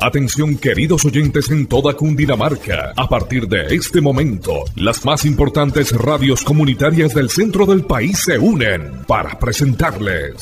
Atención 0.00 0.56
queridos 0.56 1.04
oyentes 1.04 1.50
en 1.50 1.66
toda 1.66 1.94
Cundinamarca. 1.94 2.92
A 2.96 3.08
partir 3.08 3.46
de 3.46 3.74
este 3.74 4.00
momento, 4.00 4.64
las 4.76 5.04
más 5.04 5.24
importantes 5.24 5.92
radios 5.92 6.42
comunitarias 6.42 7.14
del 7.14 7.28
centro 7.28 7.66
del 7.66 7.84
país 7.84 8.18
se 8.24 8.38
unen 8.38 9.04
para 9.06 9.38
presentarles 9.38 10.34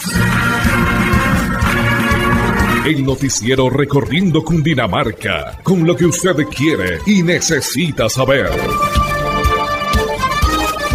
el 2.87 3.05
noticiero 3.05 3.69
recorriendo 3.69 4.43
Cundinamarca 4.43 5.59
con 5.63 5.87
lo 5.87 5.95
que 5.95 6.07
usted 6.07 6.37
quiere 6.57 7.01
y 7.07 7.23
necesita 7.23 8.09
saber. 8.09 8.49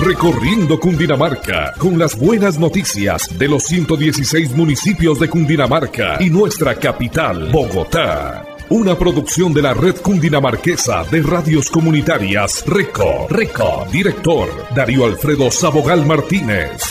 Recorriendo 0.06 0.78
Cundinamarca 0.82 1.74
con 1.78 1.98
las 1.98 2.18
buenas 2.18 2.60
noticias 2.60 3.26
de 3.40 3.48
los 3.48 3.64
116 3.64 4.52
municipios 4.52 5.18
de 5.18 5.30
Cundinamarca 5.30 6.22
y 6.22 6.30
nuestra 6.30 6.76
capital, 6.76 7.50
Bogotá. 7.54 8.44
Una 8.70 8.98
producción 8.98 9.54
de 9.54 9.62
la 9.62 9.74
red 9.74 9.96
cundinamarquesa 9.96 11.06
de 11.06 11.22
radios 11.22 11.70
comunitarias 11.70 12.66
RECO. 12.68 13.28
RECO. 13.30 13.86
Director 13.94 14.50
Darío 14.76 15.06
Alfredo 15.06 15.50
Sabogal 15.50 16.06
Martínez. 16.06 16.82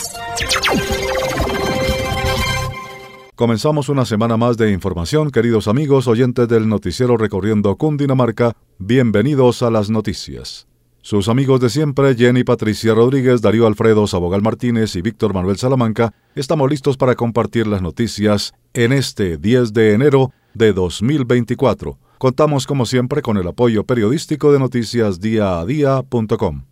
Comenzamos 3.35 3.89
una 3.89 4.05
semana 4.05 4.37
más 4.37 4.57
de 4.57 4.71
información, 4.71 5.29
queridos 5.29 5.67
amigos 5.67 6.07
oyentes 6.07 6.47
del 6.47 6.67
noticiero 6.67 7.17
Recorriendo 7.17 7.75
Cundinamarca. 7.75 8.53
Bienvenidos 8.79 9.61
a 9.61 9.69
las 9.69 9.91
noticias. 9.91 10.65
Sus 11.05 11.27
amigos 11.27 11.59
de 11.59 11.69
siempre, 11.69 12.15
Jenny 12.15 12.45
Patricia 12.45 12.93
Rodríguez, 12.93 13.41
Darío 13.41 13.67
Alfredo 13.67 14.07
Sabogal 14.07 14.41
Martínez 14.41 14.95
y 14.95 15.01
Víctor 15.01 15.33
Manuel 15.33 15.57
Salamanca, 15.57 16.13
estamos 16.33 16.69
listos 16.69 16.95
para 16.95 17.15
compartir 17.15 17.67
las 17.67 17.81
noticias 17.81 18.53
en 18.73 18.93
este 18.93 19.37
10 19.37 19.73
de 19.73 19.91
enero 19.91 20.31
de 20.53 20.71
2024. 20.71 21.97
Contamos 22.17 22.65
como 22.65 22.85
siempre 22.85 23.21
con 23.21 23.35
el 23.35 23.45
apoyo 23.45 23.83
periodístico 23.83 24.53
de 24.53 24.59
noticias 24.59 25.19
día 25.19 25.59
a 25.59 25.65
día.com. 25.65 26.63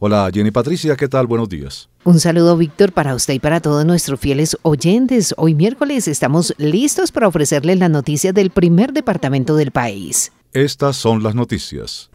Hola 0.00 0.28
Jenny 0.34 0.50
Patricia, 0.50 0.96
¿qué 0.96 1.06
tal? 1.06 1.28
Buenos 1.28 1.48
días. 1.48 1.88
Un 2.02 2.18
saludo 2.18 2.56
Víctor 2.56 2.90
para 2.90 3.14
usted 3.14 3.34
y 3.34 3.38
para 3.38 3.60
todos 3.60 3.86
nuestros 3.86 4.18
fieles 4.18 4.56
oyentes. 4.62 5.36
Hoy 5.38 5.54
miércoles 5.54 6.08
estamos 6.08 6.52
listos 6.58 7.12
para 7.12 7.28
ofrecerles 7.28 7.78
las 7.78 7.90
noticias 7.90 8.34
del 8.34 8.50
primer 8.50 8.92
departamento 8.92 9.54
del 9.54 9.70
país. 9.70 10.32
Estas 10.52 10.96
son 10.96 11.22
las 11.22 11.36
noticias. 11.36 12.10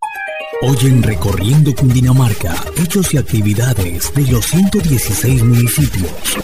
Hoy 0.65 0.77
en 0.83 1.03
Recorriendo 1.03 1.75
Cundinamarca, 1.75 2.55
hechos 2.81 3.13
y 3.13 3.17
actividades 3.17 4.13
de 4.13 4.31
los 4.31 4.45
116 4.45 5.43
municipios. 5.43 6.37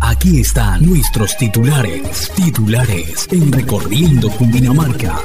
Aquí 0.00 0.40
están 0.40 0.86
nuestros 0.86 1.36
titulares, 1.36 2.32
titulares 2.34 3.28
en 3.30 3.52
Recorriendo 3.52 4.30
Cundinamarca. 4.30 5.18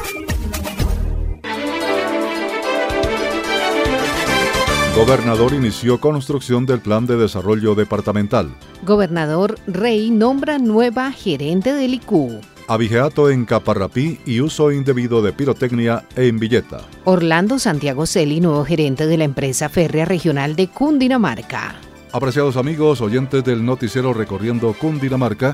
Gobernador 4.94 5.54
inició 5.54 6.02
construcción 6.02 6.66
del 6.66 6.82
Plan 6.82 7.06
de 7.06 7.16
Desarrollo 7.16 7.76
Departamental. 7.76 8.54
Gobernador 8.86 9.58
Rey 9.68 10.10
nombra 10.10 10.58
nueva 10.58 11.14
gerente 11.14 11.72
del 11.72 11.94
ICU. 11.94 12.42
Abigeato 12.72 13.30
en 13.30 13.44
Caparrapí 13.44 14.22
y 14.26 14.40
uso 14.40 14.72
indebido 14.72 15.22
de 15.22 15.34
pirotecnia 15.34 16.06
en 16.16 16.40
Villeta. 16.40 16.80
Orlando 17.04 17.60
Santiago 17.60 18.06
Celi, 18.06 18.40
nuevo 18.40 18.64
gerente 18.64 19.08
de 19.08 19.18
la 19.18 19.26
empresa 19.26 19.68
férrea 19.68 20.06
regional 20.06 20.56
de 20.56 20.70
Cundinamarca. 20.70 21.76
Apreciados 22.14 22.56
amigos, 22.56 23.02
oyentes 23.02 23.44
del 23.44 23.66
noticiero 23.66 24.14
Recorriendo 24.14 24.72
Cundinamarca, 24.72 25.54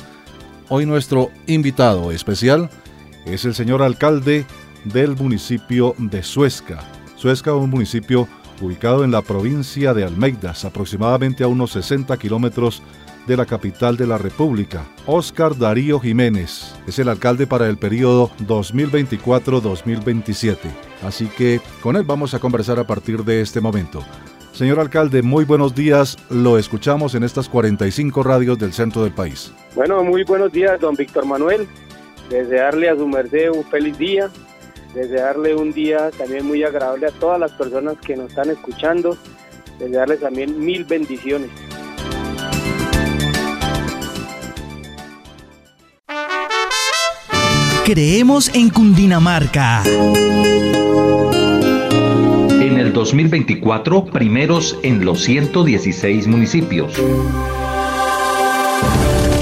hoy 0.70 0.86
nuestro 0.86 1.32
invitado 1.48 2.12
especial 2.12 2.70
es 3.26 3.46
el 3.46 3.56
señor 3.56 3.82
alcalde 3.82 4.46
del 4.84 5.16
municipio 5.16 5.96
de 5.98 6.22
Suesca. 6.22 6.84
Suesca, 7.16 7.56
un 7.56 7.72
municipio 7.72 8.28
ubicado 8.62 9.04
en 9.04 9.10
la 9.10 9.24
provincia 9.24 9.96
de 9.96 10.04
Almeidas, 10.04 10.66
aproximadamente 10.66 11.44
a 11.44 11.48
unos 11.48 11.72
60 11.72 12.16
kilómetros 12.18 12.84
de 13.28 13.38
la 13.38 13.46
capital 13.46 13.98
de 13.98 14.08
la 14.08 14.18
República. 14.18 14.86
Oscar 15.06 15.56
Darío 15.58 16.00
Jiménez 16.00 16.74
es 16.88 16.98
el 16.98 17.10
alcalde 17.10 17.46
para 17.46 17.68
el 17.68 17.78
periodo 17.78 18.32
2024-2027. 18.48 20.58
Así 21.04 21.28
que 21.28 21.62
con 21.84 21.98
él 21.98 22.04
vamos 22.04 22.34
a 22.34 22.40
conversar 22.40 22.80
a 22.80 22.88
partir 22.88 23.24
de 23.24 23.42
este 23.42 23.62
momento. 23.62 24.04
Señor 24.54 24.80
alcalde, 24.80 25.22
muy 25.22 25.46
buenos 25.46 25.76
días. 25.76 26.18
Lo 26.32 26.58
escuchamos 26.58 27.14
en 27.14 27.24
estas 27.24 27.48
45 27.48 28.24
radios 28.24 28.58
del 28.58 28.74
centro 28.74 29.04
del 29.04 29.14
país. 29.14 29.54
Bueno, 29.76 30.04
muy 30.04 30.24
buenos 30.24 30.52
días, 30.52 30.80
don 30.80 30.96
Víctor 30.96 31.28
Manuel. 31.28 31.68
Desearle 32.30 32.90
a 32.90 32.96
su 32.96 33.08
merced 33.08 33.52
un 33.52 33.64
feliz 33.66 33.96
día. 34.00 34.32
Desearle 34.96 35.54
un 35.54 35.74
día 35.74 36.10
también 36.18 36.46
muy 36.46 36.64
agradable 36.64 37.08
a 37.08 37.12
todas 37.12 37.40
las 37.40 37.52
personas 37.52 37.98
que 37.98 38.16
nos 38.16 38.30
están 38.30 38.50
escuchando. 38.50 39.16
Desearles 39.78 40.22
también 40.22 40.60
mil 40.60 40.86
bendiciones. 40.86 41.52
Creemos 47.88 48.52
en 48.54 48.70
Cundinamarca. 48.70 49.82
En 52.62 52.78
el 52.78 52.92
2024, 52.92 54.08
primeros 54.08 54.78
en 54.84 55.06
los 55.06 55.24
116 55.24 56.28
municipios. 56.28 57.02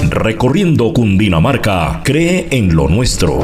Recorriendo 0.08 0.92
Cundinamarca, 0.92 2.02
cree 2.04 2.46
en 2.52 2.76
lo 2.76 2.86
nuestro. 2.86 3.40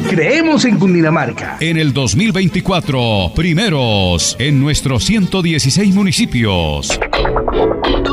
Creemos 0.08 0.64
en 0.64 0.78
Cundinamarca. 0.78 1.56
En 1.60 1.76
el 1.76 1.92
2024, 1.92 3.32
primeros 3.34 4.36
en 4.38 4.60
nuestros 4.60 5.04
116 5.04 5.94
municipios. 5.94 7.00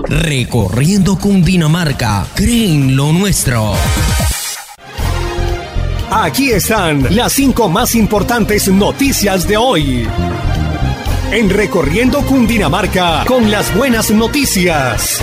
Recorriendo 0.08 1.18
Cundinamarca, 1.18 2.26
creen 2.34 2.96
lo 2.96 3.12
nuestro. 3.14 3.74
Aquí 6.10 6.50
están 6.52 7.16
las 7.16 7.34
cinco 7.34 7.70
más 7.70 7.96
importantes 7.96 8.68
noticias 8.68 9.48
de 9.48 9.58
hoy. 9.58 10.08
En 11.34 11.50
Recorriendo 11.50 12.26
Cundinamarca 12.26 13.24
con 13.26 13.50
las 13.50 13.74
buenas 13.74 14.12
noticias. 14.12 15.22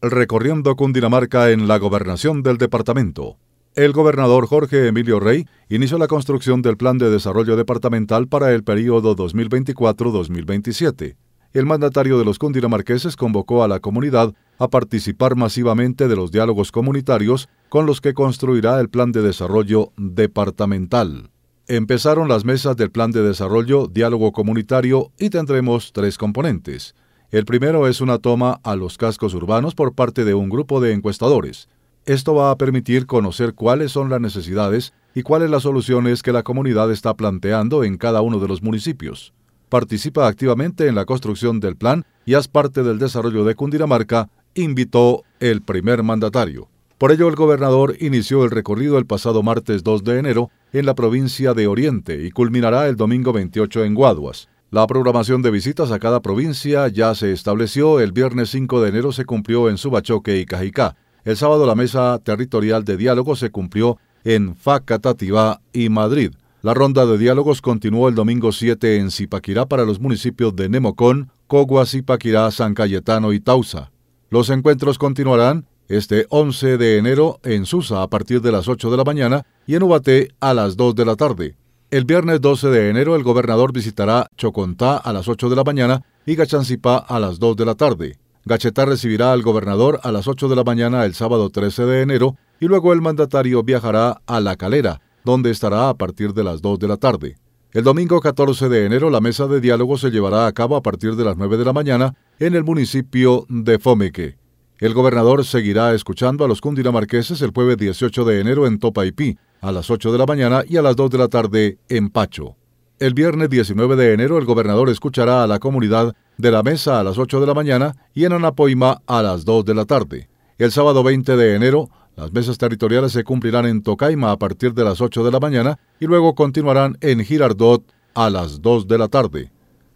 Recorriendo 0.00 0.74
Cundinamarca 0.74 1.50
en 1.50 1.68
la 1.68 1.76
gobernación 1.76 2.42
del 2.42 2.56
departamento. 2.56 3.36
El 3.74 3.92
gobernador 3.92 4.46
Jorge 4.46 4.88
Emilio 4.88 5.20
Rey 5.20 5.44
inició 5.68 5.98
la 5.98 6.06
construcción 6.06 6.62
del 6.62 6.78
Plan 6.78 6.96
de 6.96 7.10
Desarrollo 7.10 7.54
Departamental 7.54 8.28
para 8.28 8.54
el 8.54 8.64
período 8.64 9.14
2024-2027. 9.14 11.16
El 11.52 11.66
mandatario 11.66 12.18
de 12.18 12.24
los 12.24 12.38
cundinamarqueses 12.38 13.14
convocó 13.14 13.62
a 13.62 13.68
la 13.68 13.78
comunidad 13.78 14.32
a 14.58 14.68
participar 14.68 15.36
masivamente 15.36 16.08
de 16.08 16.16
los 16.16 16.32
diálogos 16.32 16.72
comunitarios 16.72 17.50
con 17.68 17.84
los 17.84 18.00
que 18.00 18.14
construirá 18.14 18.80
el 18.80 18.88
Plan 18.88 19.12
de 19.12 19.20
Desarrollo 19.20 19.92
Departamental. 19.98 21.31
Empezaron 21.68 22.28
las 22.28 22.44
mesas 22.44 22.76
del 22.76 22.90
Plan 22.90 23.12
de 23.12 23.22
Desarrollo 23.22 23.86
Diálogo 23.86 24.32
Comunitario 24.32 25.12
y 25.16 25.30
tendremos 25.30 25.92
tres 25.92 26.18
componentes. 26.18 26.96
El 27.30 27.44
primero 27.44 27.86
es 27.86 28.00
una 28.00 28.18
toma 28.18 28.58
a 28.64 28.74
los 28.74 28.98
cascos 28.98 29.32
urbanos 29.32 29.76
por 29.76 29.94
parte 29.94 30.24
de 30.24 30.34
un 30.34 30.48
grupo 30.48 30.80
de 30.80 30.92
encuestadores. 30.92 31.68
Esto 32.04 32.34
va 32.34 32.50
a 32.50 32.58
permitir 32.58 33.06
conocer 33.06 33.54
cuáles 33.54 33.92
son 33.92 34.10
las 34.10 34.20
necesidades 34.20 34.92
y 35.14 35.22
cuáles 35.22 35.50
las 35.50 35.62
soluciones 35.62 36.22
que 36.22 36.32
la 36.32 36.42
comunidad 36.42 36.90
está 36.90 37.14
planteando 37.14 37.84
en 37.84 37.96
cada 37.96 38.22
uno 38.22 38.40
de 38.40 38.48
los 38.48 38.60
municipios. 38.60 39.32
Participa 39.68 40.26
activamente 40.26 40.88
en 40.88 40.96
la 40.96 41.04
construcción 41.04 41.60
del 41.60 41.76
plan 41.76 42.04
y 42.26 42.34
haz 42.34 42.48
parte 42.48 42.82
del 42.82 42.98
desarrollo 42.98 43.44
de 43.44 43.54
Cundinamarca 43.54 44.30
invitó 44.54 45.22
el 45.38 45.62
primer 45.62 46.02
mandatario. 46.02 46.71
Por 47.02 47.10
ello, 47.10 47.26
el 47.26 47.34
gobernador 47.34 47.96
inició 47.98 48.44
el 48.44 48.52
recorrido 48.52 48.96
el 48.96 49.06
pasado 49.06 49.42
martes 49.42 49.82
2 49.82 50.04
de 50.04 50.20
enero 50.20 50.50
en 50.72 50.86
la 50.86 50.94
provincia 50.94 51.52
de 51.52 51.66
Oriente 51.66 52.24
y 52.24 52.30
culminará 52.30 52.86
el 52.86 52.94
domingo 52.94 53.32
28 53.32 53.82
en 53.86 53.94
Guaduas. 53.96 54.48
La 54.70 54.86
programación 54.86 55.42
de 55.42 55.50
visitas 55.50 55.90
a 55.90 55.98
cada 55.98 56.22
provincia 56.22 56.86
ya 56.86 57.12
se 57.16 57.32
estableció. 57.32 57.98
El 57.98 58.12
viernes 58.12 58.50
5 58.50 58.80
de 58.80 58.88
enero 58.90 59.10
se 59.10 59.24
cumplió 59.24 59.68
en 59.68 59.78
Subachoque 59.78 60.38
y 60.38 60.46
Cajicá. 60.46 60.94
El 61.24 61.36
sábado 61.36 61.66
la 61.66 61.74
mesa 61.74 62.20
territorial 62.22 62.84
de 62.84 62.96
diálogo 62.96 63.34
se 63.34 63.50
cumplió 63.50 63.98
en 64.22 64.54
Facatativá 64.54 65.60
y 65.72 65.88
Madrid. 65.88 66.30
La 66.62 66.72
ronda 66.72 67.04
de 67.04 67.18
diálogos 67.18 67.62
continuó 67.62 68.08
el 68.08 68.14
domingo 68.14 68.52
7 68.52 68.98
en 68.98 69.10
Zipaquirá 69.10 69.66
para 69.66 69.84
los 69.84 69.98
municipios 69.98 70.54
de 70.54 70.68
Nemocón, 70.68 71.32
Cogua, 71.48 71.84
Zipaquirá, 71.84 72.48
San 72.52 72.74
Cayetano 72.74 73.32
y 73.32 73.40
Tausa. 73.40 73.90
Los 74.30 74.50
encuentros 74.50 74.98
continuarán 74.98 75.66
este 75.92 76.26
11 76.30 76.78
de 76.78 76.96
enero 76.96 77.38
en 77.42 77.66
Susa 77.66 78.02
a 78.02 78.08
partir 78.08 78.40
de 78.40 78.50
las 78.50 78.66
8 78.66 78.90
de 78.90 78.96
la 78.96 79.04
mañana 79.04 79.44
y 79.66 79.74
en 79.74 79.82
Ubaté 79.82 80.28
a 80.40 80.54
las 80.54 80.74
2 80.78 80.94
de 80.94 81.04
la 81.04 81.16
tarde. 81.16 81.54
El 81.90 82.06
viernes 82.06 82.40
12 82.40 82.68
de 82.68 82.88
enero 82.88 83.14
el 83.14 83.22
gobernador 83.22 83.74
visitará 83.74 84.26
Chocontá 84.38 84.96
a 84.96 85.12
las 85.12 85.28
8 85.28 85.50
de 85.50 85.56
la 85.56 85.64
mañana 85.64 86.02
y 86.24 86.34
Gachancipá 86.34 86.96
a 86.96 87.20
las 87.20 87.38
2 87.38 87.56
de 87.56 87.64
la 87.66 87.74
tarde. 87.74 88.16
Gachetá 88.46 88.86
recibirá 88.86 89.34
al 89.34 89.42
gobernador 89.42 90.00
a 90.02 90.12
las 90.12 90.28
8 90.28 90.48
de 90.48 90.56
la 90.56 90.64
mañana 90.64 91.04
el 91.04 91.12
sábado 91.12 91.50
13 91.50 91.84
de 91.84 92.00
enero 92.00 92.36
y 92.58 92.68
luego 92.68 92.94
el 92.94 93.02
mandatario 93.02 93.62
viajará 93.62 94.22
a 94.26 94.40
La 94.40 94.56
Calera, 94.56 95.02
donde 95.26 95.50
estará 95.50 95.90
a 95.90 95.94
partir 95.94 96.32
de 96.32 96.42
las 96.42 96.62
2 96.62 96.78
de 96.78 96.88
la 96.88 96.96
tarde. 96.96 97.36
El 97.72 97.84
domingo 97.84 98.18
14 98.18 98.70
de 98.70 98.86
enero 98.86 99.10
la 99.10 99.20
mesa 99.20 99.46
de 99.46 99.60
diálogo 99.60 99.98
se 99.98 100.10
llevará 100.10 100.46
a 100.46 100.52
cabo 100.52 100.76
a 100.76 100.82
partir 100.82 101.16
de 101.16 101.24
las 101.24 101.36
9 101.36 101.58
de 101.58 101.64
la 101.66 101.74
mañana 101.74 102.14
en 102.38 102.54
el 102.54 102.64
municipio 102.64 103.44
de 103.50 103.78
Fomeque. 103.78 104.41
El 104.82 104.94
gobernador 104.94 105.44
seguirá 105.44 105.94
escuchando 105.94 106.44
a 106.44 106.48
los 106.48 106.60
cundinamarqueses 106.60 107.40
el 107.42 107.52
jueves 107.52 107.76
18 107.76 108.24
de 108.24 108.40
enero 108.40 108.66
en 108.66 108.80
Topaipí, 108.80 109.38
a 109.60 109.70
las 109.70 109.90
8 109.90 110.10
de 110.10 110.18
la 110.18 110.26
mañana 110.26 110.64
y 110.68 110.76
a 110.76 110.82
las 110.82 110.96
2 110.96 111.08
de 111.08 111.18
la 111.18 111.28
tarde 111.28 111.78
en 111.88 112.10
Pacho. 112.10 112.56
El 112.98 113.14
viernes 113.14 113.48
19 113.48 113.94
de 113.94 114.12
enero 114.12 114.38
el 114.38 114.44
gobernador 114.44 114.88
escuchará 114.88 115.44
a 115.44 115.46
la 115.46 115.60
comunidad 115.60 116.16
de 116.36 116.50
la 116.50 116.64
mesa 116.64 116.98
a 116.98 117.04
las 117.04 117.16
8 117.16 117.40
de 117.40 117.46
la 117.46 117.54
mañana 117.54 117.94
y 118.12 118.24
en 118.24 118.32
Anapoima 118.32 119.02
a 119.06 119.22
las 119.22 119.44
2 119.44 119.64
de 119.66 119.74
la 119.76 119.84
tarde. 119.84 120.28
El 120.58 120.72
sábado 120.72 121.04
20 121.04 121.36
de 121.36 121.54
enero 121.54 121.88
las 122.16 122.32
mesas 122.32 122.58
territoriales 122.58 123.12
se 123.12 123.22
cumplirán 123.22 123.66
en 123.66 123.84
Tocaima 123.84 124.32
a 124.32 124.36
partir 124.36 124.74
de 124.74 124.82
las 124.82 125.00
8 125.00 125.22
de 125.22 125.30
la 125.30 125.38
mañana 125.38 125.78
y 126.00 126.06
luego 126.06 126.34
continuarán 126.34 126.98
en 127.00 127.24
Girardot 127.24 127.84
a 128.14 128.30
las 128.30 128.60
2 128.60 128.88
de 128.88 128.98
la 128.98 129.06
tarde. 129.06 129.51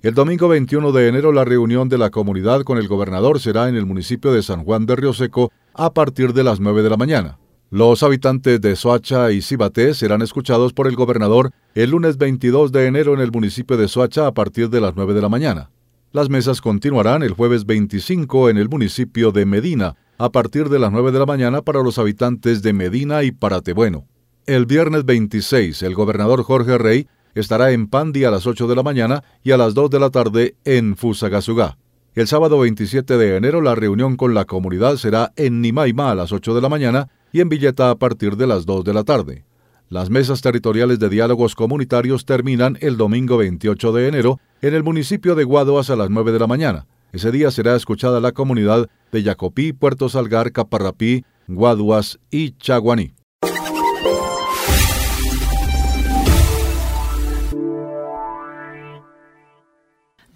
El 0.07 0.15
domingo 0.15 0.47
21 0.47 0.93
de 0.93 1.09
enero 1.09 1.33
la 1.33 1.45
reunión 1.45 1.89
de 1.89 1.99
la 1.99 2.11
comunidad 2.11 2.63
con 2.63 2.79
el 2.79 2.87
gobernador 2.87 3.41
será 3.41 3.69
en 3.69 3.75
el 3.75 3.87
municipio 3.87 4.33
de 4.33 4.41
San 4.41 4.63
Juan 4.63 4.87
de 4.87 4.95
Río 4.95 5.13
Seco 5.13 5.51
a 5.75 5.93
partir 5.93 6.33
de 6.33 6.45
las 6.45 6.61
9 6.61 6.85
de 6.85 6.91
la 6.91 6.97
mañana. 6.97 7.41
Los 7.71 8.05
habitantes 8.05 8.61
de 8.61 8.77
Soacha 8.77 9.33
y 9.33 9.43
Cibaté 9.43 9.95
serán 9.95 10.23
escuchados 10.23 10.73
por 10.73 10.87
el 10.87 10.95
gobernador 10.95 11.51
el 11.75 11.91
lunes 11.91 12.19
22 12.19 12.71
de 12.71 12.87
enero 12.87 13.15
en 13.15 13.21
el 13.21 13.33
municipio 13.33 13.77
de 13.77 13.89
Soacha 13.89 14.29
a 14.29 14.33
partir 14.33 14.71
de 14.71 14.81
las 14.81 14.95
9 14.95 15.13
de 15.13 15.23
la 15.23 15.29
mañana. 15.29 15.71
Las 16.13 16.31
mesas 16.31 16.61
continuarán 16.61 17.25
el 17.25 17.33
jueves 17.33 17.67
25 17.67 18.49
en 18.49 18.59
el 18.59 18.69
municipio 18.69 19.33
de 19.33 19.45
Medina 19.45 19.97
a 20.19 20.31
partir 20.31 20.69
de 20.69 20.79
las 20.79 20.93
9 20.93 21.11
de 21.11 21.19
la 21.19 21.27
mañana 21.27 21.63
para 21.63 21.83
los 21.83 21.99
habitantes 21.99 22.63
de 22.63 22.73
Medina 22.73 23.25
y 23.25 23.33
Paratebueno. 23.33 24.07
El 24.47 24.67
viernes 24.67 25.05
26 25.05 25.83
el 25.83 25.97
gobernador 25.97 26.45
Jorge 26.45 26.79
Rey 26.79 27.09
estará 27.37 27.71
en 27.73 27.87
Pandi 27.87 28.25
a 28.25 28.31
las 28.31 28.47
8 28.47 28.67
de 28.67 28.75
la 28.75 28.83
mañana 28.83 29.23
y 29.45 29.53
a 29.53 29.59
las 29.59 29.75
2 29.75 29.91
de 29.91 30.01
la 30.01 30.11
tarde 30.11 30.57
en 30.65 30.97
Fusagasugá. 30.97 31.77
El 32.15 32.27
sábado 32.27 32.59
27 32.61 33.19
de 33.19 33.37
enero 33.37 33.61
la 33.61 33.75
reunión 33.75 34.17
con 34.17 34.33
la 34.33 34.47
comunidad 34.47 34.97
será 34.97 35.33
en 35.37 35.61
Nimaima 35.61 36.11
a 36.11 36.15
las 36.15 36.33
8 36.33 36.55
de 36.55 36.63
la 36.63 36.71
mañana 36.71 37.09
y 37.33 37.43
en 37.43 37.51
Villeta 37.51 37.91
a 37.91 37.97
partir 37.97 38.37
de 38.37 38.47
las 38.47 38.65
2 38.65 38.85
de 38.85 38.95
la 38.95 39.05
tarde. 39.05 39.45
Las 39.91 40.09
mesas 40.09 40.41
territoriales 40.41 40.99
de 40.99 41.11
diálogos 41.11 41.55
comunitarios 41.55 42.25
terminan 42.25 42.79
el 42.81 42.97
domingo 42.97 43.37
28 43.37 43.93
de 43.93 44.09
enero 44.09 44.41
en 44.63 44.75
el 44.75 44.83
municipio 44.83 45.35
de 45.35 45.45
Guadoas 45.45 45.91
a 45.91 45.97
las 45.97 46.09
9 46.09 46.33
de 46.33 46.39
la 46.39 46.47
mañana. 46.47 46.87
Ese 47.13 47.31
día 47.31 47.51
será 47.51 47.77
escuchada 47.77 48.19
la 48.21 48.33
comunidad 48.33 48.89
de 49.13 49.23
Yacopí, 49.23 49.75
Puerto 49.75 50.09
Salgar, 50.09 50.53
Caparrapí, 50.53 51.25
Guaduas 51.49 52.19
y 52.31 52.53
Chaguaní. 52.53 53.16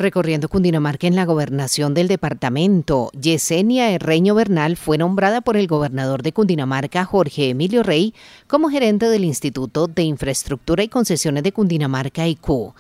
Recorriendo 0.01 0.49
Cundinamarca 0.49 1.07
en 1.09 1.15
la 1.15 1.27
gobernación 1.27 1.93
del 1.93 2.09
departamento, 2.09 3.11
Yesenia 3.21 3.91
Herreño 3.91 4.35
Bernal 4.35 4.79
fue 4.79 4.97
nombrada 4.97 5.43
por 5.43 5.59
el 5.59 5.67
gobernador 5.67 6.23
de 6.23 6.33
Cundinamarca, 6.33 7.05
Jorge 7.05 7.51
Emilio 7.51 7.83
Rey, 7.83 8.15
como 8.47 8.71
gerente 8.71 9.11
del 9.11 9.27
Instituto 9.27 9.89
de 9.89 10.05
Infraestructura 10.05 10.83
y 10.83 10.89
Concesiones 10.89 11.43
de 11.43 11.53
Cundinamarca, 11.53 12.27
IQ. 12.27 12.73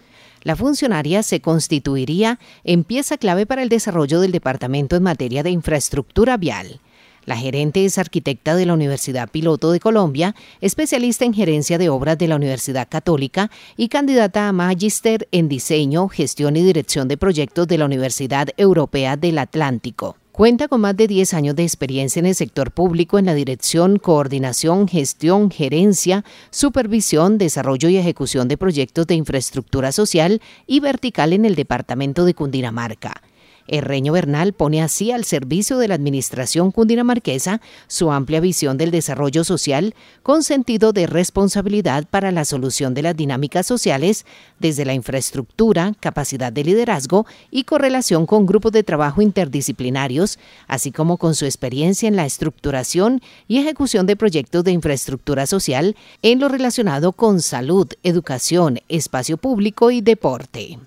La 0.44 0.56
funcionaria 0.56 1.22
se 1.22 1.42
constituiría 1.42 2.38
en 2.64 2.84
pieza 2.84 3.18
clave 3.18 3.44
para 3.44 3.62
el 3.62 3.68
desarrollo 3.68 4.18
del 4.22 4.32
departamento 4.32 4.96
en 4.96 5.02
materia 5.02 5.42
de 5.42 5.50
infraestructura 5.50 6.38
vial. 6.38 6.80
La 7.30 7.36
gerente 7.36 7.84
es 7.84 7.96
arquitecta 7.96 8.56
de 8.56 8.66
la 8.66 8.74
Universidad 8.74 9.30
Piloto 9.30 9.70
de 9.70 9.78
Colombia, 9.78 10.34
especialista 10.60 11.24
en 11.24 11.32
gerencia 11.32 11.78
de 11.78 11.88
obras 11.88 12.18
de 12.18 12.26
la 12.26 12.34
Universidad 12.34 12.88
Católica 12.88 13.52
y 13.76 13.86
candidata 13.86 14.48
a 14.48 14.52
magíster 14.52 15.28
en 15.30 15.48
diseño, 15.48 16.08
gestión 16.08 16.56
y 16.56 16.64
dirección 16.64 17.06
de 17.06 17.16
proyectos 17.16 17.68
de 17.68 17.78
la 17.78 17.84
Universidad 17.84 18.48
Europea 18.56 19.16
del 19.16 19.38
Atlántico. 19.38 20.16
Cuenta 20.32 20.66
con 20.66 20.80
más 20.80 20.96
de 20.96 21.06
10 21.06 21.34
años 21.34 21.54
de 21.54 21.62
experiencia 21.62 22.18
en 22.18 22.26
el 22.26 22.34
sector 22.34 22.72
público 22.72 23.16
en 23.16 23.26
la 23.26 23.34
dirección, 23.34 24.00
coordinación, 24.00 24.88
gestión, 24.88 25.52
gerencia, 25.52 26.24
supervisión, 26.50 27.38
desarrollo 27.38 27.88
y 27.90 27.96
ejecución 27.96 28.48
de 28.48 28.56
proyectos 28.56 29.06
de 29.06 29.14
infraestructura 29.14 29.92
social 29.92 30.42
y 30.66 30.80
vertical 30.80 31.32
en 31.32 31.44
el 31.44 31.54
departamento 31.54 32.24
de 32.24 32.34
Cundinamarca. 32.34 33.22
Herreño 33.68 34.12
Bernal 34.12 34.52
pone 34.52 34.82
así 34.82 35.12
al 35.12 35.24
servicio 35.24 35.78
de 35.78 35.88
la 35.88 35.94
administración 35.94 36.72
cundinamarquesa 36.72 37.60
su 37.86 38.10
amplia 38.12 38.40
visión 38.40 38.76
del 38.76 38.90
desarrollo 38.90 39.44
social 39.44 39.94
con 40.22 40.42
sentido 40.42 40.92
de 40.92 41.06
responsabilidad 41.06 42.06
para 42.08 42.30
la 42.32 42.44
solución 42.44 42.94
de 42.94 43.02
las 43.02 43.16
dinámicas 43.16 43.66
sociales 43.66 44.26
desde 44.58 44.84
la 44.84 44.94
infraestructura, 44.94 45.94
capacidad 46.00 46.52
de 46.52 46.64
liderazgo 46.64 47.26
y 47.50 47.64
correlación 47.64 48.26
con 48.26 48.46
grupos 48.46 48.72
de 48.72 48.82
trabajo 48.82 49.22
interdisciplinarios, 49.22 50.38
así 50.66 50.92
como 50.92 51.16
con 51.16 51.34
su 51.34 51.44
experiencia 51.44 52.08
en 52.08 52.16
la 52.16 52.26
estructuración 52.26 53.20
y 53.48 53.58
ejecución 53.58 54.06
de 54.06 54.16
proyectos 54.16 54.64
de 54.64 54.72
infraestructura 54.72 55.46
social 55.46 55.96
en 56.22 56.40
lo 56.40 56.48
relacionado 56.48 57.12
con 57.12 57.40
salud, 57.40 57.88
educación, 58.02 58.80
espacio 58.88 59.36
público 59.36 59.90
y 59.90 60.00
deporte. 60.00 60.78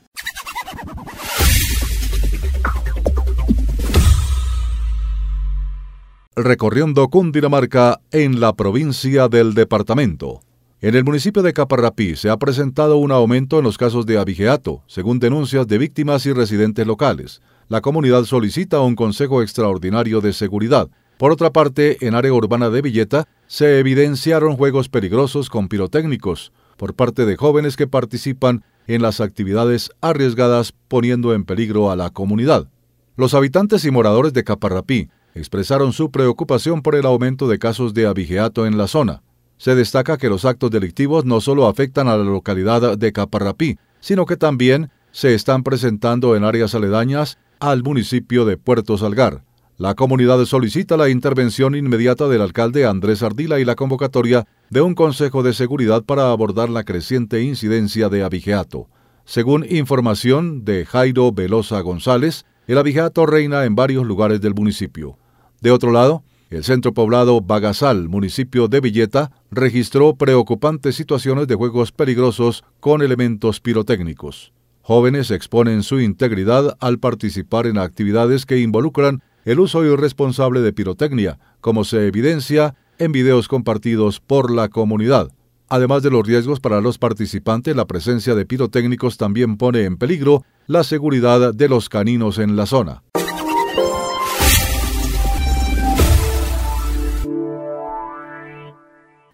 Recorriendo 6.36 7.08
Cundinamarca 7.10 8.00
en 8.12 8.40
la 8.40 8.54
provincia 8.54 9.28
del 9.28 9.54
departamento. 9.54 10.42
En 10.82 10.96
el 10.96 11.04
municipio 11.04 11.44
de 11.44 11.54
Caparrapí 11.54 12.16
se 12.16 12.30
ha 12.30 12.38
presentado 12.38 12.98
un 12.98 13.12
aumento 13.12 13.60
en 13.60 13.64
los 13.64 13.78
casos 13.78 14.06
de 14.06 14.18
abigeato, 14.18 14.84
según 14.88 15.20
denuncias 15.20 15.68
de 15.68 15.78
víctimas 15.78 16.26
y 16.26 16.34
residentes 16.34 16.88
locales. 16.88 17.42
La 17.70 17.82
comunidad 17.82 18.24
solicita 18.24 18.82
un 18.82 18.96
consejo 18.96 19.42
extraordinario 19.42 20.22
de 20.22 20.34
seguridad. 20.34 20.90
Por 21.18 21.32
otra 21.32 21.52
parte, 21.52 22.06
en 22.06 22.16
área 22.16 22.34
urbana 22.34 22.70
de 22.70 22.82
Villeta 22.82 23.28
se 23.46 23.80
evidenciaron 23.80 24.58
juegos 24.58 24.90
peligrosos 24.90 25.50
con 25.50 25.68
pirotécnicos 25.68 26.52
por 26.78 26.96
parte 26.96 27.26
de 27.26 27.38
jóvenes 27.38 27.78
que 27.78 27.88
participan 27.88 28.64
en 28.88 29.02
las 29.04 29.22
actividades 29.22 29.92
arriesgadas 30.02 30.74
poniendo 30.88 31.34
en 31.34 31.46
peligro 31.46 31.92
a 31.92 31.96
la 31.96 32.10
comunidad. 32.10 32.68
Los 33.16 33.36
habitantes 33.36 33.86
y 33.86 33.92
moradores 33.92 34.34
de 34.34 34.44
Caparrapí 34.44 35.10
expresaron 35.36 35.94
su 35.94 36.12
preocupación 36.12 36.82
por 36.82 36.96
el 36.96 37.06
aumento 37.06 37.48
de 37.48 37.60
casos 37.60 37.94
de 37.94 38.06
abigeato 38.06 38.66
en 38.66 38.78
la 38.78 38.88
zona. 38.88 39.24
Se 39.58 39.76
destaca 39.76 40.18
que 40.18 40.30
los 40.30 40.46
actos 40.46 40.72
delictivos 40.72 41.26
no 41.26 41.42
solo 41.42 41.68
afectan 41.68 42.08
a 42.08 42.18
la 42.18 42.24
localidad 42.24 42.98
de 42.98 43.12
Caparrapí, 43.12 43.78
sino 44.00 44.26
que 44.26 44.38
también 44.38 44.90
se 45.12 45.34
están 45.34 45.64
presentando 45.64 46.36
en 46.36 46.44
áreas 46.44 46.76
aledañas 46.76 47.38
al 47.60 47.84
municipio 47.84 48.46
de 48.46 48.58
Puerto 48.58 48.98
Salgar. 48.98 49.44
La 49.78 49.96
comunidad 49.96 50.44
solicita 50.46 50.98
la 50.98 51.10
intervención 51.10 51.76
inmediata 51.76 52.28
del 52.28 52.42
alcalde 52.42 52.86
Andrés 52.86 53.24
Ardila 53.24 53.60
y 53.60 53.66
la 53.66 53.76
convocatoria 53.76 54.46
de 54.70 54.82
un 54.82 54.96
Consejo 54.96 55.42
de 55.44 55.54
Seguridad 55.54 56.04
para 56.04 56.32
abordar 56.32 56.70
la 56.70 56.84
creciente 56.84 57.42
incidencia 57.42 58.10
de 58.10 58.24
abigeato. 58.24 58.88
Según 59.26 59.66
información 59.70 60.66
de 60.66 60.86
Jairo 60.86 61.32
Velosa 61.32 61.80
González, 61.80 62.46
el 62.68 62.78
abigeato 62.78 63.26
reina 63.26 63.66
en 63.66 63.76
varios 63.76 64.06
lugares 64.06 64.42
del 64.42 64.54
municipio. 64.54 65.18
De 65.64 65.72
otro 65.72 65.94
lado, 65.94 66.26
el 66.50 66.66
centro 66.66 66.94
poblado 66.94 67.40
Bagasal, 67.40 68.10
municipio 68.10 68.68
de 68.68 68.82
Villeta, 68.82 69.32
registró 69.50 70.14
preocupantes 70.18 70.98
situaciones 70.98 71.48
de 71.48 71.56
juegos 71.56 71.94
peligrosos 71.94 72.66
con 72.82 73.02
elementos 73.02 73.62
pirotécnicos. 73.62 74.52
Jóvenes 74.82 75.32
exponen 75.32 75.84
su 75.84 76.02
integridad 76.02 76.76
al 76.82 77.00
participar 77.00 77.66
en 77.66 77.78
actividades 77.78 78.46
que 78.46 78.60
involucran 78.60 79.24
el 79.46 79.62
uso 79.62 79.86
irresponsable 79.86 80.60
de 80.60 80.74
pirotecnia, 80.74 81.40
como 81.62 81.86
se 81.86 82.08
evidencia 82.08 82.76
en 82.98 83.14
videos 83.14 83.48
compartidos 83.48 84.20
por 84.20 84.52
la 84.52 84.68
comunidad. 84.68 85.32
Además 85.70 86.04
de 86.04 86.12
los 86.12 86.28
riesgos 86.28 86.60
para 86.60 86.82
los 86.82 86.98
participantes, 86.98 87.74
la 87.74 87.86
presencia 87.86 88.36
de 88.36 88.46
pirotécnicos 88.46 89.16
también 89.16 89.56
pone 89.56 89.86
en 89.86 89.96
peligro 89.96 90.44
la 90.68 90.84
seguridad 90.84 91.54
de 91.54 91.70
los 91.70 91.88
caninos 91.88 92.38
en 92.38 92.58
la 92.58 92.66
zona. 92.66 93.02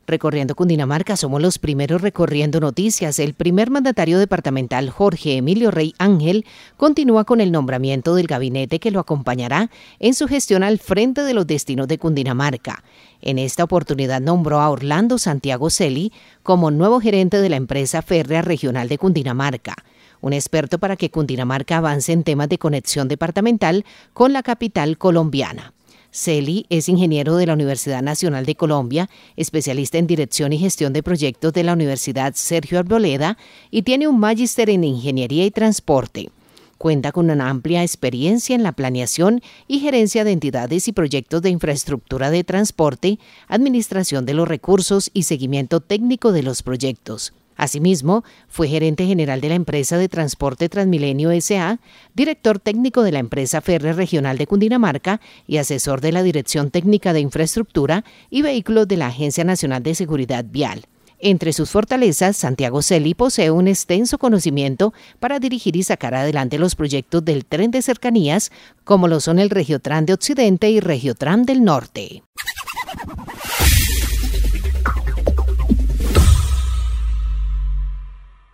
Recorriendo 0.09 0.55
Cundinamarca, 0.55 1.15
somos 1.15 1.39
los 1.39 1.59
primeros 1.59 2.01
recorriendo 2.01 2.59
noticias. 2.59 3.19
El 3.19 3.35
primer 3.35 3.69
mandatario 3.69 4.17
departamental, 4.17 4.89
Jorge 4.89 5.37
Emilio 5.37 5.69
Rey 5.69 5.93
Ángel, 5.99 6.47
continúa 6.77 7.25
con 7.25 7.41
el 7.41 7.51
nombramiento 7.51 8.15
del 8.15 8.25
gabinete 8.25 8.79
que 8.79 8.89
lo 8.89 8.99
acompañará 8.99 9.69
en 9.99 10.15
su 10.15 10.27
gestión 10.27 10.63
al 10.63 10.79
frente 10.79 11.21
de 11.21 11.35
los 11.35 11.45
destinos 11.45 11.87
de 11.87 11.99
Cundinamarca. 11.99 12.83
En 13.21 13.37
esta 13.37 13.63
oportunidad 13.63 14.19
nombró 14.19 14.61
a 14.61 14.71
Orlando 14.71 15.19
Santiago 15.19 15.69
Celi 15.69 16.11
como 16.41 16.71
nuevo 16.71 16.99
gerente 16.99 17.39
de 17.39 17.49
la 17.49 17.57
empresa 17.57 18.01
férrea 18.01 18.41
regional 18.41 18.89
de 18.89 18.97
Cundinamarca 18.97 19.75
un 20.21 20.33
experto 20.33 20.79
para 20.79 20.97
que 20.97 21.11
Cundinamarca 21.11 21.77
avance 21.77 22.11
en 22.11 22.25
temas 22.25 22.49
de 22.49 22.57
conexión 22.57 23.07
departamental 23.07 23.85
con 24.11 24.33
la 24.33 24.43
capital 24.43 24.97
colombiana. 24.97 25.71
Celi 26.11 26.65
es 26.69 26.89
ingeniero 26.89 27.35
de 27.35 27.45
la 27.45 27.53
Universidad 27.53 28.01
Nacional 28.01 28.45
de 28.45 28.55
Colombia, 28.55 29.09
especialista 29.35 29.97
en 29.97 30.07
dirección 30.07 30.53
y 30.53 30.57
gestión 30.57 30.91
de 30.93 31.03
proyectos 31.03 31.53
de 31.53 31.63
la 31.63 31.73
Universidad 31.73 32.33
Sergio 32.35 32.79
Arboleda 32.79 33.37
y 33.69 33.83
tiene 33.83 34.07
un 34.07 34.19
magíster 34.19 34.69
en 34.69 34.83
ingeniería 34.83 35.45
y 35.45 35.51
transporte. 35.51 36.29
Cuenta 36.77 37.11
con 37.11 37.29
una 37.29 37.49
amplia 37.49 37.83
experiencia 37.83 38.55
en 38.55 38.63
la 38.63 38.71
planeación 38.71 39.41
y 39.67 39.79
gerencia 39.79 40.23
de 40.23 40.31
entidades 40.31 40.87
y 40.87 40.93
proyectos 40.93 41.41
de 41.41 41.49
infraestructura 41.49 42.31
de 42.31 42.43
transporte, 42.43 43.19
administración 43.47 44.25
de 44.25 44.33
los 44.33 44.47
recursos 44.47 45.11
y 45.13 45.23
seguimiento 45.23 45.81
técnico 45.81 46.31
de 46.31 46.43
los 46.43 46.63
proyectos. 46.63 47.33
Asimismo, 47.59 48.23
fue 48.47 48.69
gerente 48.69 49.05
general 49.05 49.41
de 49.41 49.49
la 49.49 49.55
empresa 49.55 49.97
de 49.97 50.07
transporte 50.07 50.69
Transmilenio 50.69 51.29
SA, 51.41 51.79
director 52.15 52.57
técnico 52.57 53.03
de 53.03 53.11
la 53.11 53.19
empresa 53.19 53.59
Ferre 53.59 53.91
Regional 53.91 54.37
de 54.37 54.47
Cundinamarca 54.47 55.19
y 55.45 55.57
asesor 55.57 55.99
de 55.99 56.13
la 56.13 56.23
Dirección 56.23 56.71
Técnica 56.71 57.11
de 57.11 57.19
Infraestructura 57.19 58.05
y 58.29 58.43
Vehículos 58.43 58.87
de 58.87 58.95
la 58.95 59.07
Agencia 59.07 59.43
Nacional 59.43 59.83
de 59.83 59.93
Seguridad 59.93 60.45
Vial. 60.49 60.85
Entre 61.19 61.51
sus 61.51 61.69
fortalezas, 61.69 62.37
Santiago 62.37 62.81
Celi 62.81 63.13
posee 63.13 63.51
un 63.51 63.67
extenso 63.67 64.17
conocimiento 64.19 64.93
para 65.19 65.39
dirigir 65.39 65.75
y 65.75 65.83
sacar 65.83 66.15
adelante 66.15 66.59
los 66.59 66.75
proyectos 66.75 67.25
del 67.25 67.43
tren 67.43 67.71
de 67.71 67.81
cercanías, 67.81 68.53
como 68.85 69.09
lo 69.09 69.19
son 69.19 69.37
el 69.37 69.49
Regiotran 69.49 70.05
de 70.05 70.13
Occidente 70.13 70.69
y 70.69 70.79
Regiotran 70.79 71.43
del 71.43 71.65
Norte. 71.65 72.23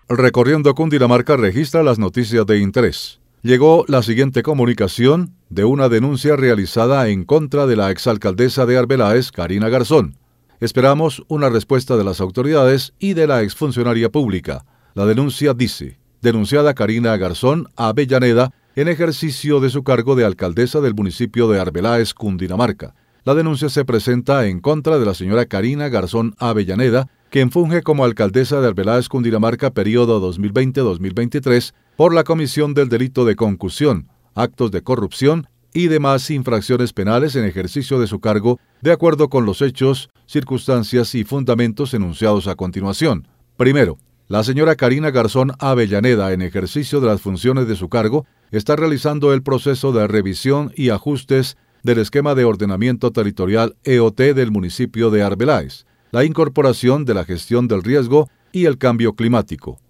Recorriendo 0.07 0.75
Cundinamarca 0.75 1.35
registra 1.35 1.81
las 1.81 1.97
noticias 1.97 2.45
de 2.45 2.59
interés. 2.59 3.19
Llegó 3.41 3.85
la 3.87 4.03
siguiente 4.03 4.43
comunicación 4.43 5.33
de 5.49 5.65
una 5.65 5.89
denuncia 5.89 6.35
realizada 6.35 7.07
en 7.09 7.23
contra 7.23 7.65
de 7.65 7.75
la 7.75 7.89
exalcaldesa 7.89 8.67
de 8.67 8.77
Arbeláez, 8.77 9.31
Karina 9.31 9.67
Garzón. 9.67 10.15
Esperamos 10.59 11.23
una 11.27 11.49
respuesta 11.49 11.97
de 11.97 12.03
las 12.03 12.21
autoridades 12.21 12.93
y 12.99 13.15
de 13.15 13.25
la 13.25 13.41
exfuncionaria 13.41 14.09
pública. 14.09 14.63
La 14.93 15.07
denuncia 15.07 15.55
dice, 15.55 15.97
denunciada 16.21 16.75
Karina 16.75 17.17
Garzón 17.17 17.67
a 17.75 17.87
Avellaneda 17.87 18.53
en 18.75 18.89
ejercicio 18.89 19.59
de 19.59 19.71
su 19.71 19.83
cargo 19.83 20.15
de 20.15 20.23
alcaldesa 20.23 20.81
del 20.81 20.93
municipio 20.93 21.47
de 21.47 21.59
Arbeláez, 21.59 22.13
Cundinamarca. 22.13 22.93
La 23.23 23.33
denuncia 23.33 23.69
se 23.69 23.85
presenta 23.85 24.45
en 24.45 24.59
contra 24.59 24.99
de 24.99 25.05
la 25.07 25.15
señora 25.15 25.47
Karina 25.47 25.89
Garzón 25.89 26.35
Avellaneda, 26.37 27.09
quien 27.35 27.51
funge 27.51 27.83
como 27.83 28.05
alcaldesa 28.05 28.61
de 28.61 28.69
Arbeláez, 28.69 29.09
Cundinamarca, 29.09 29.71
periodo 29.71 30.25
2020-2023, 30.31 31.73
por 31.97 32.13
la 32.13 32.23
comisión 32.23 32.73
del 32.73 32.87
delito 32.87 33.25
de 33.25 33.35
concusión, 33.35 34.07
actos 34.35 34.71
de 34.71 34.83
corrupción 34.83 35.45
y 35.73 35.87
demás 35.87 36.31
infracciones 36.31 36.93
penales 36.93 37.35
en 37.35 37.43
ejercicio 37.43 37.99
de 37.99 38.07
su 38.07 38.21
cargo, 38.21 38.57
de 38.79 38.93
acuerdo 38.93 39.27
con 39.27 39.45
los 39.45 39.61
hechos, 39.61 40.09
circunstancias 40.25 41.13
y 41.13 41.25
fundamentos 41.25 41.93
enunciados 41.93 42.47
a 42.47 42.55
continuación. 42.55 43.27
Primero, 43.57 43.97
la 44.29 44.41
señora 44.45 44.77
Karina 44.77 45.11
Garzón 45.11 45.51
Avellaneda, 45.59 46.31
en 46.31 46.41
ejercicio 46.41 47.01
de 47.01 47.07
las 47.07 47.19
funciones 47.19 47.67
de 47.67 47.75
su 47.75 47.89
cargo, 47.89 48.25
está 48.51 48.77
realizando 48.77 49.33
el 49.33 49.43
proceso 49.43 49.91
de 49.91 50.07
revisión 50.07 50.71
y 50.73 50.87
ajustes 50.87 51.57
del 51.83 51.97
esquema 51.97 52.33
de 52.33 52.45
ordenamiento 52.45 53.11
territorial 53.11 53.75
EOT 53.83 54.21
del 54.21 54.51
municipio 54.51 55.11
de 55.11 55.21
Arbeláez 55.21 55.85
la 56.15 56.23
incorporación 56.23 57.03
de 57.03 57.13
la 57.13 57.25
gestión 57.25 57.67
del 57.67 57.83
riesgo 57.83 58.29
y 58.53 58.67
el 58.67 58.77
cambio 58.77 59.15
climático. 59.15 59.81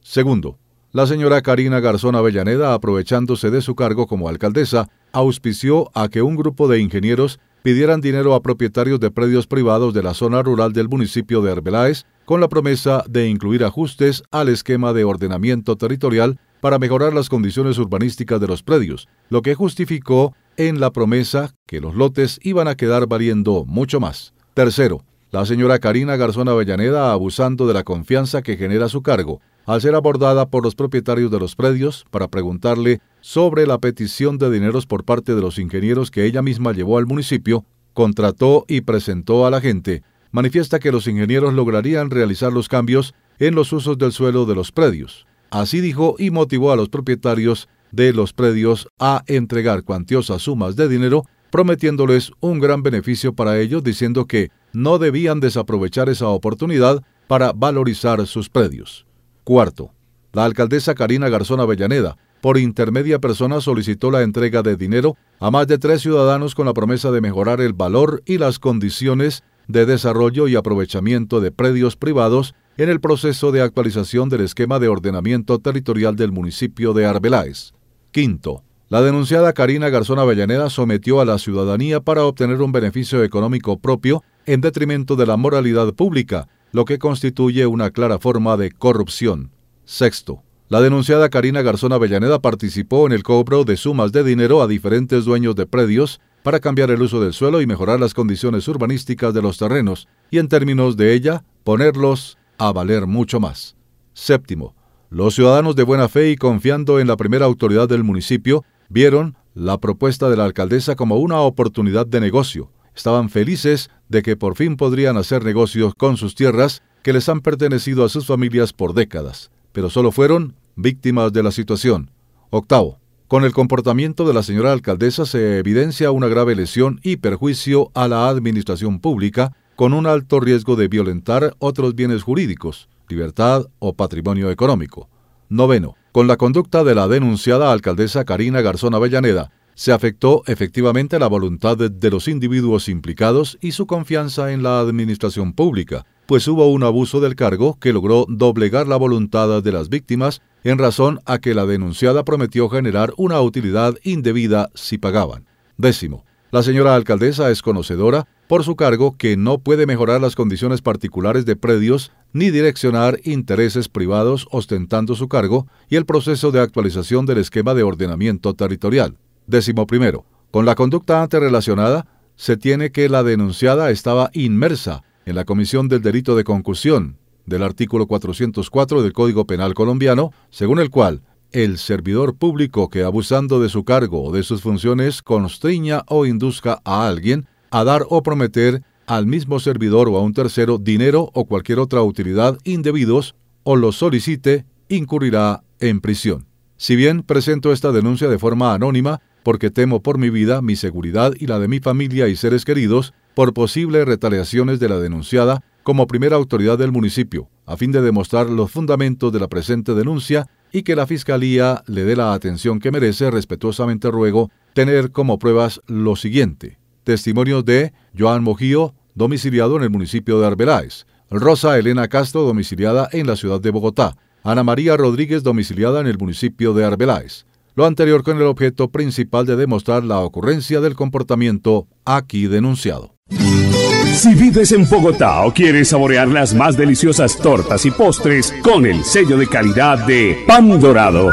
Segundo, 0.00 0.56
la 0.92 1.06
señora 1.06 1.42
Karina 1.42 1.78
Garzón 1.78 2.14
Avellaneda, 2.14 2.72
aprovechándose 2.72 3.50
de 3.50 3.60
su 3.60 3.74
cargo 3.74 4.06
como 4.06 4.30
alcaldesa, 4.30 4.88
auspició 5.12 5.90
a 5.92 6.08
que 6.08 6.22
un 6.22 6.36
grupo 6.36 6.68
de 6.68 6.80
ingenieros 6.80 7.38
pidieran 7.62 8.00
dinero 8.00 8.32
a 8.32 8.40
propietarios 8.40 8.98
de 8.98 9.10
predios 9.10 9.46
privados 9.46 9.92
de 9.92 10.02
la 10.02 10.14
zona 10.14 10.42
rural 10.42 10.72
del 10.72 10.88
municipio 10.88 11.42
de 11.42 11.52
Arbeláez 11.52 12.06
con 12.24 12.40
la 12.40 12.48
promesa 12.48 13.04
de 13.06 13.28
incluir 13.28 13.62
ajustes 13.62 14.22
al 14.30 14.48
esquema 14.48 14.94
de 14.94 15.04
ordenamiento 15.04 15.76
territorial 15.76 16.40
para 16.62 16.78
mejorar 16.78 17.12
las 17.12 17.28
condiciones 17.28 17.76
urbanísticas 17.76 18.40
de 18.40 18.46
los 18.46 18.62
predios, 18.62 19.06
lo 19.28 19.42
que 19.42 19.54
justificó 19.54 20.34
en 20.56 20.80
la 20.80 20.92
promesa 20.92 21.52
que 21.66 21.82
los 21.82 21.94
lotes 21.94 22.40
iban 22.42 22.68
a 22.68 22.74
quedar 22.74 23.06
valiendo 23.06 23.66
mucho 23.66 24.00
más. 24.00 24.32
Tercero, 24.54 25.02
la 25.34 25.44
señora 25.44 25.80
Karina 25.80 26.14
Garzón 26.14 26.48
Avellaneda 26.48 27.10
abusando 27.10 27.66
de 27.66 27.74
la 27.74 27.82
confianza 27.82 28.40
que 28.40 28.56
genera 28.56 28.88
su 28.88 29.02
cargo, 29.02 29.40
al 29.66 29.80
ser 29.80 29.96
abordada 29.96 30.48
por 30.48 30.62
los 30.62 30.76
propietarios 30.76 31.28
de 31.28 31.40
los 31.40 31.56
predios 31.56 32.06
para 32.12 32.28
preguntarle 32.28 33.00
sobre 33.20 33.66
la 33.66 33.78
petición 33.78 34.38
de 34.38 34.48
dineros 34.48 34.86
por 34.86 35.02
parte 35.02 35.34
de 35.34 35.40
los 35.40 35.58
ingenieros 35.58 36.12
que 36.12 36.24
ella 36.24 36.40
misma 36.40 36.70
llevó 36.70 36.98
al 36.98 37.06
municipio, 37.06 37.64
contrató 37.94 38.64
y 38.68 38.82
presentó 38.82 39.44
a 39.44 39.50
la 39.50 39.60
gente, 39.60 40.04
manifiesta 40.30 40.78
que 40.78 40.92
los 40.92 41.08
ingenieros 41.08 41.52
lograrían 41.52 42.10
realizar 42.10 42.52
los 42.52 42.68
cambios 42.68 43.12
en 43.40 43.56
los 43.56 43.72
usos 43.72 43.98
del 43.98 44.12
suelo 44.12 44.46
de 44.46 44.54
los 44.54 44.70
predios. 44.70 45.26
Así 45.50 45.80
dijo 45.80 46.14
y 46.16 46.30
motivó 46.30 46.70
a 46.70 46.76
los 46.76 46.90
propietarios 46.90 47.68
de 47.90 48.12
los 48.12 48.32
predios 48.34 48.86
a 49.00 49.24
entregar 49.26 49.82
cuantiosas 49.82 50.42
sumas 50.42 50.76
de 50.76 50.86
dinero, 50.86 51.24
prometiéndoles 51.50 52.30
un 52.38 52.60
gran 52.60 52.84
beneficio 52.84 53.32
para 53.32 53.58
ellos, 53.58 53.82
diciendo 53.82 54.26
que 54.26 54.52
no 54.74 54.98
debían 54.98 55.40
desaprovechar 55.40 56.08
esa 56.08 56.28
oportunidad 56.28 57.02
para 57.26 57.52
valorizar 57.52 58.26
sus 58.26 58.50
predios. 58.50 59.06
Cuarto, 59.44 59.92
la 60.32 60.44
alcaldesa 60.44 60.94
Karina 60.94 61.28
Garzón 61.28 61.60
Avellaneda, 61.60 62.16
por 62.40 62.58
intermedia 62.58 63.18
persona, 63.18 63.60
solicitó 63.60 64.10
la 64.10 64.22
entrega 64.22 64.62
de 64.62 64.76
dinero 64.76 65.16
a 65.40 65.50
más 65.50 65.66
de 65.66 65.78
tres 65.78 66.02
ciudadanos 66.02 66.54
con 66.54 66.66
la 66.66 66.74
promesa 66.74 67.10
de 67.10 67.20
mejorar 67.20 67.60
el 67.60 67.72
valor 67.72 68.22
y 68.26 68.38
las 68.38 68.58
condiciones 68.58 69.42
de 69.68 69.86
desarrollo 69.86 70.48
y 70.48 70.56
aprovechamiento 70.56 71.40
de 71.40 71.52
predios 71.52 71.96
privados 71.96 72.54
en 72.76 72.88
el 72.90 73.00
proceso 73.00 73.52
de 73.52 73.62
actualización 73.62 74.28
del 74.28 74.42
esquema 74.42 74.78
de 74.78 74.88
ordenamiento 74.88 75.58
territorial 75.58 76.16
del 76.16 76.32
municipio 76.32 76.92
de 76.92 77.06
Arbeláez. 77.06 77.72
Quinto, 78.10 78.62
la 78.88 79.00
denunciada 79.00 79.52
Karina 79.54 79.88
Garzón 79.88 80.18
Avellaneda 80.18 80.68
sometió 80.68 81.20
a 81.20 81.24
la 81.24 81.38
ciudadanía 81.38 82.00
para 82.00 82.24
obtener 82.24 82.60
un 82.60 82.72
beneficio 82.72 83.24
económico 83.24 83.78
propio 83.78 84.22
en 84.46 84.60
detrimento 84.60 85.16
de 85.16 85.26
la 85.26 85.36
moralidad 85.36 85.92
pública, 85.94 86.48
lo 86.72 86.84
que 86.84 86.98
constituye 86.98 87.66
una 87.66 87.90
clara 87.90 88.18
forma 88.18 88.56
de 88.56 88.70
corrupción. 88.70 89.50
Sexto, 89.84 90.42
la 90.68 90.80
denunciada 90.80 91.28
Karina 91.28 91.62
Garzón 91.62 91.92
Avellaneda 91.92 92.40
participó 92.40 93.06
en 93.06 93.12
el 93.12 93.22
cobro 93.22 93.64
de 93.64 93.76
sumas 93.76 94.12
de 94.12 94.24
dinero 94.24 94.62
a 94.62 94.66
diferentes 94.66 95.24
dueños 95.24 95.54
de 95.54 95.66
predios 95.66 96.20
para 96.42 96.60
cambiar 96.60 96.90
el 96.90 97.00
uso 97.00 97.20
del 97.20 97.32
suelo 97.32 97.60
y 97.60 97.66
mejorar 97.66 98.00
las 98.00 98.12
condiciones 98.12 98.66
urbanísticas 98.68 99.32
de 99.32 99.42
los 99.42 99.56
terrenos, 99.56 100.08
y 100.30 100.38
en 100.38 100.48
términos 100.48 100.96
de 100.96 101.14
ella, 101.14 101.44
ponerlos 101.64 102.38
a 102.58 102.72
valer 102.72 103.06
mucho 103.06 103.40
más. 103.40 103.76
Séptimo, 104.12 104.74
los 105.10 105.34
ciudadanos 105.34 105.76
de 105.76 105.84
buena 105.84 106.08
fe 106.08 106.30
y 106.30 106.36
confiando 106.36 106.98
en 106.98 107.06
la 107.06 107.16
primera 107.16 107.46
autoridad 107.46 107.88
del 107.88 108.04
municipio, 108.04 108.64
vieron 108.88 109.36
la 109.54 109.78
propuesta 109.78 110.28
de 110.28 110.36
la 110.36 110.44
alcaldesa 110.44 110.96
como 110.96 111.16
una 111.16 111.40
oportunidad 111.40 112.06
de 112.06 112.20
negocio, 112.20 112.70
estaban 112.94 113.30
felices 113.30 113.90
de 114.08 114.22
que 114.22 114.36
por 114.36 114.56
fin 114.56 114.76
podrían 114.76 115.16
hacer 115.16 115.44
negocios 115.44 115.94
con 115.94 116.16
sus 116.16 116.34
tierras 116.34 116.82
que 117.02 117.12
les 117.12 117.28
han 117.28 117.40
pertenecido 117.40 118.04
a 118.04 118.08
sus 118.08 118.26
familias 118.26 118.72
por 118.72 118.94
décadas, 118.94 119.50
pero 119.72 119.90
solo 119.90 120.12
fueron 120.12 120.54
víctimas 120.76 121.32
de 121.32 121.42
la 121.42 121.50
situación. 121.50 122.10
Octavo. 122.50 122.98
Con 123.28 123.44
el 123.44 123.52
comportamiento 123.52 124.26
de 124.26 124.34
la 124.34 124.42
señora 124.42 124.72
alcaldesa 124.72 125.26
se 125.26 125.58
evidencia 125.58 126.10
una 126.10 126.28
grave 126.28 126.54
lesión 126.54 127.00
y 127.02 127.16
perjuicio 127.16 127.90
a 127.94 128.06
la 128.06 128.28
administración 128.28 129.00
pública, 129.00 129.56
con 129.76 129.92
un 129.92 130.06
alto 130.06 130.40
riesgo 130.40 130.76
de 130.76 130.88
violentar 130.88 131.54
otros 131.58 131.94
bienes 131.94 132.22
jurídicos, 132.22 132.88
libertad 133.08 133.66
o 133.80 133.94
patrimonio 133.94 134.50
económico. 134.50 135.08
Noveno. 135.48 135.96
Con 136.12 136.28
la 136.28 136.36
conducta 136.36 136.84
de 136.84 136.94
la 136.94 137.08
denunciada 137.08 137.72
alcaldesa 137.72 138.24
Karina 138.24 138.60
Garzón 138.60 138.94
Avellaneda, 138.94 139.50
se 139.74 139.92
afectó 139.92 140.42
efectivamente 140.46 141.18
la 141.18 141.26
voluntad 141.26 141.76
de, 141.76 142.10
los 142.10 142.28
individuos 142.28 142.88
implicados 142.88 143.58
y 143.60 143.72
su 143.72 143.86
confianza 143.86 144.52
en 144.52 144.62
la 144.62 144.80
administración 144.80 145.52
pública, 145.52 146.06
pues 146.26 146.46
hubo 146.48 146.70
un 146.70 146.82
abuso 146.82 147.20
del 147.20 147.36
cargo 147.36 147.78
que 147.78 147.92
logró 147.92 148.26
doblegar 148.28 148.86
la 148.88 148.96
voluntad 148.96 149.62
de 149.62 149.72
las 149.72 149.88
víctimas 149.88 150.42
en 150.62 150.78
razón 150.78 151.20
a 151.26 151.38
que 151.38 151.54
la 151.54 151.66
denunciada 151.66 152.24
prometió 152.24 152.68
generar 152.68 153.12
una 153.16 153.40
utilidad 153.40 153.94
indebida 154.02 154.70
si 154.74 154.98
pagaban. 154.98 155.46
Décimo, 155.76 156.24
la 156.50 156.62
señora 156.62 156.94
alcaldesa 156.94 157.50
es 157.50 157.62
conocedora 157.62 158.28
por 158.46 158.62
su 158.62 158.76
cargo 158.76 159.16
que 159.16 159.36
no 159.36 159.58
puede 159.58 159.86
mejorar 159.86 160.20
las 160.20 160.36
condiciones 160.36 160.82
particulares 160.82 161.44
de 161.46 161.56
predios 161.56 162.12
ni 162.32 162.50
direccionar 162.50 163.18
intereses 163.24 163.88
privados 163.88 164.46
ostentando 164.50 165.14
su 165.14 165.28
cargo 165.28 165.66
y 165.88 165.96
el 165.96 166.06
proceso 166.06 166.52
de 166.52 166.60
actualización 166.60 167.26
del 167.26 167.38
esquema 167.38 167.74
de 167.74 167.82
ordenamiento 167.82 168.54
territorial. 168.54 169.16
Décimo 169.46 169.86
primero, 169.86 170.24
con 170.50 170.64
la 170.64 170.74
conducta 170.74 171.22
antes 171.22 171.40
relacionada, 171.40 172.06
se 172.36 172.56
tiene 172.56 172.90
que 172.90 173.08
la 173.08 173.22
denunciada 173.22 173.90
estaba 173.90 174.30
inmersa 174.32 175.02
en 175.26 175.36
la 175.36 175.44
comisión 175.44 175.88
del 175.88 176.02
delito 176.02 176.34
de 176.34 176.44
concusión 176.44 177.18
del 177.46 177.62
artículo 177.62 178.06
404 178.06 179.02
del 179.02 179.12
Código 179.12 179.46
Penal 179.46 179.74
colombiano, 179.74 180.32
según 180.50 180.80
el 180.80 180.90
cual 180.90 181.22
el 181.52 181.78
servidor 181.78 182.36
público 182.36 182.88
que 182.88 183.04
abusando 183.04 183.60
de 183.60 183.68
su 183.68 183.84
cargo 183.84 184.24
o 184.24 184.32
de 184.32 184.42
sus 184.42 184.62
funciones 184.62 185.22
constriña 185.22 186.02
o 186.08 186.26
induzca 186.26 186.80
a 186.84 187.06
alguien 187.06 187.46
a 187.70 187.84
dar 187.84 188.06
o 188.08 188.22
prometer 188.22 188.82
al 189.06 189.26
mismo 189.26 189.60
servidor 189.60 190.08
o 190.08 190.16
a 190.16 190.22
un 190.22 190.32
tercero 190.32 190.78
dinero 190.78 191.30
o 191.34 191.44
cualquier 191.44 191.78
otra 191.78 192.02
utilidad 192.02 192.58
indebidos 192.64 193.34
o 193.62 193.76
lo 193.76 193.92
solicite, 193.92 194.64
incurrirá 194.88 195.62
en 195.80 196.00
prisión. 196.00 196.46
Si 196.76 196.96
bien 196.96 197.22
presento 197.22 197.72
esta 197.72 197.92
denuncia 197.92 198.28
de 198.28 198.38
forma 198.38 198.74
anónima, 198.74 199.20
porque 199.44 199.70
temo 199.70 200.02
por 200.02 200.18
mi 200.18 200.30
vida, 200.30 200.60
mi 200.62 200.74
seguridad 200.74 201.34
y 201.38 201.46
la 201.46 201.60
de 201.60 201.68
mi 201.68 201.78
familia 201.78 202.26
y 202.26 202.34
seres 202.34 202.64
queridos 202.64 203.14
por 203.34 203.54
posibles 203.54 204.06
retaliaciones 204.06 204.80
de 204.80 204.88
la 204.88 204.98
denunciada 204.98 205.62
como 205.84 206.06
primera 206.06 206.34
autoridad 206.34 206.78
del 206.78 206.90
municipio, 206.90 207.48
a 207.66 207.76
fin 207.76 207.92
de 207.92 208.00
demostrar 208.00 208.48
los 208.48 208.72
fundamentos 208.72 209.32
de 209.32 209.38
la 209.38 209.48
presente 209.48 209.94
denuncia 209.94 210.48
y 210.72 210.82
que 210.82 210.96
la 210.96 211.06
Fiscalía 211.06 211.84
le 211.86 212.04
dé 212.04 212.16
la 212.16 212.32
atención 212.32 212.80
que 212.80 212.90
merece, 212.90 213.30
respetuosamente 213.30 214.10
ruego 214.10 214.50
tener 214.72 215.12
como 215.12 215.38
pruebas 215.38 215.80
lo 215.86 216.16
siguiente. 216.16 216.78
Testimonio 217.04 217.62
de 217.62 217.92
Joan 218.18 218.42
Mojío, 218.42 218.94
domiciliado 219.14 219.76
en 219.76 219.82
el 219.82 219.90
municipio 219.90 220.40
de 220.40 220.46
Arbeláez. 220.46 221.06
Rosa 221.30 221.78
Elena 221.78 222.08
Castro, 222.08 222.42
domiciliada 222.42 223.08
en 223.12 223.26
la 223.26 223.36
ciudad 223.36 223.60
de 223.60 223.70
Bogotá. 223.70 224.16
Ana 224.42 224.64
María 224.64 224.96
Rodríguez, 224.96 225.42
domiciliada 225.42 226.00
en 226.00 226.06
el 226.06 226.18
municipio 226.18 226.72
de 226.74 226.84
Arbeláez. 226.84 227.46
Lo 227.76 227.86
anterior 227.86 228.22
con 228.22 228.36
el 228.36 228.44
objeto 228.44 228.88
principal 228.90 229.46
de 229.46 229.56
demostrar 229.56 230.04
la 230.04 230.20
ocurrencia 230.20 230.80
del 230.80 230.94
comportamiento 230.94 231.88
aquí 232.04 232.46
denunciado. 232.46 233.16
Si 233.28 234.32
vives 234.34 234.70
en 234.70 234.88
Bogotá 234.88 235.44
o 235.44 235.52
quieres 235.52 235.88
saborear 235.88 236.28
las 236.28 236.54
más 236.54 236.76
deliciosas 236.76 237.36
tortas 237.36 237.84
y 237.84 237.90
postres 237.90 238.54
con 238.62 238.86
el 238.86 239.02
sello 239.04 239.36
de 239.36 239.48
calidad 239.48 240.06
de 240.06 240.44
Pan 240.46 240.78
Dorado, 240.78 241.32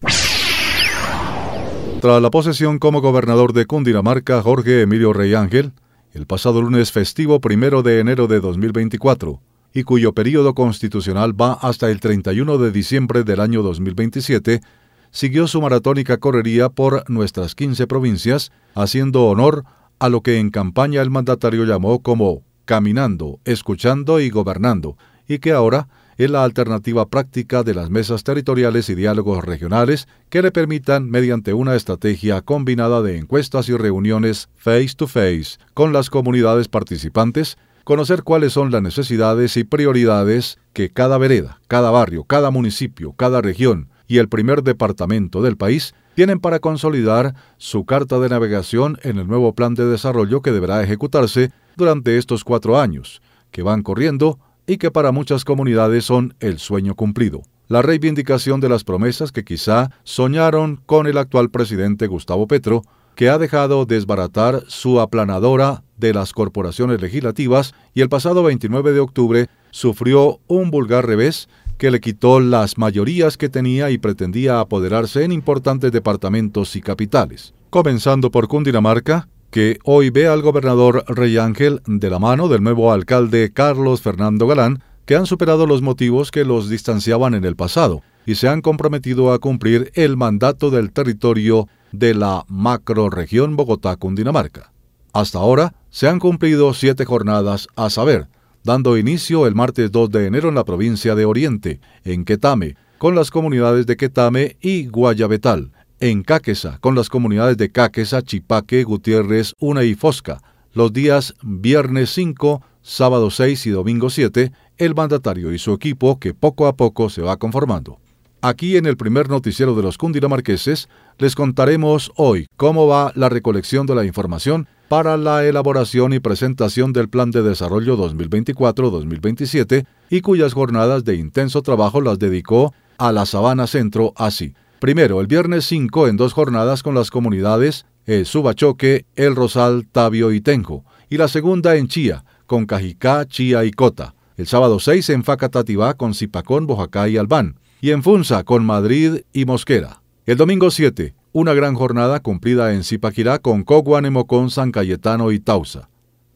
Tras 2.02 2.20
la 2.20 2.32
posesión 2.32 2.80
como 2.80 3.00
gobernador 3.00 3.54
de 3.54 3.68
Cundinamarca, 3.68 4.42
Jorge 4.42 4.82
Emilio 4.82 5.14
Rey 5.14 5.36
Ángel, 5.36 5.72
el 6.14 6.28
pasado 6.28 6.62
lunes 6.62 6.92
festivo 6.92 7.42
primero 7.42 7.82
de 7.82 8.00
enero 8.00 8.28
de 8.28 8.40
2024 8.40 9.42
y 9.74 9.84
cuyo 9.84 10.14
período 10.14 10.54
constitucional 10.54 11.40
va 11.40 11.54
hasta 11.54 11.90
el 11.90 12.00
31 12.00 12.60
de 12.60 12.72
diciembre 12.72 13.24
del 13.24 13.40
año 13.40 13.64
2027, 13.64 14.62
siguió 15.10 15.48
su 15.48 15.60
maratónica 15.60 16.18
correría 16.18 16.70
por 16.70 17.10
nuestras 17.10 17.56
15 17.56 17.88
provincias, 17.88 18.52
haciendo 18.76 19.26
honor 19.26 19.64
a 19.98 20.10
lo 20.10 20.22
que 20.22 20.38
en 20.38 20.52
campaña 20.52 21.02
el 21.02 21.10
mandatario 21.10 21.66
llamó 21.66 22.00
como 22.04 22.44
caminando, 22.66 23.40
escuchando 23.46 24.20
y 24.20 24.30
gobernando, 24.30 24.96
y 25.28 25.40
que 25.40 25.52
ahora 25.52 25.88
es 26.18 26.30
la 26.30 26.44
alternativa 26.44 27.08
práctica 27.08 27.64
de 27.64 27.74
las 27.74 27.90
mesas 27.90 28.24
territoriales 28.24 28.90
y 28.90 28.96
diálogos 28.96 29.44
regionales 29.44 30.08
que 30.30 30.42
le 30.42 30.52
permitan, 30.52 31.10
mediante 31.10 31.54
una 31.54 31.76
estrategia 31.76 32.42
combinada 32.42 33.02
de 33.02 33.18
encuestas 33.18 33.70
y 33.70 33.78
reuniones 33.78 34.50
face 34.56 34.94
to 34.96 35.08
face 35.08 35.58
con 35.74 35.94
las 35.94 36.10
comunidades 36.10 36.68
participantes, 36.68 37.58
conocer 37.84 38.24
cuáles 38.24 38.54
son 38.54 38.72
las 38.72 38.82
necesidades 38.82 39.58
y 39.58 39.64
prioridades 39.64 40.58
que 40.74 40.90
cada 40.90 41.18
vereda, 41.18 41.60
cada 41.68 41.92
barrio, 41.92 42.24
cada 42.24 42.52
municipio, 42.52 43.14
cada 43.14 43.42
región 43.42 43.90
y 44.08 44.20
el 44.20 44.30
primer 44.30 44.64
departamento 44.64 45.42
del 45.42 45.58
país 45.58 45.94
tienen 46.16 46.40
para 46.40 46.60
consolidar 46.60 47.34
su 47.58 47.86
carta 47.86 48.20
de 48.20 48.30
navegación 48.30 49.00
en 49.04 49.18
el 49.18 49.28
nuevo 49.28 49.54
plan 49.54 49.74
de 49.74 49.86
desarrollo 49.86 50.42
que 50.42 50.52
deberá 50.52 50.84
ejecutarse 50.84 51.52
durante 51.76 52.18
estos 52.18 52.44
cuatro 52.44 52.80
años, 52.80 53.22
que 53.52 53.64
van 53.64 53.82
corriendo 53.82 54.40
y 54.68 54.78
que 54.78 54.92
para 54.92 55.12
muchas 55.12 55.46
comunidades 55.46 56.06
son 56.06 56.36
el 56.40 56.60
sueño 56.60 56.96
cumplido. 56.96 57.42
La 57.68 57.82
reivindicación 57.82 58.60
de 58.60 58.70
las 58.70 58.84
promesas 58.84 59.32
que 59.32 59.44
quizá 59.44 59.90
soñaron 60.04 60.82
con 60.86 61.08
el 61.08 61.18
actual 61.18 61.50
presidente 61.50 62.08
Gustavo 62.08 62.48
Petro, 62.48 62.84
que 63.16 63.30
ha 63.30 63.38
dejado 63.38 63.86
desbaratar 63.86 64.64
su 64.68 65.00
aplanadora 65.00 65.84
de 65.98 66.14
las 66.14 66.34
corporaciones 66.34 67.02
legislativas 67.02 67.74
y 67.94 68.02
el 68.02 68.10
pasado 68.10 68.44
29 68.44 68.92
de 68.92 69.00
octubre 69.00 69.48
sufrió 69.72 70.40
un 70.48 70.72
vulgar 70.72 71.06
revés 71.06 71.48
que 71.78 71.92
le 71.92 72.00
quitó 72.00 72.40
las 72.40 72.78
mayorías 72.78 73.38
que 73.38 73.50
tenía 73.50 73.90
y 73.92 73.98
pretendía 73.98 74.60
apoderarse 74.60 75.24
en 75.24 75.32
importantes 75.32 75.92
departamentos 75.92 76.76
y 76.76 76.82
capitales. 76.82 77.54
Comenzando 77.70 78.30
por 78.30 78.48
Cundinamarca, 78.48 79.28
que 79.54 79.78
hoy 79.84 80.10
ve 80.10 80.26
al 80.26 80.42
gobernador 80.42 81.06
Rey 81.08 81.38
Ángel 81.38 81.80
de 81.86 82.10
la 82.10 82.18
mano 82.18 82.48
del 82.48 82.64
nuevo 82.64 82.92
alcalde 82.92 83.52
Carlos 83.54 84.02
Fernando 84.02 84.48
Galán, 84.48 84.82
que 85.06 85.16
han 85.16 85.28
superado 85.28 85.68
los 85.68 85.84
motivos 85.84 86.32
que 86.32 86.44
los 86.44 86.70
distanciaban 86.70 87.36
en 87.36 87.46
el 87.46 87.56
pasado 87.56 88.02
y 88.26 88.34
se 88.34 88.48
han 88.48 88.64
comprometido 88.64 89.32
a 89.32 89.38
cumplir 89.38 89.92
el 89.94 90.18
mandato 90.18 90.72
del 90.72 90.92
territorio 90.92 91.68
de 91.92 92.16
la 92.16 92.46
macroregión 92.48 93.56
Bogotá-Cundinamarca. 93.56 94.72
Hasta 95.14 95.38
ahora 95.38 95.76
se 95.92 96.08
han 96.08 96.18
cumplido 96.18 96.74
siete 96.74 97.06
jornadas 97.06 97.68
a 97.76 97.92
saber, 97.92 98.28
dando 98.64 98.98
inicio 98.98 99.46
el 99.46 99.54
martes 99.54 99.92
2 99.92 100.10
de 100.10 100.26
enero 100.26 100.50
en 100.50 100.56
la 100.56 100.64
provincia 100.64 101.14
de 101.14 101.26
Oriente, 101.26 101.80
en 102.04 102.26
Quetame, 102.26 102.76
con 102.98 103.14
las 103.14 103.30
comunidades 103.30 103.86
de 103.86 103.98
Quetame 103.98 104.58
y 104.62 104.88
Guayabetal, 104.88 105.70
en 106.00 106.24
Cáquesa, 106.24 106.78
con 106.80 106.96
las 106.96 107.10
comunidades 107.10 107.58
de 107.58 107.72
Cáquesa, 107.72 108.22
Chipaque, 108.22 108.84
Gutiérrez, 108.84 109.54
Una 109.60 109.84
y 109.84 109.96
Fosca. 109.96 110.42
Los 110.74 110.92
días 110.94 111.34
viernes 111.42 112.10
5, 112.12 112.62
sábado 112.82 113.30
6 113.30 113.68
y 113.68 113.70
domingo 113.70 114.10
7, 114.10 114.52
el 114.78 114.96
mandatario 114.96 115.54
y 115.54 115.60
su 115.60 115.74
equipo 115.74 116.20
que 116.20 116.34
poco 116.34 116.68
a 116.68 116.76
poco 116.76 117.10
se 117.10 117.22
va 117.22 117.38
conformando. 117.38 118.00
Aquí 118.42 118.76
en 118.76 118.86
el 118.86 118.98
primer 118.98 119.30
noticiero 119.30 119.74
de 119.74 119.84
los 119.84 119.98
cundinamarqueses 119.98 120.90
les 121.18 121.34
contaremos 121.34 122.12
hoy 122.18 122.48
cómo 122.58 122.88
va 122.88 123.14
la 123.16 123.30
recolección 123.30 123.86
de 123.86 123.96
la 123.96 124.04
información 124.04 124.68
para 124.90 125.16
la 125.16 125.46
elaboración 125.46 126.12
y 126.12 126.20
presentación 126.20 126.92
del 126.92 127.08
Plan 127.08 127.32
de 127.32 127.42
Desarrollo 127.42 127.98
2024-2027 127.98 129.86
y 130.10 130.22
cuyas 130.22 130.54
jornadas 130.54 131.06
de 131.06 131.16
intenso 131.16 131.62
trabajo 131.62 132.02
las 132.02 132.20
dedicó 132.20 132.74
a 132.98 133.12
la 133.12 133.26
Sabana 133.26 133.66
Centro 133.66 134.12
así. 134.18 134.54
Primero, 134.84 135.22
el 135.22 135.28
viernes 135.28 135.64
5 135.68 136.10
en 136.10 136.18
dos 136.18 136.34
jornadas 136.34 136.84
con 136.84 136.94
las 136.94 137.10
comunidades 137.10 137.86
el 138.06 138.26
Subachoque, 138.26 139.06
El 139.16 139.34
Rosal, 139.34 139.88
Tabio 139.90 140.34
y 140.34 140.42
Tenjo, 140.42 140.84
y 141.10 141.16
la 141.16 141.30
segunda 141.30 141.78
en 141.78 141.88
Chía, 141.88 142.26
con 142.48 142.66
Cajicá, 142.66 143.26
Chía 143.26 143.64
y 143.64 143.72
Cota. 143.72 144.14
El 144.36 144.46
sábado 144.46 144.82
6 144.82 145.10
en 145.12 145.24
Facatativá 145.24 145.94
con 145.94 146.14
Zipacón, 146.14 146.68
Bojacá 146.68 147.08
y 147.08 147.16
Albán, 147.16 147.62
y 147.80 147.92
en 147.92 148.04
Funza 148.04 148.44
con 148.44 148.66
Madrid 148.66 149.22
y 149.32 149.46
Mosquera. 149.46 150.02
El 150.26 150.36
domingo 150.36 150.70
7, 150.70 151.16
una 151.32 151.54
gran 151.54 151.76
jornada 151.76 152.20
cumplida 152.20 152.74
en 152.74 152.84
Zipaquirá 152.84 153.40
con 153.40 153.64
Coguanemocón, 153.64 154.50
San 154.50 154.74
Cayetano 154.74 155.32
y 155.32 155.40
Tausa. 155.40 155.88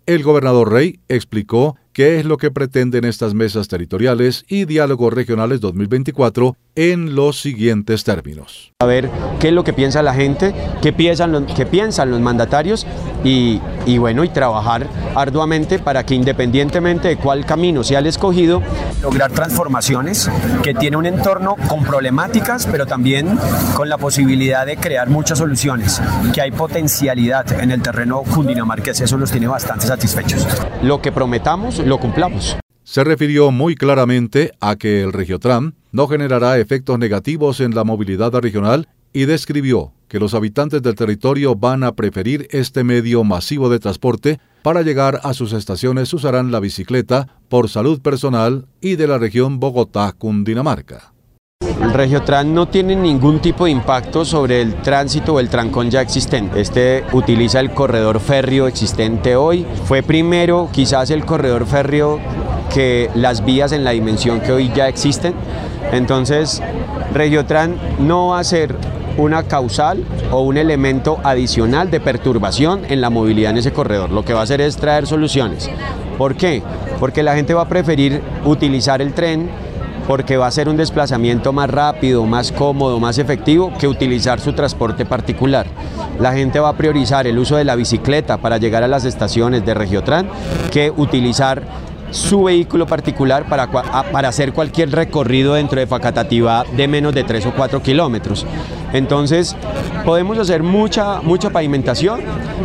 El 0.06 0.24
gobernador 0.24 0.72
Rey 0.72 1.02
explicó 1.10 1.76
qué 1.92 2.18
es 2.18 2.26
lo 2.26 2.38
que 2.38 2.50
pretenden 2.50 3.04
estas 3.04 3.34
mesas 3.34 3.68
territoriales 3.68 4.46
y 4.48 4.64
diálogos 4.64 5.12
regionales 5.14 5.60
2024 5.60 6.56
en 6.78 7.16
los 7.16 7.42
siguientes 7.42 8.04
términos. 8.04 8.72
A 8.80 8.86
ver 8.86 9.10
qué 9.40 9.48
es 9.48 9.54
lo 9.54 9.63
que 9.63 9.74
piensa 9.74 10.04
la 10.04 10.13
gente, 10.13 10.54
qué 10.82 10.94
piensan 10.94 11.32
los, 11.32 11.44
qué 11.56 11.66
piensan 11.66 12.12
los 12.12 12.22
mandatarios 12.22 12.86
y, 13.24 13.60
y 13.88 13.98
bueno, 13.98 14.24
y 14.24 14.30
trabajar 14.30 14.88
arduamente 15.16 15.80
para 15.80 16.06
que 16.06 16.13
independientemente 16.13 17.08
de 17.08 17.18
cuál 17.18 17.46
camino 17.46 17.84
sea 17.84 18.00
el 18.00 18.06
escogido, 18.06 18.62
lograr 19.02 19.32
transformaciones 19.32 20.30
que 20.62 20.76
tiene 20.76 20.98
un 20.98 21.08
entorno 21.08 21.56
con 21.68 21.84
problemáticas, 21.84 22.68
pero 22.68 22.86
también 22.86 23.40
con 23.74 23.90
la 23.90 23.98
posibilidad 23.98 24.66
de 24.66 24.78
crear 24.78 25.10
muchas 25.10 25.40
soluciones, 25.40 26.00
que 26.32 26.42
hay 26.42 26.52
potencialidad 26.52 27.60
en 27.60 27.72
el 27.72 27.82
terreno 27.82 28.22
cundinamarqués, 28.22 29.02
eso 29.02 29.18
nos 29.18 29.32
tiene 29.32 29.48
bastante 29.48 29.88
satisfechos. 29.88 30.48
Lo 30.84 31.02
que 31.02 31.12
prometamos, 31.12 31.80
lo 31.80 31.98
cumplamos 31.98 32.56
se 32.88 33.04
refirió 33.04 33.52
muy 33.52 33.76
claramente 33.76 34.54
a 34.62 34.78
que 34.78 35.02
el 35.04 35.12
Regiotram 35.12 35.74
no 35.98 36.08
generará 36.08 36.60
efectos 36.60 37.00
negativos 37.00 37.60
en 37.60 37.74
la 37.74 37.84
movilidad 37.84 38.32
regional 38.36 38.88
y 39.14 39.26
describió 39.26 39.94
que 40.08 40.20
los 40.20 40.36
habitantes 40.36 40.84
del 40.84 40.94
territorio 40.94 41.56
van 41.56 41.84
a 41.84 41.94
preferir 41.94 42.48
este 42.52 42.84
medio 42.84 43.24
masivo 43.24 43.68
de 43.68 43.80
transporte 43.80 44.40
para 44.62 44.84
llegar 44.84 45.20
a 45.24 45.34
sus 45.34 45.54
estaciones 45.54 46.14
usarán 46.14 46.52
la 46.52 46.60
bicicleta 46.60 47.40
por 47.50 47.68
salud 47.68 48.00
personal 48.00 48.68
y 48.80 48.96
de 48.96 49.08
la 49.08 49.18
región 49.18 49.60
Bogotá-Cundinamarca. 49.60 51.14
El 51.82 51.92
Regiotran 51.92 52.54
no 52.54 52.68
tiene 52.68 52.96
ningún 52.96 53.40
tipo 53.40 53.66
de 53.66 53.72
impacto 53.72 54.24
sobre 54.24 54.62
el 54.62 54.76
tránsito 54.84 55.34
o 55.34 55.40
el 55.40 55.50
trancón 55.50 55.90
ya 55.90 56.02
existente. 56.02 56.62
Este 56.62 57.06
utiliza 57.12 57.60
el 57.60 57.72
corredor 57.72 58.20
férreo 58.20 58.68
existente 58.68 59.36
hoy. 59.36 59.66
Fue 59.86 60.04
primero 60.04 60.70
quizás 60.72 61.10
el 61.10 61.26
corredor 61.26 61.66
férreo 61.66 62.20
que 62.72 63.10
las 63.16 63.44
vías 63.44 63.72
en 63.72 63.84
la 63.84 63.92
dimensión 63.92 64.42
que 64.42 64.52
hoy 64.52 64.72
ya 64.76 64.88
existen. 64.88 65.34
Entonces, 65.92 66.62
Regiotran 67.13 67.76
no 68.00 68.30
va 68.30 68.40
a 68.40 68.44
ser 68.44 68.76
una 69.18 69.44
causal 69.44 70.04
o 70.32 70.42
un 70.42 70.58
elemento 70.58 71.20
adicional 71.24 71.90
de 71.90 72.00
perturbación 72.00 72.82
en 72.88 73.02
la 73.02 73.10
movilidad 73.10 73.52
en 73.52 73.58
ese 73.58 73.74
corredor. 73.74 74.12
Lo 74.12 74.24
que 74.24 74.34
va 74.34 74.42
a 74.42 74.44
hacer 74.44 74.62
es 74.62 74.78
traer 74.78 75.08
soluciones. 75.08 75.70
¿Por 76.18 76.36
qué? 76.36 76.62
Porque 77.00 77.24
la 77.24 77.36
gente 77.36 77.54
va 77.54 77.63
a 77.63 77.68
preferir 77.68 78.22
utilizar 78.46 79.02
el 79.02 79.13
tren 79.13 79.50
porque 80.08 80.38
va 80.38 80.48
a 80.48 80.52
ser 80.52 80.70
un 80.70 80.78
desplazamiento 80.78 81.52
más 81.52 81.70
rápido, 81.70 82.26
más 82.26 82.54
cómodo, 82.54 83.00
más 83.00 83.18
efectivo 83.18 83.74
que 83.78 83.88
utilizar 83.88 84.40
su 84.40 84.54
transporte 84.54 85.06
particular. 85.06 85.68
La 86.18 86.34
gente 86.34 86.60
va 86.60 86.70
a 86.70 86.78
priorizar 86.78 87.28
el 87.28 87.38
uso 87.38 87.58
de 87.58 87.66
la 87.66 87.76
bicicleta 87.76 88.38
para 88.38 88.58
llegar 88.58 88.84
a 88.84 88.88
las 88.88 89.04
estaciones 89.04 89.66
de 89.66 89.74
Regiotran 89.74 90.30
que 90.72 90.92
utilizar 90.96 91.62
su 92.12 92.43
vehículo 92.43 92.88
particular 92.88 93.48
para, 93.48 93.67
para 93.70 94.30
hacer 94.30 94.54
cualquier 94.54 94.91
recorrido 94.91 95.56
dentro 95.56 95.80
de 95.80 95.88
Facatativá 95.88 96.65
de 96.76 96.88
menos 96.88 97.13
de 97.13 97.24
3 97.24 97.48
o 97.48 97.54
4 97.54 97.82
kilómetros. 97.82 98.46
Entonces, 98.93 99.56
podemos 100.06 100.38
hacer 100.38 100.63
mucha, 100.63 101.22
mucha 101.22 101.50
pavimentación, 101.50 102.22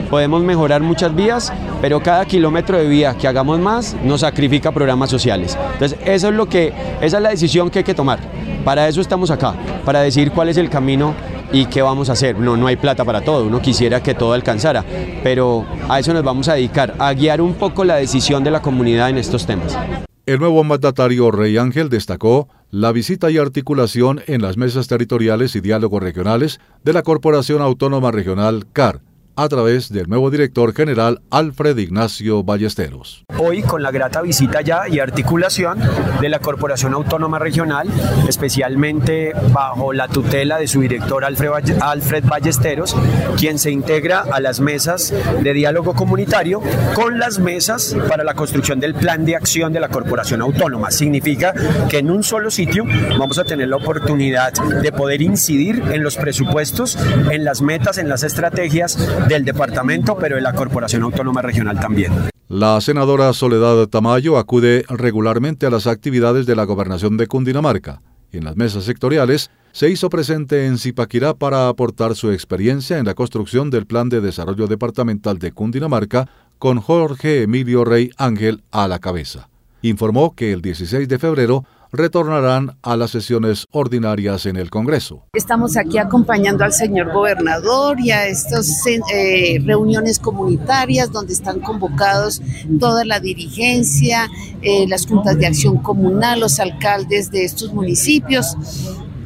podemos 0.09 0.43
mejorar 0.43 0.81
muchas 0.81 1.15
vías, 1.15 1.53
pero 1.81 2.01
cada 2.01 2.25
kilómetro 2.25 2.79
de 2.79 2.87
vía 2.87 3.17
que 3.17 3.27
hagamos 3.27 3.59
más 3.59 3.97
nos 4.05 4.21
sacrifica 4.21 4.71
programas 4.71 5.11
sociales. 5.11 5.59
Entonces, 5.73 5.99
eso 6.05 6.29
es 6.29 6.35
lo 6.35 6.49
que, 6.49 6.73
esa 7.01 7.17
es 7.17 7.23
la 7.23 7.31
decisión 7.31 7.71
que 7.71 7.81
hay 7.81 7.85
que 7.85 7.95
tomar. 7.95 8.21
Para 8.65 8.87
eso 8.87 9.01
estamos 9.01 9.31
acá, 9.33 9.55
para 9.85 10.01
decir 10.01 10.31
cuál 10.31 10.49
es 10.49 10.57
el 10.57 10.71
camino 10.71 11.15
¿Y 11.55 11.67
qué 11.67 11.83
vamos 11.83 12.09
a 12.09 12.13
hacer? 12.13 12.39
No, 12.39 12.57
no 12.57 12.67
hay 12.67 12.77
plata 12.77 13.05
para 13.05 13.21
todo, 13.21 13.47
uno 13.47 13.61
quisiera 13.61 14.03
que 14.03 14.15
todo 14.15 14.33
alcanzara, 14.33 14.85
pero 15.23 15.67
a 15.87 16.01
eso 16.01 16.15
nos 16.15 16.25
vamos 16.25 16.49
a 16.49 16.55
dedicar, 16.55 16.95
a 16.99 17.13
guiar 17.13 17.43
un 17.43 17.53
poco 17.55 17.85
la 17.85 17.97
decisión 17.97 18.43
de 18.43 18.51
la 18.51 18.63
comunidad 18.63 19.11
en 19.11 19.19
estos 19.19 19.45
temas. 19.45 19.77
El 20.25 20.39
nuevo 20.39 20.65
mandatario 20.65 21.31
Rey 21.31 21.59
Ángel 21.59 21.91
destacó 21.91 22.49
la 22.71 22.91
visita 22.91 23.31
y 23.31 23.37
articulación 23.37 24.23
en 24.29 24.41
las 24.41 24.57
mesas 24.57 24.89
territoriales 24.89 25.55
y 25.55 25.61
diálogos 25.61 26.03
regionales 26.03 26.59
de 26.85 26.95
la 26.95 27.03
Corporación 27.03 27.61
Autónoma 27.61 28.13
Regional 28.13 28.65
CAR, 28.73 29.01
a 29.35 29.49
través 29.49 29.91
del 29.91 30.09
nuevo 30.09 30.31
director 30.31 30.75
general 30.75 31.23
Alfred 31.31 31.79
Ignacio 31.79 32.43
Ballesteros. 32.45 33.25
Hoy 33.39 33.63
con 33.63 33.83
la 33.83 33.91
grata 33.91 34.21
visita 34.21 34.61
ya 34.61 34.89
y 34.89 34.99
articulación 34.99 35.81
de 36.21 36.29
la 36.29 36.39
Corporación 36.39 36.93
Autónoma 36.95 37.39
Regional, 37.39 37.89
especialmente 38.29 39.33
bajo 39.53 39.93
la 39.93 40.09
tutela 40.09 40.59
de 40.59 40.69
su 40.69 40.81
director 40.81 41.25
Alfred, 41.25 42.25
Ballesteros, 42.25 42.95
quien 43.39 43.59
se 43.59 43.71
integra 43.71 44.21
a 44.21 44.41
las 44.41 44.61
mesas 44.61 45.13
de 45.43 45.53
diálogo 45.53 45.95
comunitario 45.95 46.61
con 46.95 47.19
las 47.19 47.39
mesas 47.39 47.97
para 48.09 48.25
la 48.25 48.35
construcción 48.35 48.81
del 48.81 48.95
plan 48.95 49.25
de 49.25 49.37
acción 49.37 49.73
de 49.73 49.81
la 49.81 49.89
Corporación 49.89 50.43
Autónoma. 50.43 50.91
Significa 50.91 51.55
que 51.89 51.99
en 51.99 52.11
un 52.11 52.23
solo 52.23 52.51
sitio 52.51 52.85
vamos 53.19 53.39
a 53.39 53.45
tener 53.45 53.69
la 53.69 53.77
oportunidad 53.77 54.53
de 54.53 54.93
poder 54.93 55.23
incidir 55.23 55.83
en 55.91 56.03
los 56.03 56.17
presupuestos, 56.17 56.99
en 57.31 57.45
las 57.45 57.63
metas, 57.63 57.99
en 57.99 58.09
las 58.09 58.23
estrategias 58.23 58.99
del 59.29 59.45
departamento, 59.45 60.17
pero 60.19 60.37
de 60.37 60.43
la 60.43 60.53
Corporación 60.53 61.03
Autónoma 61.03 61.43
Regional 61.43 61.79
también. 61.81 62.13
La 62.49 62.81
senadora 62.81 63.33
Soledad 63.33 63.87
Tamayo 63.87 64.37
acude 64.37 64.85
regularmente 64.89 65.67
a 65.67 65.71
las 65.71 65.87
actividades 65.87 66.47
de 66.47 66.57
la 66.57 66.65
gobernación 66.65 67.17
de 67.17 67.27
Cundinamarca. 67.27 68.03
En 68.31 68.45
las 68.45 68.57
mesas 68.57 68.85
sectoriales, 68.85 69.51
se 69.73 69.89
hizo 69.89 70.11
presente 70.11 70.67
en 70.67 70.79
Zipaquirá 70.79 71.35
para 71.35 71.69
aportar 71.69 72.15
su 72.15 72.31
experiencia 72.31 72.99
en 72.99 73.07
la 73.07 73.15
construcción 73.15 73.71
del 73.71 73.87
Plan 73.87 74.09
de 74.09 74.21
Desarrollo 74.21 74.67
Departamental 74.67 75.39
de 75.39 75.53
Cundinamarca 75.53 76.29
con 76.59 76.81
Jorge 76.81 77.43
Emilio 77.43 77.85
Rey 77.85 78.11
Ángel 78.19 78.63
a 78.71 78.87
la 78.87 78.99
cabeza. 78.99 79.49
Informó 79.81 80.35
que 80.35 80.53
el 80.53 80.63
16 80.63 81.09
de 81.09 81.19
febrero 81.19 81.65
retornarán 81.93 82.79
a 82.83 82.97
las 82.97 83.11
sesiones 83.11 83.67
ordinarias 83.71 84.47
en 84.47 84.57
el 84.57 84.71
Congreso. 84.71 85.27
Estamos 85.35 85.77
aquí 85.77 85.99
acompañando 85.99 86.65
al 86.65 86.73
señor 86.73 87.13
gobernador 87.13 88.01
y 88.01 88.11
a 88.11 88.27
estas 88.27 88.85
eh, 88.87 89.61
reuniones 89.65 90.19
comunitarias 90.19 91.13
donde 91.13 91.35
están 91.35 91.61
convocados 91.61 92.41
toda 92.81 93.05
la 93.05 93.21
dirigencia, 93.21 94.29
eh, 94.63 94.87
las 94.89 95.07
juntas 95.07 95.39
de 95.39 95.47
acción 95.47 95.79
comunal, 95.79 96.41
los 96.41 96.59
alcaldes 96.59 97.31
de 97.31 97.45
estos 97.45 97.75
municipios. 97.75 98.57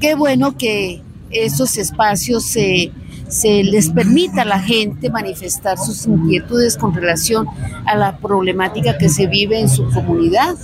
Qué 0.01 0.17
bueno 0.17 0.57
que 0.59 1.03
esos 1.31 1.79
espacios 1.79 2.45
se 2.45 2.91
se 3.29 3.63
les 3.65 3.91
permita 3.91 4.43
a 4.43 4.45
la 4.45 4.61
gente 4.61 5.11
manifestar 5.11 5.79
sus 5.79 6.07
inquietudes 6.07 6.77
con 6.77 6.95
relación 6.95 7.47
a 7.87 7.97
la 7.97 8.19
problemática 8.19 8.99
que 8.99 9.09
se 9.09 9.27
vive 9.27 9.61
en 9.61 9.69
su 9.69 9.89
comunidad 9.91 10.55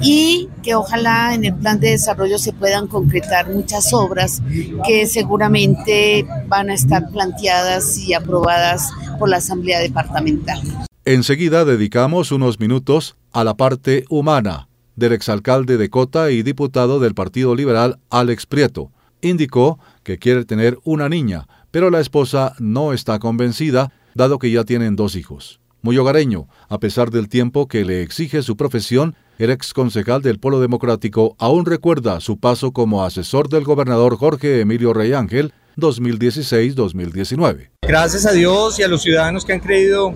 y 0.00 0.48
que 0.62 0.74
ojalá 0.74 1.34
en 1.34 1.44
el 1.44 1.54
plan 1.54 1.80
de 1.80 1.90
desarrollo 1.90 2.38
se 2.38 2.52
puedan 2.52 2.86
concretar 2.86 3.50
muchas 3.50 3.92
obras 3.92 4.42
que 4.86 5.06
seguramente 5.06 6.26
van 6.48 6.70
a 6.70 6.74
estar 6.74 7.10
planteadas 7.10 7.98
y 7.98 8.14
aprobadas 8.14 8.90
por 9.18 9.28
la 9.28 9.38
Asamblea 9.38 9.80
Departamental. 9.80 10.60
Enseguida 11.04 11.64
dedicamos 11.64 12.30
unos 12.30 12.60
minutos 12.60 13.16
a 13.32 13.44
la 13.44 13.54
parte 13.54 14.04
humana 14.08 14.68
del 14.94 15.12
exalcalde 15.12 15.76
de 15.76 15.90
Cota 15.90 16.30
y 16.30 16.42
diputado 16.42 17.00
del 17.00 17.14
Partido 17.14 17.54
Liberal 17.54 17.98
Alex 18.10 18.46
Prieto. 18.46 18.90
Indicó 19.22 19.78
que 20.02 20.18
quiere 20.18 20.44
tener 20.44 20.80
una 20.82 21.08
niña, 21.08 21.46
pero 21.70 21.90
la 21.90 22.00
esposa 22.00 22.54
no 22.58 22.92
está 22.92 23.20
convencida, 23.20 23.92
dado 24.14 24.40
que 24.40 24.50
ya 24.50 24.64
tienen 24.64 24.96
dos 24.96 25.14
hijos. 25.14 25.60
Muy 25.80 25.96
hogareño, 25.96 26.48
a 26.68 26.78
pesar 26.78 27.12
del 27.12 27.28
tiempo 27.28 27.68
que 27.68 27.84
le 27.84 28.02
exige 28.02 28.42
su 28.42 28.56
profesión, 28.56 29.14
el 29.38 29.50
ex 29.50 29.72
concejal 29.72 30.22
del 30.22 30.40
Polo 30.40 30.58
Democrático 30.60 31.36
aún 31.38 31.66
recuerda 31.66 32.20
su 32.20 32.38
paso 32.38 32.72
como 32.72 33.04
asesor 33.04 33.48
del 33.48 33.62
gobernador 33.62 34.16
Jorge 34.16 34.60
Emilio 34.60 34.92
Rey 34.92 35.12
Ángel 35.12 35.52
2016-2019. 35.76 37.70
Gracias 37.82 38.26
a 38.26 38.32
Dios 38.32 38.80
y 38.80 38.82
a 38.82 38.88
los 38.88 39.02
ciudadanos 39.02 39.44
que 39.44 39.52
han 39.52 39.60
creído 39.60 40.14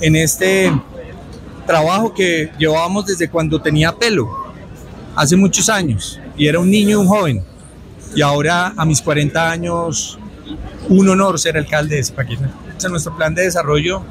en 0.00 0.16
este 0.16 0.72
trabajo 1.66 2.14
que 2.14 2.50
llevábamos 2.58 3.04
desde 3.04 3.28
cuando 3.28 3.60
tenía 3.60 3.94
pelo, 3.94 4.30
hace 5.14 5.36
muchos 5.36 5.68
años, 5.68 6.18
y 6.38 6.46
era 6.46 6.58
un 6.58 6.70
niño 6.70 6.90
y 6.90 6.94
un 6.94 7.06
joven 7.06 7.55
y 8.14 8.22
ahora 8.22 8.72
a 8.76 8.84
mis 8.84 9.02
40 9.02 9.50
años, 9.50 10.18
un 10.88 11.08
honor 11.08 11.38
ser 11.38 11.56
alcalde 11.56 11.96
de 11.96 12.04
Zipaquirá. 12.04 12.50
en 12.82 12.90
nuestro 12.90 13.16
plan 13.16 13.34
de 13.34 13.42
desarrollo 13.42 14.02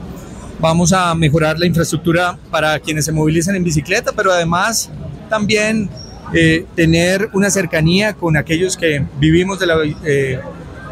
vamos 0.60 0.94
a 0.94 1.14
mejorar 1.16 1.60
la 1.60 1.66
infraestructura 1.66 2.38
para 2.50 2.80
quienes 2.80 3.06
se 3.06 3.12
movilicen 3.12 3.56
en 3.56 3.64
bicicleta, 3.64 4.12
pero 4.16 4.32
además 4.32 4.90
también 5.30 5.90
eh, 6.34 6.66
tener 6.76 7.30
una 7.34 7.50
cercanía 7.50 8.14
con 8.14 8.38
aquellos 8.38 8.76
que 8.78 9.06
vivimos 9.20 9.60
eh, 10.04 10.40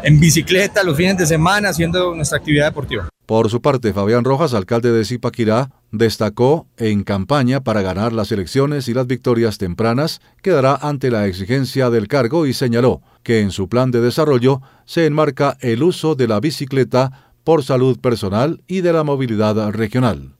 en 0.02 0.20
bicicleta 0.20 0.82
los 0.82 0.96
fines 0.96 1.18
de 1.18 1.26
semana 1.26 1.70
haciendo 1.70 2.14
nuestra 2.14 2.38
actividad 2.38 2.66
deportiva. 2.66 3.08
Por 3.26 3.48
su 3.48 3.62
parte, 3.62 3.94
Fabián 3.94 4.24
Rojas, 4.24 4.52
alcalde 4.52 4.92
de 4.92 5.04
Zipaquirá, 5.04 5.70
destacó 5.90 6.66
en 6.76 7.04
campaña 7.04 7.62
para 7.64 7.80
ganar 7.80 8.12
las 8.12 8.30
elecciones 8.32 8.86
y 8.88 8.94
las 8.94 9.06
victorias 9.06 9.56
tempranas 9.56 10.20
quedará 10.42 10.74
ante 10.74 11.10
la 11.10 11.26
exigencia 11.26 11.88
del 11.88 12.06
cargo 12.06 12.44
y 12.46 12.52
señaló 12.52 13.00
que 13.22 13.40
en 13.40 13.50
su 13.50 13.68
plan 13.68 13.90
de 13.90 14.02
desarrollo 14.02 14.60
se 14.84 15.06
enmarca 15.06 15.56
el 15.60 15.82
uso 15.82 16.14
de 16.14 16.28
la 16.28 16.38
bicicleta 16.40 17.32
por 17.44 17.62
salud 17.64 17.98
personal 17.98 18.62
y 18.66 18.82
de 18.82 18.92
la 18.92 19.04
movilidad 19.04 19.70
regional. 19.70 20.34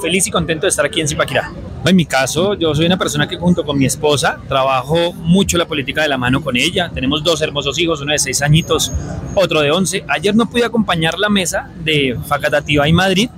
Feliz 0.00 0.26
y 0.26 0.30
contento 0.30 0.66
de 0.66 0.70
estar 0.70 0.84
aquí 0.84 1.00
en 1.00 1.08
Zipaquirá. 1.08 1.50
En 1.84 1.96
mi 1.96 2.04
caso, 2.04 2.54
yo 2.54 2.74
soy 2.74 2.86
una 2.86 2.98
persona 2.98 3.26
que 3.26 3.36
junto 3.36 3.64
con 3.64 3.78
mi 3.78 3.86
esposa 3.86 4.38
trabajo 4.46 5.12
mucho 5.12 5.56
la 5.56 5.66
política 5.66 6.02
de 6.02 6.08
la 6.08 6.18
mano 6.18 6.42
con 6.42 6.56
ella. 6.56 6.90
Tenemos 6.92 7.24
dos 7.24 7.40
hermosos 7.40 7.78
hijos, 7.78 8.00
uno 8.00 8.12
de 8.12 8.18
seis 8.18 8.42
añitos, 8.42 8.92
otro 9.34 9.60
de 9.60 9.70
once. 9.70 10.04
Ayer 10.08 10.34
no 10.34 10.50
pude 10.50 10.64
acompañar 10.64 11.18
la 11.18 11.28
mesa 11.28 11.70
de 11.82 12.16
Facatativa 12.26 12.86
y 12.88 12.92
Madrid 12.92 13.30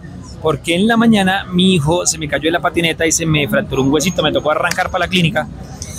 porque 0.42 0.74
en 0.74 0.86
la 0.86 0.96
mañana 0.96 1.44
mi 1.44 1.74
hijo 1.74 2.06
se 2.06 2.18
me 2.18 2.28
cayó 2.28 2.48
en 2.48 2.54
la 2.54 2.60
patineta 2.60 3.06
y 3.06 3.12
se 3.12 3.26
me 3.26 3.46
fracturó 3.48 3.82
un 3.82 3.92
huesito, 3.92 4.22
me 4.22 4.32
tocó 4.32 4.50
arrancar 4.50 4.90
para 4.90 5.04
la 5.04 5.08
clínica 5.08 5.48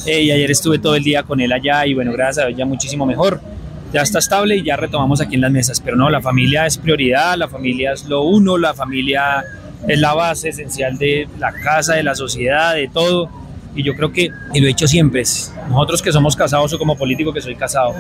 eh, 0.06 0.22
y 0.22 0.32
ayer 0.32 0.50
estuve 0.52 0.80
todo 0.80 0.96
el 0.96 1.04
día 1.04 1.24
con 1.24 1.40
él 1.42 1.52
allá 1.52 1.86
y 1.86 1.94
bueno, 1.94 2.12
gracias 2.14 2.46
a 2.46 2.48
Dios 2.48 2.58
ya 2.58 2.66
muchísimo 2.66 3.06
mejor. 3.06 3.42
Ya 3.92 4.02
está 4.02 4.20
estable 4.20 4.58
y 4.58 4.64
ya 4.64 4.76
retomamos 4.76 5.20
aquí 5.20 5.36
en 5.36 5.42
las 5.42 5.52
mesas, 5.52 5.82
pero 5.82 5.98
no, 5.98 6.10
la 6.12 6.22
familia 6.22 6.68
es 6.68 6.78
prioridad, 6.78 7.36
la 7.38 7.48
familia 7.48 7.94
es 7.94 8.06
lo 8.06 8.22
uno, 8.22 8.56
la 8.58 8.74
familia 8.76 9.44
es 9.88 10.00
la 10.00 10.14
base 10.14 10.50
esencial 10.50 10.98
de 10.98 11.28
la 11.38 11.52
casa, 11.52 11.96
de 11.96 12.04
la 12.04 12.16
sociedad, 12.16 12.76
de 12.76 12.88
todo. 12.88 13.30
Y 13.76 13.84
yo 13.84 13.96
creo 13.96 14.12
que, 14.12 14.32
y 14.54 14.60
lo 14.60 14.66
he 14.66 14.70
dicho 14.70 14.88
siempre, 14.88 15.24
nosotros 15.70 16.02
que 16.02 16.12
somos 16.12 16.36
casados 16.36 16.74
o 16.74 16.80
como 16.80 16.98
político 16.98 17.32
que 17.32 17.42
soy 17.42 17.56
casado, 17.56 17.94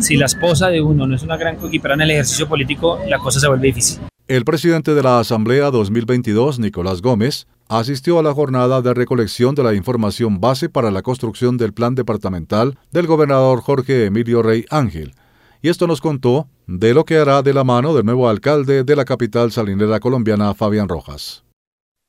si 0.00 0.16
la 0.16 0.26
esposa 0.26 0.68
de 0.68 0.80
uno 0.80 1.06
no 1.06 1.16
es 1.16 1.22
una 1.22 1.36
gran 1.36 1.56
coquipera 1.56 1.94
en 1.94 2.02
el 2.02 2.10
ejercicio 2.10 2.48
político, 2.48 3.00
la 3.08 3.18
cosa 3.18 3.40
se 3.40 3.48
vuelve 3.48 3.68
difícil. 3.68 4.00
El 4.28 4.44
presidente 4.44 4.94
de 4.94 5.02
la 5.02 5.20
Asamblea 5.20 5.70
2022, 5.70 6.58
Nicolás 6.58 7.00
Gómez, 7.00 7.46
asistió 7.68 8.18
a 8.18 8.22
la 8.22 8.34
jornada 8.34 8.82
de 8.82 8.92
recolección 8.92 9.54
de 9.54 9.62
la 9.62 9.74
información 9.74 10.40
base 10.40 10.68
para 10.68 10.90
la 10.90 11.02
construcción 11.02 11.56
del 11.56 11.72
plan 11.72 11.94
departamental 11.94 12.76
del 12.90 13.06
gobernador 13.06 13.60
Jorge 13.60 14.04
Emilio 14.06 14.42
Rey 14.42 14.64
Ángel, 14.68 15.14
y 15.62 15.68
esto 15.68 15.86
nos 15.86 16.00
contó 16.00 16.48
de 16.66 16.94
lo 16.94 17.04
que 17.04 17.18
hará 17.18 17.42
de 17.42 17.54
la 17.54 17.64
mano 17.64 17.94
del 17.94 18.04
nuevo 18.04 18.28
alcalde 18.28 18.84
de 18.84 18.96
la 18.96 19.04
capital 19.04 19.52
salinera 19.52 20.00
colombiana, 20.00 20.54
Fabián 20.54 20.88
Rojas. 20.88 21.44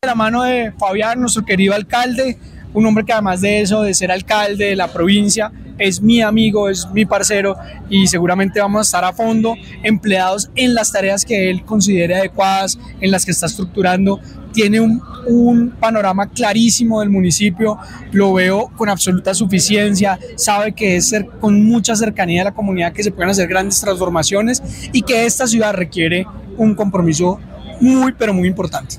De 0.02 0.08
la 0.08 0.16
mano 0.16 0.44
de 0.44 0.72
Fabián, 0.78 1.20
nuestro 1.20 1.44
querido 1.44 1.74
alcalde, 1.74 2.38
un 2.78 2.86
hombre 2.86 3.04
que 3.04 3.12
además 3.12 3.42
de 3.42 3.62
eso, 3.62 3.82
de 3.82 3.94
ser 3.96 4.12
alcalde 4.12 4.66
de 4.66 4.76
la 4.76 4.88
provincia, 4.94 5.52
es 5.80 6.00
mi 6.00 6.22
amigo, 6.22 6.70
es 6.70 6.88
mi 6.94 7.06
parcero 7.06 7.56
y 7.90 8.06
seguramente 8.06 8.60
vamos 8.60 8.80
a 8.80 8.82
estar 8.84 9.04
a 9.04 9.14
fondo 9.14 9.56
empleados 9.82 10.52
en 10.54 10.76
las 10.76 10.92
tareas 10.92 11.26
que 11.26 11.50
él 11.50 11.64
considere 11.66 12.16
adecuadas, 12.16 12.78
en 13.02 13.10
las 13.10 13.26
que 13.26 13.32
está 13.32 13.48
estructurando. 13.48 14.20
Tiene 14.54 14.80
un, 14.80 15.02
un 15.28 15.72
panorama 15.72 16.30
clarísimo 16.30 17.00
del 17.00 17.10
municipio, 17.10 17.80
lo 18.12 18.34
veo 18.34 18.72
con 18.76 18.90
absoluta 18.90 19.34
suficiencia, 19.34 20.20
sabe 20.36 20.74
que 20.74 20.98
es 20.98 21.10
ser, 21.10 21.26
con 21.40 21.64
mucha 21.64 21.96
cercanía 21.96 22.44
a 22.44 22.46
la 22.46 22.54
comunidad 22.54 22.94
que 22.94 23.02
se 23.02 23.12
pueden 23.12 23.32
hacer 23.32 23.48
grandes 23.48 23.82
transformaciones 23.82 24.62
y 24.94 25.02
que 25.02 25.26
esta 25.26 25.48
ciudad 25.48 25.74
requiere 25.74 26.28
un 26.58 26.76
compromiso 26.76 27.40
muy, 27.82 28.14
pero 28.14 28.36
muy 28.36 28.48
importante. 28.48 28.98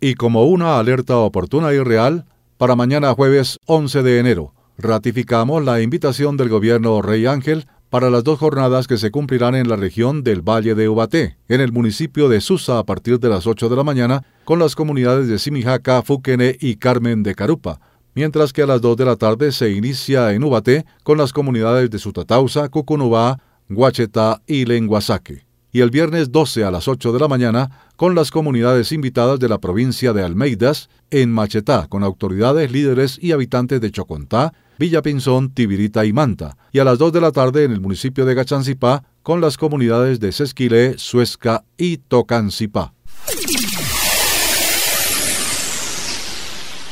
Y 0.00 0.14
como 0.14 0.44
una 0.44 0.78
alerta 0.78 1.16
oportuna 1.16 1.72
y 1.72 1.78
real, 1.78 2.26
para 2.56 2.76
mañana 2.76 3.12
jueves 3.14 3.58
11 3.66 4.02
de 4.02 4.18
enero, 4.18 4.54
ratificamos 4.78 5.64
la 5.64 5.80
invitación 5.80 6.36
del 6.36 6.48
gobierno 6.48 7.02
Rey 7.02 7.26
Ángel 7.26 7.66
para 7.90 8.10
las 8.10 8.24
dos 8.24 8.38
jornadas 8.38 8.86
que 8.86 8.96
se 8.96 9.10
cumplirán 9.10 9.54
en 9.54 9.68
la 9.68 9.76
región 9.76 10.22
del 10.22 10.42
Valle 10.42 10.74
de 10.74 10.88
Ubaté, 10.88 11.36
en 11.48 11.60
el 11.60 11.72
municipio 11.72 12.28
de 12.28 12.40
Susa 12.40 12.78
a 12.78 12.84
partir 12.84 13.20
de 13.20 13.28
las 13.28 13.46
8 13.46 13.68
de 13.68 13.76
la 13.76 13.84
mañana, 13.84 14.24
con 14.44 14.58
las 14.58 14.74
comunidades 14.74 15.28
de 15.28 15.38
Simijaca, 15.38 16.02
Fuquene 16.02 16.56
y 16.60 16.76
Carmen 16.76 17.22
de 17.22 17.34
Carupa, 17.34 17.80
mientras 18.14 18.52
que 18.52 18.62
a 18.62 18.66
las 18.66 18.80
2 18.80 18.96
de 18.96 19.04
la 19.04 19.16
tarde 19.16 19.52
se 19.52 19.70
inicia 19.70 20.32
en 20.32 20.44
Ubaté 20.44 20.84
con 21.02 21.18
las 21.18 21.32
comunidades 21.32 21.90
de 21.90 21.98
Sutatausa, 21.98 22.68
Cucunubá, 22.68 23.40
Guachetá 23.68 24.42
y 24.46 24.64
Lenguasaque. 24.64 25.44
Y 25.74 25.80
el 25.80 25.90
viernes 25.90 26.30
12 26.30 26.62
a 26.62 26.70
las 26.70 26.86
8 26.86 27.12
de 27.12 27.18
la 27.18 27.26
mañana 27.26 27.68
con 27.96 28.14
las 28.14 28.30
comunidades 28.30 28.92
invitadas 28.92 29.40
de 29.40 29.48
la 29.48 29.58
provincia 29.58 30.12
de 30.12 30.22
Almeidas 30.22 30.88
en 31.10 31.32
Machetá, 31.32 31.88
con 31.88 32.04
autoridades, 32.04 32.70
líderes 32.70 33.18
y 33.20 33.32
habitantes 33.32 33.80
de 33.80 33.90
Chocontá, 33.90 34.54
Villa 34.78 35.02
Pinzón, 35.02 35.50
Tibirita 35.52 36.04
y 36.04 36.12
Manta, 36.12 36.56
y 36.70 36.78
a 36.78 36.84
las 36.84 36.98
2 36.98 37.12
de 37.12 37.20
la 37.20 37.32
tarde 37.32 37.64
en 37.64 37.72
el 37.72 37.80
municipio 37.80 38.24
de 38.24 38.34
Gachancipá 38.34 39.02
con 39.24 39.40
las 39.40 39.56
comunidades 39.58 40.20
de 40.20 40.30
Sesquilé, 40.30 40.96
Suesca 40.96 41.64
y 41.76 41.96
Tocancipá. 41.96 42.93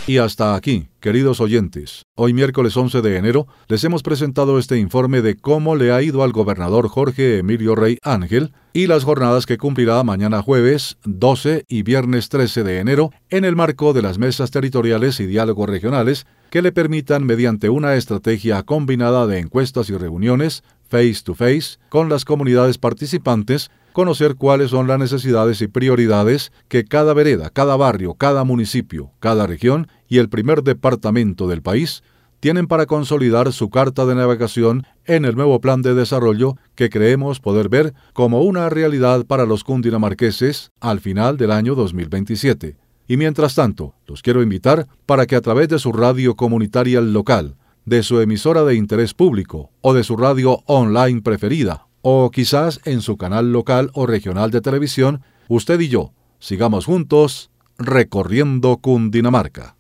Y 0.04 0.18
hasta 0.18 0.56
aquí, 0.56 0.88
queridos 0.98 1.40
oyentes, 1.40 2.02
hoy 2.16 2.32
miércoles 2.32 2.76
11 2.76 3.02
de 3.02 3.16
enero 3.16 3.46
les 3.68 3.84
hemos 3.84 4.02
presentado 4.02 4.58
este 4.58 4.76
informe 4.76 5.22
de 5.22 5.36
cómo 5.36 5.76
le 5.76 5.92
ha 5.92 6.02
ido 6.02 6.24
al 6.24 6.32
gobernador 6.32 6.88
Jorge 6.88 7.38
Emilio 7.38 7.76
Rey 7.76 7.98
Ángel 8.02 8.52
y 8.72 8.88
las 8.88 9.04
jornadas 9.04 9.46
que 9.46 9.58
cumplirá 9.58 10.02
mañana 10.02 10.42
jueves 10.42 10.96
12 11.04 11.66
y 11.68 11.84
viernes 11.84 12.30
13 12.30 12.64
de 12.64 12.78
enero 12.80 13.10
en 13.30 13.44
el 13.44 13.54
marco 13.54 13.92
de 13.92 14.02
las 14.02 14.18
mesas 14.18 14.50
territoriales 14.50 15.20
y 15.20 15.26
diálogos 15.26 15.68
regionales 15.68 16.26
que 16.50 16.62
le 16.62 16.72
permitan, 16.72 17.24
mediante 17.24 17.70
una 17.70 17.94
estrategia 17.94 18.64
combinada 18.64 19.28
de 19.28 19.38
encuestas 19.38 19.88
y 19.88 19.96
reuniones 19.96 20.64
face 20.88 21.22
to 21.24 21.34
face 21.34 21.78
con 21.88 22.08
las 22.08 22.24
comunidades 22.24 22.76
participantes, 22.76 23.70
conocer 23.92 24.37
cuáles 24.37 24.70
son 24.70 24.87
las 24.88 24.98
necesidades 24.98 25.61
y 25.62 25.68
prioridades 25.68 26.52
que 26.68 26.85
cada 26.85 27.14
vereda, 27.14 27.50
cada 27.50 27.76
barrio, 27.76 28.14
cada 28.14 28.44
municipio, 28.44 29.12
cada 29.20 29.46
región 29.46 29.88
y 30.09 30.18
el 30.18 30.28
primer 30.28 30.62
departamento 30.62 31.46
del 31.48 31.62
país 31.62 32.02
tienen 32.40 32.66
para 32.66 32.87
consolidar 32.87 33.52
su 33.52 33.70
carta 33.70 34.05
de 34.05 34.16
navegación 34.16 34.85
en 35.05 35.24
el 35.24 35.37
nuevo 35.37 35.61
plan 35.61 35.81
de 35.81 35.94
desarrollo 35.94 36.57
que 36.74 36.90
creemos 36.90 37.38
poder 37.38 37.68
ver 37.68 37.94
como 38.14 38.42
una 38.42 38.68
realidad 38.68 39.24
para 39.26 39.46
los 39.46 39.62
cundinamarqueses 39.62 40.72
al 40.81 40.98
final 40.98 41.37
del 41.37 41.52
año 41.52 41.76
2027. 41.76 42.76
Y 43.07 43.16
mientras 43.16 43.55
tanto, 43.55 43.94
los 44.09 44.22
quiero 44.22 44.42
invitar 44.42 44.88
para 45.07 45.26
que 45.26 45.37
a 45.37 45.40
través 45.40 45.68
de 45.68 45.78
su 45.78 45.92
radio 45.92 46.35
comunitaria 46.35 47.00
local, 47.00 47.55
de 47.85 48.02
su 48.02 48.20
emisora 48.20 48.64
de 48.64 48.74
interés 48.74 49.14
público 49.14 49.70
o 49.81 49.94
de 49.94 50.02
su 50.02 50.16
radio 50.16 50.62
online 50.66 51.22
preferida, 51.22 51.87
o 52.02 52.30
quizás 52.30 52.80
en 52.84 53.00
su 53.00 53.16
canal 53.16 53.52
local 53.52 53.90
o 53.94 54.06
regional 54.06 54.50
de 54.50 54.60
televisión, 54.60 55.22
usted 55.48 55.80
y 55.80 55.88
yo 55.88 56.12
sigamos 56.38 56.84
juntos 56.84 57.50
recorriendo 57.78 58.76
Cundinamarca. 58.76 59.76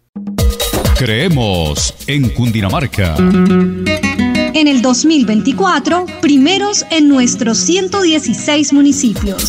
Creemos 0.96 1.94
en 2.06 2.28
Cundinamarca. 2.30 3.16
En 4.54 4.68
el 4.68 4.82
2024, 4.82 6.06
primeros 6.20 6.84
en 6.90 7.08
nuestros 7.08 7.58
116 7.58 8.72
municipios. 8.72 9.48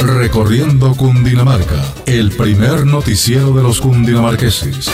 Recorriendo 0.00 0.94
Cundinamarca, 0.94 1.82
el 2.06 2.32
primer 2.32 2.84
noticiero 2.84 3.52
de 3.52 3.62
los 3.62 3.80
cundinamarqueses. 3.80 4.90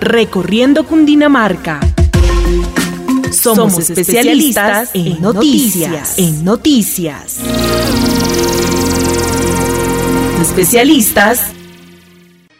Recorriendo 0.00 0.86
Cundinamarca. 0.86 1.80
Somos 3.32 3.76
especialistas 3.78 4.92
en 4.94 5.20
noticias, 5.20 6.16
en 6.18 6.44
noticias. 6.44 7.40
Especialistas. 10.40 11.52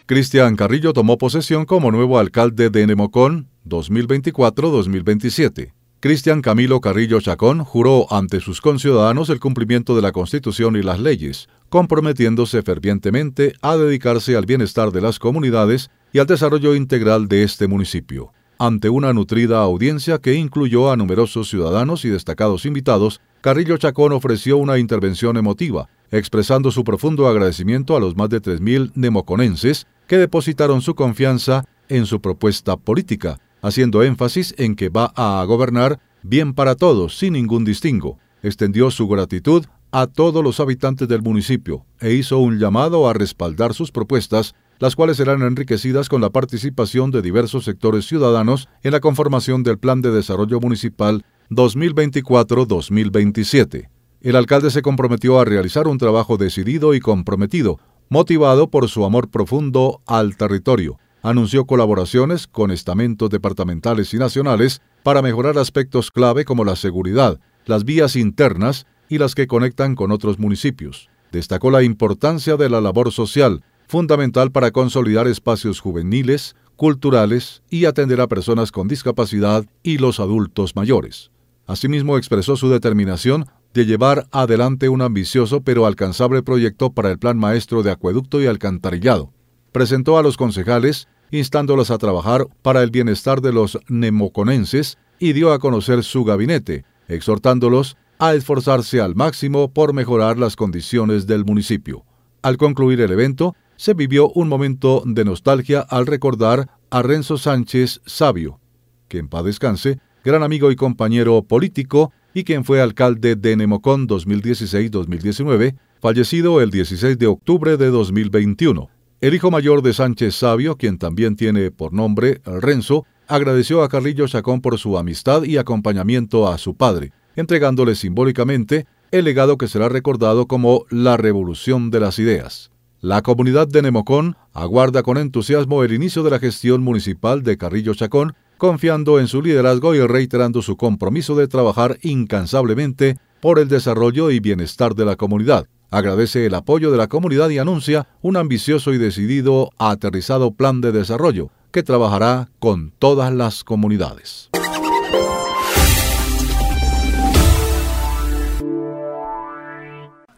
Cristian 0.07 0.57
Carrillo 0.57 0.93
tomó 0.93 1.17
posesión 1.17 1.65
como 1.65 1.93
nuevo 1.93 2.19
alcalde 2.19 2.71
de 2.71 2.89
Nemocón 2.89 3.47
2024-2027. 3.67 5.75
Cristian 6.01 6.43
Camilo 6.43 6.81
Carrillo 6.81 7.21
Chacón 7.21 7.63
juró 7.65 8.13
ante 8.13 8.41
sus 8.41 8.61
conciudadanos 8.61 9.31
el 9.31 9.39
cumplimiento 9.41 9.97
de 9.97 10.03
la 10.03 10.13
Constitución 10.13 10.77
y 10.77 10.83
las 10.83 11.01
leyes, 11.01 11.49
comprometiéndose 11.69 12.63
fervientemente 12.63 13.55
a 13.63 13.77
dedicarse 13.77 14.37
al 14.37 14.47
bienestar 14.47 14.93
de 14.93 15.01
las 15.01 15.19
comunidades 15.19 15.91
y 16.13 16.19
al 16.19 16.27
desarrollo 16.27 16.75
integral 16.75 17.29
de 17.29 17.43
este 17.43 17.67
municipio. 17.67 18.33
Ante 18.59 18.89
una 18.89 19.13
nutrida 19.13 19.61
audiencia 19.61 20.19
que 20.19 20.35
incluyó 20.35 20.91
a 20.91 20.97
numerosos 20.97 21.49
ciudadanos 21.49 22.05
y 22.05 22.09
destacados 22.09 22.67
invitados, 22.67 23.21
Carrillo 23.41 23.77
Chacón 23.77 24.13
ofreció 24.13 24.57
una 24.57 24.79
intervención 24.79 25.37
emotiva, 25.37 25.89
expresando 26.11 26.73
su 26.73 26.83
profundo 26.83 27.29
agradecimiento 27.29 27.97
a 27.97 28.01
los 28.01 28.17
más 28.17 28.31
de 28.31 28.43
3.000 28.43 28.93
nemoconenses 28.95 29.87
que 30.09 30.19
depositaron 30.19 30.81
su 30.81 30.95
confianza 30.95 31.65
en 31.89 32.07
su 32.07 32.21
propuesta 32.21 32.77
política, 32.77 33.39
haciendo 33.63 34.03
énfasis 34.03 34.55
en 34.59 34.75
que 34.75 34.89
va 34.89 35.13
a 35.15 35.45
gobernar 35.45 36.01
bien 36.23 36.53
para 36.53 36.75
todos, 36.75 37.17
sin 37.17 37.35
ningún 37.35 37.65
distingo. 37.65 38.19
Extendió 38.43 38.91
su 38.91 39.07
gratitud 39.07 39.67
a 39.91 40.07
todos 40.07 40.43
los 40.45 40.61
habitantes 40.61 41.09
del 41.09 41.23
municipio 41.23 41.85
e 42.01 42.13
hizo 42.13 42.39
un 42.39 42.59
llamado 42.59 43.09
a 43.09 43.13
respaldar 43.13 43.75
sus 43.75 43.91
propuestas, 43.91 44.55
las 44.79 44.97
cuales 44.97 45.17
serán 45.17 45.43
enriquecidas 45.43 46.09
con 46.09 46.21
la 46.21 46.31
participación 46.31 47.11
de 47.11 47.23
diversos 47.23 47.65
sectores 47.65 48.07
ciudadanos 48.07 48.69
en 48.83 48.93
la 48.93 49.01
conformación 49.01 49.63
del 49.63 49.79
Plan 49.79 50.03
de 50.03 50.11
Desarrollo 50.11 50.61
Municipal 50.61 51.25
2024-2027. 51.51 53.89
El 54.21 54.37
alcalde 54.37 54.71
se 54.71 54.83
comprometió 54.83 55.39
a 55.39 55.45
realizar 55.45 55.87
un 55.89 55.99
trabajo 55.99 56.37
decidido 56.37 56.95
y 56.95 57.01
comprometido, 57.01 57.79
motivado 58.09 58.69
por 58.69 58.89
su 58.89 59.05
amor 59.05 59.31
profundo 59.31 60.03
al 60.07 60.37
territorio. 60.37 60.99
Anunció 61.23 61.67
colaboraciones 61.67 62.47
con 62.47 62.71
estamentos 62.71 63.31
departamentales 63.31 64.15
y 64.15 64.19
nacionales 64.19 64.83
para 65.03 65.23
mejorar 65.23 65.59
aspectos 65.59 66.11
clave 66.11 66.45
como 66.45 66.65
la 66.65 66.77
seguridad, 66.77 67.41
las 67.67 67.85
vías 67.85 68.17
internas 68.17 68.87
y 69.09 69.19
las 69.19 69.35
que 69.35 69.47
conectan 69.47 69.95
con 69.95 70.11
otros 70.11 70.39
municipios. 70.39 71.09
Destacó 71.33 71.71
la 71.71 71.83
importancia 71.83 72.57
de 72.57 72.71
la 72.71 72.81
labor 72.81 73.13
social, 73.13 73.63
fundamental 73.89 74.53
para 74.53 74.71
consolidar 74.71 75.27
espacios 75.27 75.81
juveniles, 75.81 76.55
culturales 76.77 77.63
y 77.71 77.87
atender 77.87 78.21
a 78.21 78.29
personas 78.29 78.71
con 78.71 78.87
discapacidad 78.87 79.65
y 79.83 79.99
los 79.99 80.21
adultos 80.21 80.77
mayores. 80.77 81.31
Asimismo 81.67 82.17
expresó 82.17 82.57
su 82.57 82.71
determinación 82.71 83.47
de 83.75 83.85
llevar 83.85 84.27
adelante 84.31 84.89
un 84.89 85.03
ambicioso 85.03 85.63
pero 85.63 85.87
alcanzable 85.87 86.43
proyecto 86.43 86.93
para 86.93 87.11
el 87.11 87.19
Plan 87.19 87.37
Maestro 87.37 87.83
de 87.83 87.91
Acueducto 87.91 88.41
y 88.41 88.47
Alcantarillado. 88.47 89.33
Presentó 89.73 90.19
a 90.19 90.23
los 90.23 90.37
concejales, 90.37 91.09
instándolos 91.31 91.91
a 91.91 91.99
trabajar 91.99 92.47
para 92.63 92.83
el 92.83 92.91
bienestar 92.91 93.41
de 93.41 93.53
los 93.53 93.79
nemoconenses 93.89 94.99
y 95.19 95.33
dio 95.33 95.53
a 95.53 95.59
conocer 95.59 96.05
su 96.05 96.25
gabinete, 96.25 96.85
exhortándolos 97.09 97.97
a 98.19 98.35
esforzarse 98.35 99.01
al 99.01 99.15
máximo 99.15 99.73
por 99.73 99.93
mejorar 99.93 100.39
las 100.39 100.57
condiciones 100.57 101.27
del 101.27 101.45
municipio. 101.45 102.05
Al 102.43 102.57
concluir 102.57 103.01
el 103.01 103.13
evento, 103.13 103.55
se 103.79 103.95
vivió 103.95 104.31
un 104.31 104.49
momento 104.49 105.05
de 105.07 105.25
nostalgia 105.25 105.81
al 105.81 106.07
recordar 106.07 106.69
a 106.91 107.01
Renzo 107.01 107.39
Sánchez 107.39 108.01
Sabio, 108.05 108.59
que 109.07 109.19
en 109.19 109.29
paz 109.29 109.45
descanse, 109.45 110.01
gran 110.25 110.43
amigo 110.43 110.73
y 110.73 110.77
compañero 110.77 111.43
político 111.45 112.13
y 112.35 112.43
quien 112.43 112.65
fue 112.65 112.83
alcalde 112.83 113.37
de 113.37 113.57
Nemocón 113.57 114.09
2016-2019, 114.09 115.77
fallecido 116.01 116.61
el 116.61 116.71
16 116.71 117.19
de 117.19 117.29
octubre 117.29 117.77
de 117.77 117.87
2021. 117.87 118.91
El 119.21 119.35
hijo 119.35 119.53
mayor 119.53 119.83
de 119.83 119.93
Sánchez 119.93 120.35
Sabio, 120.35 120.77
quien 120.77 120.99
también 120.99 121.37
tiene 121.37 121.71
por 121.71 121.93
nombre 121.93 122.41
Renzo, 122.45 123.07
agradeció 123.29 123.85
a 123.85 123.89
Carrillo 123.89 124.27
Chacón 124.27 124.61
por 124.61 124.77
su 124.79 124.99
amistad 124.99 125.45
y 125.45 125.57
acompañamiento 125.57 126.49
a 126.49 126.59
su 126.59 126.75
padre, 126.75 127.13
entregándole 127.37 127.95
simbólicamente 127.95 128.87
el 129.13 129.25
legado 129.25 129.57
que 129.57 129.69
será 129.69 129.89
recordado 129.89 130.49
como 130.49 130.85
la 130.91 131.17
revolución 131.17 131.93
de 131.93 132.01
las 132.01 132.19
ideas. 132.19 132.73
La 133.01 133.23
comunidad 133.23 133.69
de 133.69 133.81
Nemocón 133.81 134.37
aguarda 134.53 135.05
con 135.05 135.19
entusiasmo 135.19 135.85
el 135.85 135.93
inicio 135.93 136.25
de 136.25 136.31
la 136.31 136.41
gestión 136.41 136.83
municipal 136.83 137.45
de 137.45 137.57
Carrillo 137.57 137.95
Chacón 137.95 138.35
confiando 138.57 139.21
en 139.21 139.29
su 139.29 139.41
liderazgo 139.41 139.95
y 139.95 140.05
reiterando 140.05 140.63
su 140.63 140.77
compromiso 140.77 141.37
de 141.37 141.47
trabajar 141.47 141.99
incansablemente 142.03 143.17
por 143.41 143.61
el 143.61 143.69
desarrollo 143.69 144.33
y 144.33 144.41
bienestar 144.41 144.97
de 144.97 145.05
la 145.05 145.15
comunidad. 145.15 145.69
Agradece 145.93 146.45
el 146.45 146.55
apoyo 146.55 146.91
de 146.91 146.99
la 146.99 147.07
comunidad 147.07 147.51
y 147.51 147.59
anuncia 147.59 148.09
un 148.21 148.37
ambicioso 148.37 148.93
y 148.93 148.99
decidido 148.99 149.71
aterrizado 149.79 150.51
plan 150.51 150.81
de 150.81 150.91
desarrollo 150.91 151.51
que 151.71 151.85
trabajará 151.85 152.51
con 152.59 152.93
todas 152.99 153.33
las 153.33 153.63
comunidades. 153.63 154.51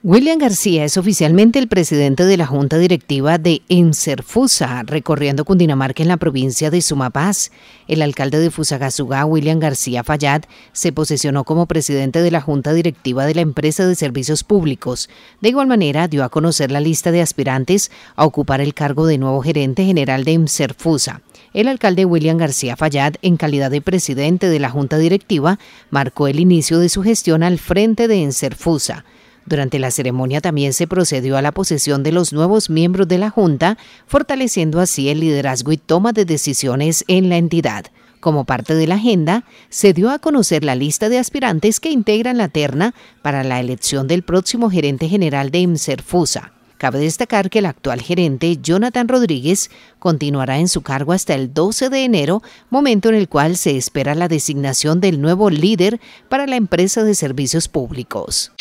William 0.03 0.39
García 0.39 0.87
es 0.87 0.97
oficialmente 0.97 1.59
el 1.59 1.69
presidente 1.69 2.25
de 2.25 2.39
la 2.39 2.47
Junta 2.47 2.79
Directiva 2.79 3.37
de 3.37 3.61
Encerfusa, 3.69 4.83
recorriendo 4.85 5.45
Cundinamarca 5.45 6.03
en 6.03 6.09
la 6.09 6.17
provincia 6.17 6.71
de 6.71 6.81
Sumapaz. 6.81 7.51
El 7.87 8.01
alcalde 8.01 8.39
de 8.39 8.51
Fusagasugá, 8.51 9.27
William 9.27 9.59
García 9.59 10.03
Fayad, 10.03 10.45
se 10.73 10.93
posesionó 10.93 11.45
como 11.45 11.67
presidente 11.67 12.23
de 12.23 12.31
la 12.31 12.41
Junta 12.41 12.73
Directiva 12.73 13.27
de 13.27 13.35
la 13.35 13.43
empresa 13.43 13.87
de 13.87 13.95
servicios 13.95 14.43
públicos. 14.43 15.11
De 15.43 15.51
igual 15.51 15.67
manera, 15.67 16.09
dio 16.09 16.25
a 16.25 16.31
conocer 16.31 16.71
la 16.71 16.81
lista 16.81 17.13
de 17.13 17.21
aspirantes 17.21 17.91
a 18.17 18.25
ocupar 18.25 18.63
el 18.63 18.73
cargo 18.73 19.05
de 19.05 19.19
nuevo 19.19 19.43
gerente 19.43 19.85
general 19.85 20.25
de 20.25 20.33
Encerfusa. 20.33 21.21
El 21.53 21.69
alcalde 21.69 22.07
William 22.07 22.39
García 22.39 22.75
Fayad, 22.75 23.17
en 23.21 23.37
calidad 23.37 23.71
de 23.71 23.83
presidente 23.83 24.49
de 24.49 24.61
la 24.61 24.71
Junta 24.71 24.97
Directiva, 24.97 25.59
marcó 25.91 26.27
el 26.27 26.41
inicio 26.41 26.79
de 26.79 26.89
su 26.89 27.03
gestión 27.03 27.43
al 27.43 27.59
frente 27.59 28.09
de 28.09 28.23
Encerfusa. 28.23 29.05
Durante 29.47 29.79
la 29.79 29.91
ceremonia 29.91 30.41
también 30.41 30.73
se 30.73 30.87
procedió 30.87 31.37
a 31.37 31.43
la 31.43 31.53
posesión 31.53 32.03
de 32.03 32.13
los 32.13 32.33
nuevos 32.33 32.71
miembros 32.71 33.09
de 33.09 33.19
la 33.19 33.31
Junta, 33.31 33.79
fortaleciendo 34.07 34.81
así 34.81 35.09
el 35.09 35.21
liderazgo 35.21 35.73
y 35.73 35.77
toma 35.77 36.13
de 36.13 36.25
decisiones 36.25 37.05
en 37.09 37.29
la 37.29 37.37
entidad. 37.37 37.87
Como 38.21 38.45
parte 38.45 38.75
de 38.75 38.87
la 38.87 38.97
agenda, 38.97 39.45
se 39.71 39.95
dio 39.95 40.11
a 40.11 40.19
conocer 40.19 40.63
la 40.63 40.75
lista 40.75 41.09
de 41.09 41.19
aspirantes 41.19 41.81
que 41.81 41.91
integran 41.91 42.37
la 42.37 42.49
terna 42.49 42.95
para 43.23 43.43
la 43.45 43.61
elección 43.61 44.07
del 44.07 44.23
próximo 44.23 44.71
gerente 44.71 45.09
general 45.09 45.51
de 45.51 45.61
IMSERFUSA. 45.61 46.53
Cabe 46.77 46.99
destacar 46.99 47.51
que 47.51 47.59
el 47.59 47.67
actual 47.67 48.01
gerente, 48.01 48.57
Jonathan 48.57 49.09
Rodríguez, 49.09 49.71
continuará 49.99 50.59
en 50.59 50.69
su 50.69 50.81
cargo 50.81 51.13
hasta 51.13 51.35
el 51.35 51.53
12 51.53 51.91
de 51.91 52.05
enero, 52.05 52.43
momento 52.71 53.11
en 53.11 53.17
el 53.17 53.29
cual 53.29 53.57
se 53.57 53.77
espera 53.77 54.15
la 54.15 54.29
designación 54.29 55.01
del 55.01 55.21
nuevo 55.21 55.51
líder 55.51 56.01
para 56.31 56.47
la 56.47 56.57
empresa 56.57 57.05
de 57.05 57.15
servicios 57.15 57.69
públicos. 57.69 58.53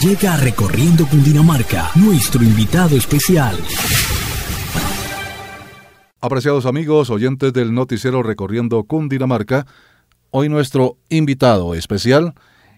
Llega 0.00 0.36
recorriendo 0.36 1.06
Cundinamarca, 1.06 1.90
nuestro 1.94 2.42
invitado 2.42 2.96
especial. 2.96 3.56
Apreciados 6.20 6.66
amigos, 6.66 7.10
oyentes 7.10 7.52
del 7.52 7.72
noticiero 7.72 8.22
Recorriendo 8.22 8.82
Cundinamarca, 8.84 9.66
hoy 10.30 10.48
nuestro 10.48 10.96
invitado 11.08 11.74
especial 11.74 12.34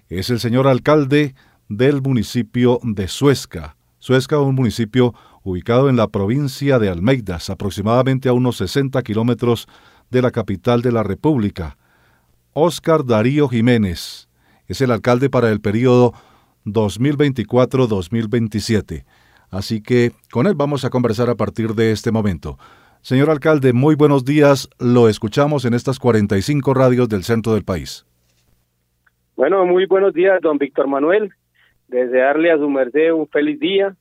es 0.09 0.31
el 0.31 0.41
señor 0.41 0.67
alcalde 0.67 1.35
del 1.69 2.01
municipio 2.03 2.81
de 2.83 3.07
Suesca. 3.09 3.77
Suesca, 3.99 4.39
un 4.39 4.55
municipio 4.55 5.15
ubicado 5.43 5.89
en 5.89 5.97
la 5.97 6.07
provincia 6.09 6.79
de 6.79 6.89
Almeidas, 6.89 7.51
aproximadamente 7.51 8.29
a 8.29 8.33
unos 8.33 8.59
60 8.59 9.03
kilómetros 9.03 9.67
de 10.11 10.23
la 10.23 10.31
capital 10.31 10.83
de 10.83 10.93
la 10.93 11.03
República. 11.03 11.77
Óscar 12.53 13.05
Darío 13.05 13.49
Jiménez. 13.49 14.29
Es 14.67 14.81
el 14.81 14.91
alcalde 14.91 15.31
para 15.31 15.51
el 15.51 15.61
periodo 15.61 16.15
2024-2027. 16.67 19.05
Así 19.51 19.81
que 19.81 20.13
con 20.31 20.47
él 20.47 20.55
vamos 20.55 20.85
a 20.85 20.91
conversar 20.91 21.31
a 21.31 21.35
partir 21.35 21.75
de 21.75 21.91
este 21.93 22.13
momento. 22.13 22.59
Señor 23.03 23.31
alcalde, 23.31 23.73
muy 23.73 23.95
buenos 23.95 24.25
días. 24.25 24.69
Lo 24.79 25.09
escuchamos 25.09 25.65
en 25.65 25.75
estas 25.75 25.99
45 25.99 26.75
radios 26.75 27.09
del 27.09 27.23
centro 27.23 27.55
del 27.55 27.65
país. 27.65 28.05
Bueno, 29.37 29.65
muy 29.65 29.87
buenos 29.87 30.13
días, 30.15 30.41
don 30.43 30.59
Víctor 30.59 30.89
Manuel. 30.89 31.33
Desearle 31.87 32.51
a 32.51 32.59
su 32.59 32.69
merced 32.69 33.13
un 33.13 33.29
feliz 33.29 33.59
día. 33.61 33.97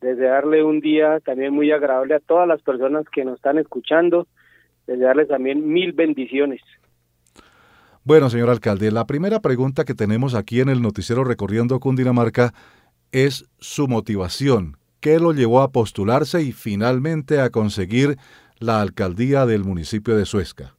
Desearle 0.00 0.62
un 0.62 0.80
día 0.80 1.20
también 1.20 1.54
muy 1.54 1.72
agradable 1.72 2.14
a 2.14 2.20
todas 2.20 2.46
las 2.46 2.60
personas 2.62 3.06
que 3.10 3.24
nos 3.24 3.36
están 3.36 3.58
escuchando. 3.58 4.28
Desearles 4.86 5.28
también 5.28 5.66
mil 5.66 5.92
bendiciones. 5.92 6.60
Bueno, 8.04 8.28
señor 8.28 8.50
alcalde, 8.50 8.90
la 8.90 9.06
primera 9.06 9.40
pregunta 9.40 9.84
que 9.84 9.94
tenemos 9.94 10.34
aquí 10.34 10.60
en 10.60 10.68
el 10.68 10.82
noticiero 10.82 11.24
Recorriendo 11.24 11.80
Cundinamarca 11.80 12.52
es 13.10 13.48
su 13.58 13.88
motivación. 13.88 14.76
¿Qué 15.04 15.18
lo 15.18 15.32
llevó 15.34 15.60
a 15.60 15.70
postularse 15.70 16.40
y 16.40 16.52
finalmente 16.52 17.38
a 17.38 17.50
conseguir 17.50 18.16
la 18.58 18.80
alcaldía 18.80 19.44
del 19.44 19.62
municipio 19.62 20.16
de 20.16 20.24
Suezca? 20.24 20.76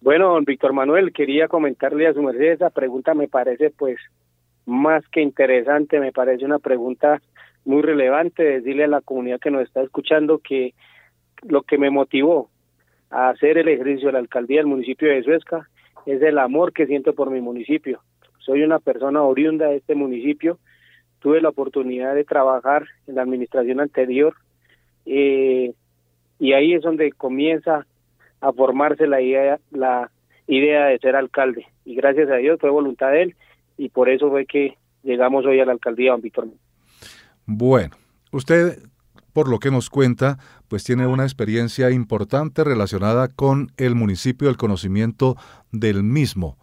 Bueno, 0.00 0.32
don 0.32 0.46
Víctor 0.46 0.72
Manuel, 0.72 1.12
quería 1.12 1.46
comentarle 1.46 2.06
a 2.06 2.14
su 2.14 2.22
merced 2.22 2.52
esa 2.52 2.70
pregunta 2.70 3.12
me 3.12 3.28
parece 3.28 3.68
pues 3.68 3.98
más 4.64 5.06
que 5.08 5.20
interesante, 5.20 6.00
me 6.00 6.12
parece 6.12 6.46
una 6.46 6.58
pregunta 6.58 7.20
muy 7.66 7.82
relevante, 7.82 8.42
decirle 8.42 8.84
a 8.84 8.88
la 8.88 9.02
comunidad 9.02 9.38
que 9.38 9.50
nos 9.50 9.64
está 9.64 9.82
escuchando 9.82 10.38
que 10.38 10.72
lo 11.42 11.60
que 11.60 11.76
me 11.76 11.90
motivó 11.90 12.48
a 13.10 13.28
hacer 13.28 13.58
el 13.58 13.68
ejercicio 13.68 14.06
de 14.06 14.12
la 14.14 14.20
alcaldía 14.20 14.60
del 14.60 14.66
municipio 14.66 15.10
de 15.10 15.22
Suezca 15.22 15.68
es 16.06 16.22
el 16.22 16.38
amor 16.38 16.72
que 16.72 16.86
siento 16.86 17.14
por 17.14 17.30
mi 17.30 17.42
municipio. 17.42 18.00
Soy 18.38 18.62
una 18.62 18.78
persona 18.78 19.22
oriunda 19.22 19.66
de 19.66 19.76
este 19.76 19.94
municipio, 19.94 20.58
tuve 21.24 21.40
la 21.40 21.48
oportunidad 21.48 22.14
de 22.14 22.24
trabajar 22.24 22.84
en 23.06 23.14
la 23.14 23.22
administración 23.22 23.80
anterior 23.80 24.34
eh, 25.06 25.72
y 26.38 26.52
ahí 26.52 26.74
es 26.74 26.82
donde 26.82 27.12
comienza 27.12 27.86
a 28.42 28.52
formarse 28.52 29.06
la 29.06 29.22
idea, 29.22 29.58
la 29.70 30.10
idea 30.46 30.84
de 30.84 30.98
ser 30.98 31.16
alcalde 31.16 31.66
y 31.86 31.94
gracias 31.94 32.28
a 32.28 32.36
Dios 32.36 32.60
fue 32.60 32.68
voluntad 32.68 33.10
de 33.10 33.22
él 33.22 33.36
y 33.78 33.88
por 33.88 34.10
eso 34.10 34.28
fue 34.28 34.44
que 34.44 34.76
llegamos 35.02 35.46
hoy 35.46 35.60
a 35.60 35.64
la 35.64 35.72
alcaldía, 35.72 36.10
don 36.10 36.20
Víctor. 36.20 36.48
Bueno, 37.46 37.96
usted, 38.30 38.80
por 39.32 39.48
lo 39.48 39.60
que 39.60 39.70
nos 39.70 39.88
cuenta, 39.88 40.36
pues 40.68 40.84
tiene 40.84 41.06
una 41.06 41.22
experiencia 41.22 41.90
importante 41.90 42.64
relacionada 42.64 43.28
con 43.28 43.72
el 43.78 43.94
municipio, 43.94 44.50
el 44.50 44.58
conocimiento 44.58 45.36
del 45.72 46.02
mismo. 46.02 46.58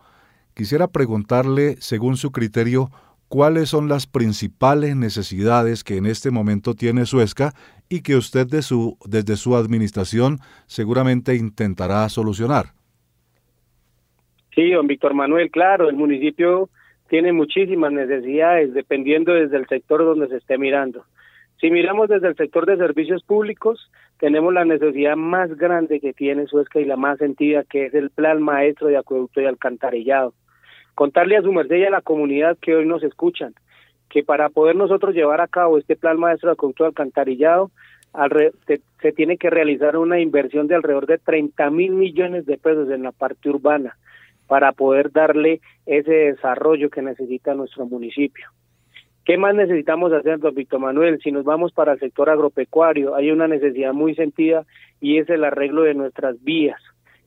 Quisiera 0.54 0.88
preguntarle, 0.88 1.78
según 1.80 2.16
su 2.16 2.32
criterio, 2.32 2.92
cuáles 3.32 3.70
son 3.70 3.88
las 3.88 4.08
principales 4.08 4.98
necesidades 4.98 5.86
que 5.86 5.96
en 5.96 6.06
este 6.06 6.32
momento 6.32 6.74
tiene 6.74 7.06
Suezca 7.06 7.54
y 7.88 8.02
que 8.04 8.18
usted 8.18 8.46
de 8.46 8.62
su, 8.62 8.98
desde 9.06 9.38
su 9.38 9.56
administración 9.56 10.40
seguramente 10.66 11.36
intentará 11.36 12.10
solucionar. 12.10 12.74
Sí, 14.54 14.72
don 14.72 14.86
Víctor 14.86 15.14
Manuel, 15.14 15.50
claro, 15.50 15.88
el 15.88 15.96
municipio 15.96 16.70
tiene 17.08 17.32
muchísimas 17.32 17.94
necesidades 17.94 18.74
dependiendo 18.74 19.32
desde 19.32 19.56
el 19.56 19.68
sector 19.68 20.04
donde 20.04 20.28
se 20.28 20.36
esté 20.36 20.58
mirando. 20.58 21.06
Si 21.62 21.72
miramos 21.72 22.10
desde 22.10 22.28
el 22.28 22.36
sector 22.36 22.66
de 22.66 22.76
servicios 22.76 23.24
públicos, 23.24 23.90
tenemos 24.20 24.54
la 24.54 24.66
necesidad 24.66 25.16
más 25.16 25.56
grande 25.56 26.02
que 26.02 26.12
tiene 26.12 26.48
Suezca 26.48 26.82
y 26.82 26.86
la 26.86 26.98
más 26.98 27.18
sentida, 27.20 27.64
que 27.64 27.86
es 27.86 27.94
el 27.94 28.10
plan 28.10 28.42
maestro 28.42 28.90
de 28.90 28.98
acueducto 28.98 29.40
y 29.40 29.46
alcantarillado. 29.46 30.34
Contarle 31.02 31.36
a 31.36 31.42
su 31.42 31.52
merced 31.52 31.78
y 31.78 31.84
a 31.84 31.90
la 31.90 32.02
comunidad 32.02 32.60
que 32.62 32.76
hoy 32.76 32.86
nos 32.86 33.02
escuchan, 33.02 33.56
que 34.08 34.22
para 34.22 34.50
poder 34.50 34.76
nosotros 34.76 35.16
llevar 35.16 35.42
a 35.42 35.48
cabo 35.48 35.80
este 35.80 35.96
plan 35.96 36.20
maestro 36.20 36.50
de 36.50 36.54
acueducto 36.54 36.86
alcantarillado, 36.86 37.72
se, 38.68 38.82
se 39.02 39.12
tiene 39.12 39.38
que 39.38 39.50
realizar 39.50 39.98
una 39.98 40.20
inversión 40.20 40.68
de 40.68 40.76
alrededor 40.76 41.08
de 41.08 41.18
30 41.18 41.72
mil 41.72 41.94
millones 41.94 42.46
de 42.46 42.60
pesos 42.60 42.88
en 42.92 43.02
la 43.02 43.12
parte 43.12 43.50
urbana 43.50 43.98
para 44.46 44.74
poder 44.74 45.12
darle 45.12 45.60
ese 45.88 46.12
desarrollo 46.12 46.92
que 46.92 47.02
necesita 47.02 47.56
nuestro 47.56 47.88
municipio. 47.88 48.46
¿Qué 49.26 49.40
más 49.40 49.56
necesitamos 49.56 50.14
hacer, 50.14 50.38
don 50.38 50.54
Víctor 50.54 50.82
Manuel? 50.82 51.20
Si 51.24 51.32
nos 51.32 51.46
vamos 51.46 51.72
para 51.72 51.94
el 51.94 52.00
sector 52.00 52.30
agropecuario, 52.30 53.16
hay 53.16 53.32
una 53.32 53.48
necesidad 53.48 53.94
muy 53.94 54.14
sentida 54.14 54.68
y 55.00 55.18
es 55.18 55.28
el 55.32 55.46
arreglo 55.46 55.82
de 55.82 55.96
nuestras 55.96 56.40
vías, 56.44 56.80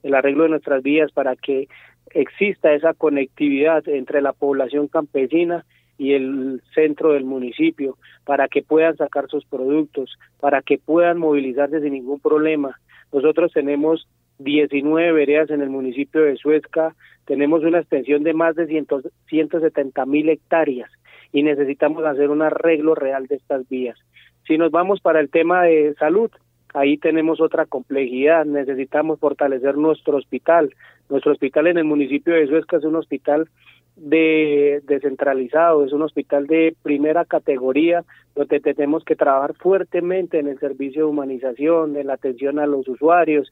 el 0.04 0.14
arreglo 0.14 0.44
de 0.44 0.50
nuestras 0.50 0.80
vías 0.84 1.10
para 1.10 1.34
que 1.34 1.66
exista 2.10 2.72
esa 2.72 2.94
conectividad 2.94 3.86
entre 3.88 4.22
la 4.22 4.32
población 4.32 4.88
campesina 4.88 5.64
y 5.96 6.12
el 6.14 6.60
centro 6.74 7.12
del 7.12 7.24
municipio, 7.24 7.96
para 8.24 8.48
que 8.48 8.62
puedan 8.62 8.96
sacar 8.96 9.28
sus 9.28 9.44
productos, 9.44 10.18
para 10.40 10.62
que 10.62 10.78
puedan 10.78 11.18
movilizarse 11.18 11.80
sin 11.80 11.92
ningún 11.92 12.20
problema. 12.20 12.78
Nosotros 13.12 13.52
tenemos 13.52 14.08
19 14.38 15.12
veredas 15.12 15.50
en 15.50 15.62
el 15.62 15.70
municipio 15.70 16.22
de 16.22 16.36
Suezca, 16.36 16.94
tenemos 17.26 17.62
una 17.62 17.78
extensión 17.78 18.22
de 18.24 18.34
más 18.34 18.56
de 18.56 18.66
170 18.66 20.06
mil 20.06 20.28
hectáreas 20.28 20.90
y 21.32 21.42
necesitamos 21.42 22.04
hacer 22.04 22.30
un 22.30 22.42
arreglo 22.42 22.94
real 22.94 23.26
de 23.26 23.36
estas 23.36 23.68
vías. 23.68 23.98
Si 24.46 24.58
nos 24.58 24.70
vamos 24.70 25.00
para 25.00 25.20
el 25.20 25.30
tema 25.30 25.62
de 25.62 25.94
salud, 25.94 26.30
ahí 26.74 26.98
tenemos 26.98 27.40
otra 27.40 27.66
complejidad, 27.66 28.44
necesitamos 28.44 29.18
fortalecer 29.20 29.76
nuestro 29.76 30.16
hospital. 30.16 30.74
Nuestro 31.08 31.32
hospital 31.32 31.68
en 31.68 31.78
el 31.78 31.84
municipio 31.84 32.34
de 32.34 32.46
Suezca 32.48 32.76
es 32.76 32.84
un 32.84 32.96
hospital 32.96 33.48
de 33.96 34.82
descentralizado, 34.84 35.84
es 35.84 35.92
un 35.92 36.02
hospital 36.02 36.48
de 36.48 36.74
primera 36.82 37.24
categoría 37.24 38.02
donde 38.34 38.58
tenemos 38.60 39.04
que 39.04 39.14
trabajar 39.14 39.54
fuertemente 39.54 40.40
en 40.40 40.48
el 40.48 40.58
servicio 40.58 41.04
de 41.04 41.10
humanización, 41.10 41.96
en 41.96 42.08
la 42.08 42.14
atención 42.14 42.58
a 42.58 42.66
los 42.66 42.88
usuarios. 42.88 43.50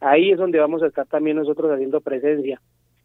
Ahí 0.00 0.32
es 0.32 0.38
donde 0.38 0.58
vamos 0.58 0.82
a 0.82 0.88
estar 0.88 1.06
también 1.06 1.36
nosotros 1.36 1.70
haciendo 1.70 2.00
presencia. 2.00 2.60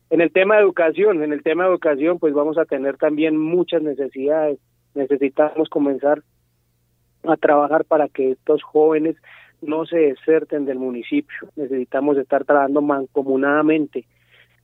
En 0.09 0.21
el 0.21 0.31
tema 0.31 0.55
de 0.55 0.63
educación, 0.63 1.23
en 1.23 1.33
el 1.33 1.43
tema 1.43 1.63
de 1.63 1.69
educación, 1.69 2.17
pues 2.17 2.33
vamos 2.33 2.57
a 2.57 2.65
tener 2.65 2.97
también 2.97 3.37
muchas 3.37 3.83
necesidades. 3.83 4.59
Necesitamos 4.95 5.69
comenzar 5.69 6.23
a 7.23 7.37
trabajar 7.37 7.85
para 7.85 8.09
que 8.09 8.31
estos 8.31 8.63
jóvenes 8.63 9.15
no 9.61 9.85
se 9.85 9.97
deserten 9.97 10.65
del 10.65 10.79
municipio. 10.79 11.49
Necesitamos 11.55 12.17
estar 12.17 12.45
trabajando 12.45 12.81
mancomunadamente. 12.81 14.05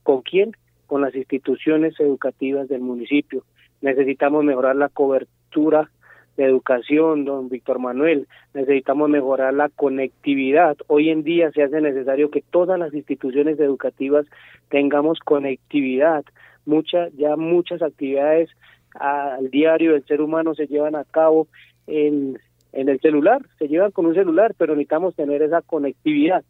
¿Con 0.02 0.22
quién? 0.22 0.52
Con 0.86 1.02
las 1.02 1.14
instituciones 1.14 1.98
educativas 2.00 2.68
del 2.68 2.80
municipio. 2.80 3.44
Necesitamos 3.80 4.44
mejorar 4.44 4.76
la 4.76 4.88
cobertura 4.88 5.90
de 6.36 6.44
educación, 6.44 7.24
don 7.24 7.48
Víctor 7.48 7.78
Manuel. 7.78 8.26
Necesitamos 8.54 9.08
mejorar 9.10 9.54
la 9.54 9.68
conectividad. 9.68 10.76
Hoy 10.86 11.10
en 11.10 11.24
día 11.24 11.50
se 11.52 11.62
hace 11.62 11.80
necesario 11.80 12.30
que 12.30 12.42
todas 12.42 12.78
las 12.78 12.94
instituciones 12.94 13.58
educativas 13.58 14.26
tengamos 14.68 15.18
conectividad. 15.20 16.24
Muchas, 16.64 17.12
ya 17.16 17.36
muchas 17.36 17.82
actividades 17.82 18.50
al 18.94 19.50
diario 19.50 19.92
del 19.92 20.04
ser 20.06 20.20
humano 20.20 20.54
se 20.54 20.66
llevan 20.66 20.94
a 20.94 21.04
cabo 21.04 21.48
en, 21.86 22.38
en 22.72 22.88
el 22.88 23.00
celular, 23.00 23.42
se 23.58 23.68
llevan 23.68 23.90
con 23.90 24.06
un 24.06 24.14
celular, 24.14 24.54
pero 24.56 24.74
necesitamos 24.74 25.14
tener 25.14 25.42
esa 25.42 25.62
conectividad, 25.62 26.44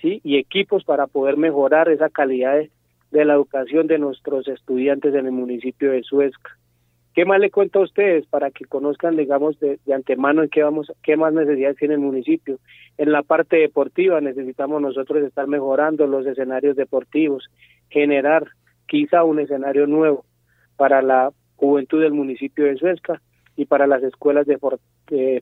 ¿sí? 0.00 0.20
Y 0.24 0.38
equipos 0.38 0.84
para 0.84 1.06
poder 1.06 1.36
mejorar 1.36 1.88
esa 1.88 2.08
calidad 2.08 2.60
de, 3.10 3.24
la 3.24 3.34
educación 3.34 3.86
de 3.86 3.98
nuestros 3.98 4.48
estudiantes 4.48 5.14
en 5.14 5.26
el 5.26 5.32
municipio 5.32 5.92
de 5.92 6.02
Suezca. 6.02 6.56
¿Qué 7.14 7.24
más 7.24 7.40
le 7.40 7.50
cuento 7.50 7.80
a 7.80 7.82
ustedes 7.82 8.24
para 8.26 8.50
que 8.50 8.64
conozcan, 8.64 9.16
digamos, 9.16 9.58
de, 9.58 9.80
antemano 9.92 10.42
en 10.42 10.48
qué 10.48 10.62
vamos, 10.62 10.92
qué 11.02 11.16
más 11.16 11.32
necesidades 11.32 11.76
tiene 11.76 11.94
el 11.94 12.00
municipio? 12.00 12.58
En 12.98 13.10
la 13.10 13.22
parte 13.22 13.56
deportiva 13.56 14.20
necesitamos 14.20 14.80
nosotros 14.80 15.24
estar 15.24 15.46
mejorando 15.48 16.06
los 16.06 16.24
escenarios 16.26 16.76
deportivos, 16.76 17.48
generar 17.88 18.46
quizá 18.86 19.24
un 19.24 19.40
escenario 19.40 19.86
nuevo 19.86 20.24
para 20.76 21.02
la 21.02 21.30
juventud 21.56 22.00
del 22.00 22.12
municipio 22.12 22.64
de 22.64 22.76
Suezca 22.76 23.20
y 23.60 23.66
para 23.66 23.86
las 23.86 24.02
escuelas 24.02 24.46
de, 24.46 24.58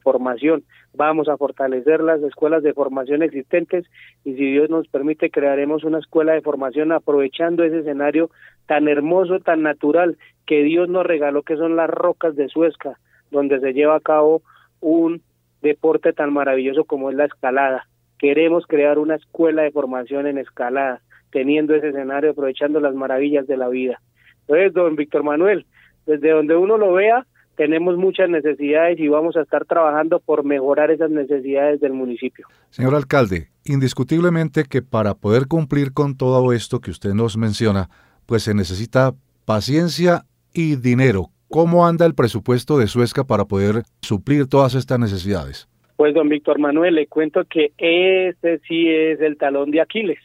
formación. 0.03 0.65
Vamos 0.93 1.29
a 1.29 1.37
fortalecer 1.37 2.01
las 2.01 2.21
escuelas 2.25 2.65
de 2.65 2.75
formación 2.75 3.23
existentes 3.23 3.87
y 4.25 4.35
si 4.35 4.53
Dios 4.55 4.69
nos 4.69 4.89
permite 4.89 5.31
crearemos 5.31 5.85
una 5.85 6.01
escuela 6.01 6.33
de 6.33 6.41
formación 6.41 6.91
aprovechando 6.91 7.63
ese 7.63 7.79
escenario 7.79 8.29
tan 8.67 8.89
hermoso, 8.89 9.39
tan 9.39 9.63
natural 9.63 10.19
que 10.47 10.65
Dios 10.65 10.89
nos 10.89 11.07
regaló 11.07 11.45
que 11.45 11.57
son 11.57 11.77
las 11.77 11.89
rocas 11.89 12.35
de 12.35 12.49
Suezca, 12.49 12.99
donde 13.31 13.61
se 13.61 13.73
lleva 13.73 13.95
a 13.95 14.01
cabo 14.01 14.43
un 14.81 15.23
deporte 15.63 16.13
tan 16.13 16.33
maravilloso 16.33 16.87
como 16.87 17.11
es 17.11 17.17
la 17.17 17.27
escalada. 17.27 17.87
Queremos 18.19 18.67
crear 18.67 18.99
una 18.99 19.15
escuela 19.15 19.63
de 19.63 19.71
formación 19.71 20.27
en 20.27 20.39
escalada, 20.39 21.03
teniendo 21.31 21.73
ese 21.73 21.91
escenario, 21.91 22.33
aprovechando 22.33 22.81
las 22.81 22.97
maravillas 22.97 23.47
de 23.47 23.57
la 23.57 23.69
vida. 23.69 24.01
Entonces, 24.41 24.73
don 24.73 24.97
Víctor 24.97 25.23
Manuel, 25.23 25.67
desde 26.05 26.31
donde 26.31 26.57
uno 26.57 26.79
lo 26.79 26.95
vea, 26.95 27.25
tenemos 27.59 27.97
muchas 27.97 28.31
necesidades 28.31 29.01
y 29.01 29.09
vamos 29.09 29.37
a 29.37 29.43
estar 29.43 29.65
trabajando 29.65 30.21
por 30.21 30.45
mejorar 30.45 30.93
esas 30.93 31.11
necesidades 31.11 31.81
del 31.81 31.93
municipio. 31.93 32.47
Señor 32.71 32.95
alcalde, 32.95 33.49
indiscutiblemente 33.65 34.63
que 34.63 34.81
para 34.81 35.15
poder 35.15 35.49
cumplir 35.49 35.93
con 35.93 36.17
todo 36.17 36.53
esto 36.53 36.81
que 36.81 36.93
usted 36.93 37.15
nos 37.15 37.37
menciona, 37.37 37.91
pues 38.27 38.45
se 38.45 38.55
necesita 38.55 39.13
paciencia 39.45 40.23
y 40.55 40.77
dinero. 40.77 41.31
¿Cómo 41.49 41.85
anda 41.85 42.07
el 42.07 42.15
presupuesto 42.15 42.79
de 42.79 42.87
Suezca 42.87 43.25
para 43.25 43.47
poder 43.47 43.83
suplir 44.03 44.47
todas 44.47 44.77
estas 44.77 45.01
necesidades? 45.01 45.69
Pues 45.97 46.15
don 46.15 46.29
Víctor 46.29 46.61
Manuel, 46.61 46.95
le 46.95 47.09
cuento 47.09 47.45
que 47.45 47.73
este 47.77 48.61
sí 48.69 48.89
es 48.89 49.21
el 49.21 49.37
talón 49.37 49.73
de 49.73 49.81
Aquiles. 49.81 50.21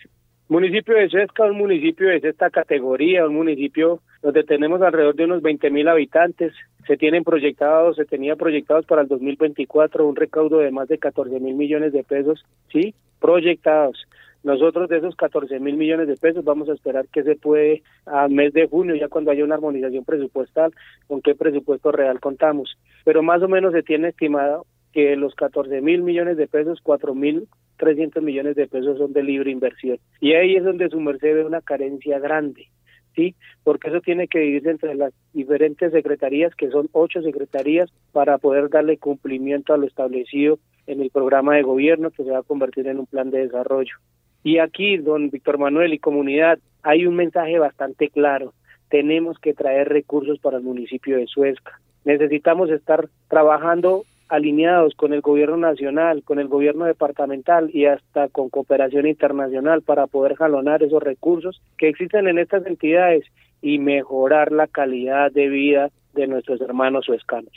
Municipio 0.49 0.95
de 0.95 1.09
Suezca, 1.09 1.45
un 1.45 1.57
municipio 1.57 2.09
de 2.09 2.17
esta 2.17 2.49
categoría, 2.49 3.25
un 3.25 3.35
municipio 3.35 4.01
donde 4.21 4.43
tenemos 4.43 4.81
alrededor 4.81 5.15
de 5.15 5.23
unos 5.23 5.41
20 5.41 5.69
mil 5.69 5.87
habitantes. 5.87 6.53
Se 6.85 6.97
tienen 6.97 7.23
proyectados, 7.23 7.95
se 7.95 8.05
tenía 8.05 8.35
proyectados 8.35 8.85
para 8.85 9.03
el 9.03 9.07
2024 9.07 10.05
un 10.05 10.17
recaudo 10.17 10.59
de 10.59 10.69
más 10.69 10.89
de 10.89 10.97
14 10.97 11.39
mil 11.39 11.55
millones 11.55 11.93
de 11.93 12.03
pesos, 12.03 12.45
¿sí? 12.71 12.93
Proyectados. 13.21 14.05
Nosotros 14.43 14.89
de 14.89 14.97
esos 14.97 15.15
14 15.15 15.61
mil 15.61 15.77
millones 15.77 16.09
de 16.09 16.17
pesos 16.17 16.43
vamos 16.43 16.67
a 16.67 16.73
esperar 16.73 17.07
que 17.07 17.23
se 17.23 17.37
puede 17.37 17.81
al 18.05 18.29
mes 18.29 18.51
de 18.51 18.67
junio, 18.67 18.95
ya 18.95 19.07
cuando 19.07 19.31
haya 19.31 19.45
una 19.45 19.55
armonización 19.55 20.03
presupuestal, 20.03 20.73
con 21.07 21.21
qué 21.21 21.35
presupuesto 21.35 21.93
real 21.93 22.19
contamos. 22.19 22.77
Pero 23.05 23.23
más 23.23 23.41
o 23.41 23.47
menos 23.47 23.71
se 23.71 23.83
tiene 23.83 24.09
estimado 24.09 24.65
que 24.91 25.15
los 25.15 25.35
14 25.35 25.79
mil 25.79 26.03
millones 26.03 26.35
de 26.35 26.47
pesos, 26.47 26.79
4 26.83 27.15
mil 27.15 27.47
300 27.77 28.23
millones 28.23 28.55
de 28.55 28.67
pesos 28.67 28.97
son 28.97 29.13
de 29.13 29.23
libre 29.23 29.51
inversión. 29.51 29.97
Y 30.19 30.33
ahí 30.33 30.55
es 30.55 30.63
donde 30.63 30.89
su 30.89 30.99
merced 30.99 31.35
ve 31.35 31.45
una 31.45 31.61
carencia 31.61 32.19
grande. 32.19 32.67
¿sí? 33.15 33.35
Porque 33.63 33.89
eso 33.89 34.01
tiene 34.01 34.27
que 34.27 34.39
dividirse 34.39 34.71
entre 34.71 34.95
las 34.95 35.13
diferentes 35.33 35.91
secretarías, 35.91 36.55
que 36.55 36.69
son 36.69 36.89
ocho 36.91 37.21
secretarías, 37.21 37.91
para 38.11 38.37
poder 38.37 38.69
darle 38.69 38.97
cumplimiento 38.97 39.73
a 39.73 39.77
lo 39.77 39.87
establecido 39.87 40.59
en 40.87 41.01
el 41.01 41.09
programa 41.09 41.55
de 41.55 41.63
gobierno 41.63 42.11
que 42.11 42.23
se 42.23 42.31
va 42.31 42.39
a 42.39 42.43
convertir 42.43 42.87
en 42.87 42.99
un 42.99 43.05
plan 43.05 43.31
de 43.31 43.39
desarrollo. 43.39 43.95
Y 44.43 44.57
aquí, 44.57 44.97
don 44.97 45.29
Víctor 45.29 45.57
Manuel 45.57 45.93
y 45.93 45.99
comunidad, 45.99 46.59
hay 46.81 47.05
un 47.05 47.15
mensaje 47.15 47.57
bastante 47.59 48.09
claro. 48.09 48.53
Tenemos 48.89 49.39
que 49.39 49.53
traer 49.53 49.89
recursos 49.89 50.39
para 50.39 50.57
el 50.57 50.63
municipio 50.63 51.17
de 51.17 51.27
Suezca. 51.27 51.79
Necesitamos 52.03 52.69
estar 52.69 53.07
trabajando 53.29 54.03
alineados 54.29 54.93
con 54.95 55.13
el 55.13 55.21
gobierno 55.21 55.57
nacional, 55.57 56.23
con 56.23 56.39
el 56.39 56.47
gobierno 56.47 56.85
departamental 56.85 57.69
y 57.73 57.85
hasta 57.85 58.27
con 58.29 58.49
cooperación 58.49 59.07
internacional 59.07 59.81
para 59.81 60.07
poder 60.07 60.35
jalonar 60.35 60.83
esos 60.83 61.01
recursos 61.01 61.61
que 61.77 61.89
existen 61.89 62.27
en 62.27 62.39
estas 62.39 62.65
entidades 62.65 63.25
y 63.61 63.79
mejorar 63.79 64.51
la 64.51 64.67
calidad 64.67 65.31
de 65.31 65.47
vida 65.49 65.89
de 66.13 66.27
nuestros 66.27 66.61
hermanos 66.61 67.05
suezcanos. 67.05 67.53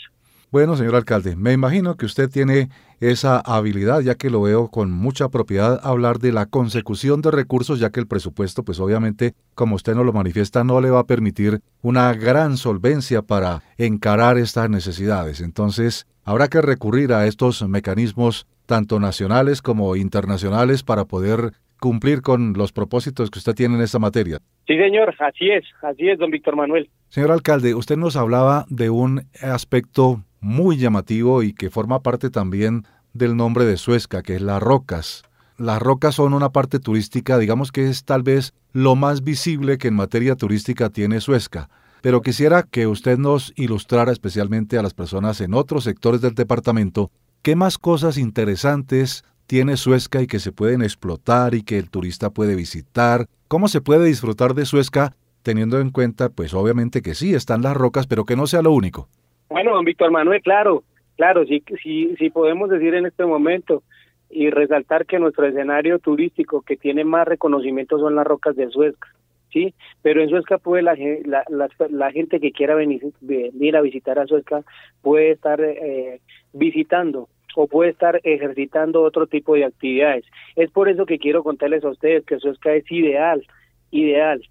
Bueno, 0.51 0.77
señor 0.77 0.95
alcalde, 0.95 1.35
me 1.37 1.53
imagino 1.53 1.97
que 1.97 2.07
usted 2.07 2.31
tiene 2.31 2.69
esa 3.01 3.39
habilidad, 3.41 4.01
ya 4.01 4.15
que 4.15 4.31
lo 4.31 4.43
veo 4.43 4.69
con 4.69 4.91
mucha 4.91 5.29
propiedad 5.29 5.81
hablar 5.83 6.19
de 6.19 6.33
la 6.33 6.47
consecución 6.47 7.21
de 7.23 7.31
recursos, 7.31 7.79
ya 7.79 7.91
que 7.91 8.01
el 8.01 8.07
presupuesto, 8.07 8.63
pues 8.63 8.81
obviamente, 8.81 9.35
como 9.55 9.77
usted 9.77 9.95
nos 9.95 10.07
lo 10.07 10.13
manifiesta, 10.13 10.65
no 10.65 10.81
le 10.81 10.91
va 10.91 11.01
a 11.01 11.07
permitir 11.07 11.61
una 11.83 12.13
gran 12.15 12.57
solvencia 12.57 13.23
para 13.23 13.63
encarar 13.79 14.39
estas 14.39 14.71
necesidades. 14.71 15.41
Entonces, 15.41 16.07
habrá 16.25 16.49
que 16.49 16.61
recurrir 16.61 17.13
a 17.13 17.27
estos 17.27 17.67
mecanismos, 17.69 18.47
tanto 18.67 18.99
nacionales 18.99 19.63
como 19.63 19.95
internacionales, 19.97 20.83
para 20.83 21.05
poder 21.05 21.53
cumplir 21.81 22.23
con 22.23 22.55
los 22.55 22.73
propósitos 22.73 23.31
que 23.31 23.39
usted 23.39 23.55
tiene 23.55 23.77
en 23.77 23.83
esta 23.83 23.99
materia. 23.99 24.39
Sí, 24.67 24.77
señor, 24.77 25.15
así 25.21 25.51
es, 25.51 25.65
así 25.83 26.09
es, 26.09 26.19
don 26.19 26.31
Víctor 26.31 26.57
Manuel. 26.57 26.91
Señor 27.09 27.31
alcalde, 27.31 27.75
usted 27.75 27.97
nos 27.97 28.17
hablaba 28.17 28.65
de 28.69 28.91
un 28.91 29.29
aspecto 29.43 30.25
muy 30.47 30.77
llamativo 30.77 31.43
y 31.43 31.53
que 31.53 31.71
forma 31.71 32.03
parte 32.03 32.31
también 32.31 32.87
del 33.15 33.37
nombre 33.37 33.65
de 33.65 33.77
Suezca, 33.77 34.23
que 34.23 34.37
es 34.37 34.43
las 34.43 34.63
rocas. 34.63 35.25
Las 35.59 35.83
rocas 35.83 36.15
son 36.15 36.35
una 36.35 36.51
parte 36.51 36.79
turística, 36.79 37.37
digamos 37.37 37.73
que 37.73 37.89
es 37.89 38.05
tal 38.05 38.23
vez 38.23 38.55
lo 38.73 38.95
más 38.95 39.25
visible 39.25 39.77
que 39.77 39.89
en 39.89 39.95
materia 39.95 40.37
turística 40.37 40.89
tiene 40.89 41.21
Suezca. 41.21 41.69
Pero 42.01 42.23
quisiera 42.23 42.63
que 42.63 42.87
usted 42.87 43.19
nos 43.19 43.53
ilustrara 43.57 44.13
especialmente 44.13 44.79
a 44.79 44.83
las 44.83 44.95
personas 44.95 45.41
en 45.41 45.53
otros 45.53 45.83
sectores 45.83 46.21
del 46.21 46.35
departamento 46.35 47.11
qué 47.43 47.57
más 47.57 47.77
cosas 47.77 48.17
interesantes 48.17 49.25
tiene 49.47 49.77
Suezca 49.77 50.23
y 50.23 50.29
que 50.29 50.39
se 50.39 50.53
pueden 50.53 50.83
explotar 50.83 51.55
y 51.55 51.63
que 51.63 51.79
el 51.79 51.91
turista 51.91 52.31
puede 52.31 52.55
visitar, 52.55 53.29
cómo 53.49 53.67
se 53.67 53.81
puede 53.81 54.05
disfrutar 54.05 54.55
de 54.55 54.65
Suezca 54.65 55.17
teniendo 55.43 55.81
en 55.81 55.91
cuenta 55.91 56.29
pues 56.29 56.55
obviamente 56.55 57.03
que 57.03 57.15
sí 57.17 57.35
están 57.35 57.63
las 57.63 57.77
rocas, 57.77 58.07
pero 58.07 58.25
que 58.25 58.37
no 58.37 58.47
sea 58.47 58.63
lo 58.63 58.71
único. 58.73 59.09
Bueno, 59.49 59.75
don 59.75 59.85
Víctor 59.85 60.11
Manuel, 60.11 60.43
claro, 60.43 60.83
claro, 61.17 61.45
sí, 61.47 61.63
sí, 61.83 62.15
sí 62.19 62.31
podemos 62.31 62.69
decir 62.69 62.95
en 62.95 63.07
este 63.07 63.25
momento 63.25 63.83
y 64.29 64.51
resaltar 64.51 65.07
que 65.07 65.19
nuestro 65.19 65.47
escenario 65.47 65.99
turístico 65.99 66.63
que 66.63 66.77
tiene 66.77 67.05
más 67.05 67.29
reconocimiento 67.29 67.99
son 67.99 68.17
las 68.17 68.27
rocas 68.27 68.57
de 68.57 68.69
Suezca, 68.71 69.09
¿sí? 69.53 69.75
Pero 70.03 70.21
en 70.21 70.29
Suezca 70.29 70.59
puede 70.59 70.83
la, 70.83 70.97
la, 71.25 71.69
la, 71.91 72.11
gente 72.11 72.41
que 72.41 72.51
quiera 72.51 72.75
venir, 72.75 73.03
venir, 73.21 73.77
a 73.77 73.83
visitar 73.83 74.19
a 74.19 74.27
Suezca 74.27 74.63
puede 75.01 75.31
estar 75.31 75.61
eh, 75.61 76.21
visitando 76.53 77.29
o 77.55 77.69
puede 77.69 77.91
estar 77.91 78.21
ejercitando 78.25 79.03
otro 79.03 79.27
tipo 79.27 79.55
de 79.55 79.65
actividades. 79.65 80.25
Es 80.57 80.71
por 80.71 80.89
eso 80.89 81.07
que 81.07 81.19
quiero 81.19 81.45
contarles 81.45 81.85
a 81.85 81.91
ustedes 81.91 82.25
que 82.27 82.39
Suezca 82.39 82.75
es 82.75 82.91
ideal, 82.91 83.47
ideal 83.91 84.43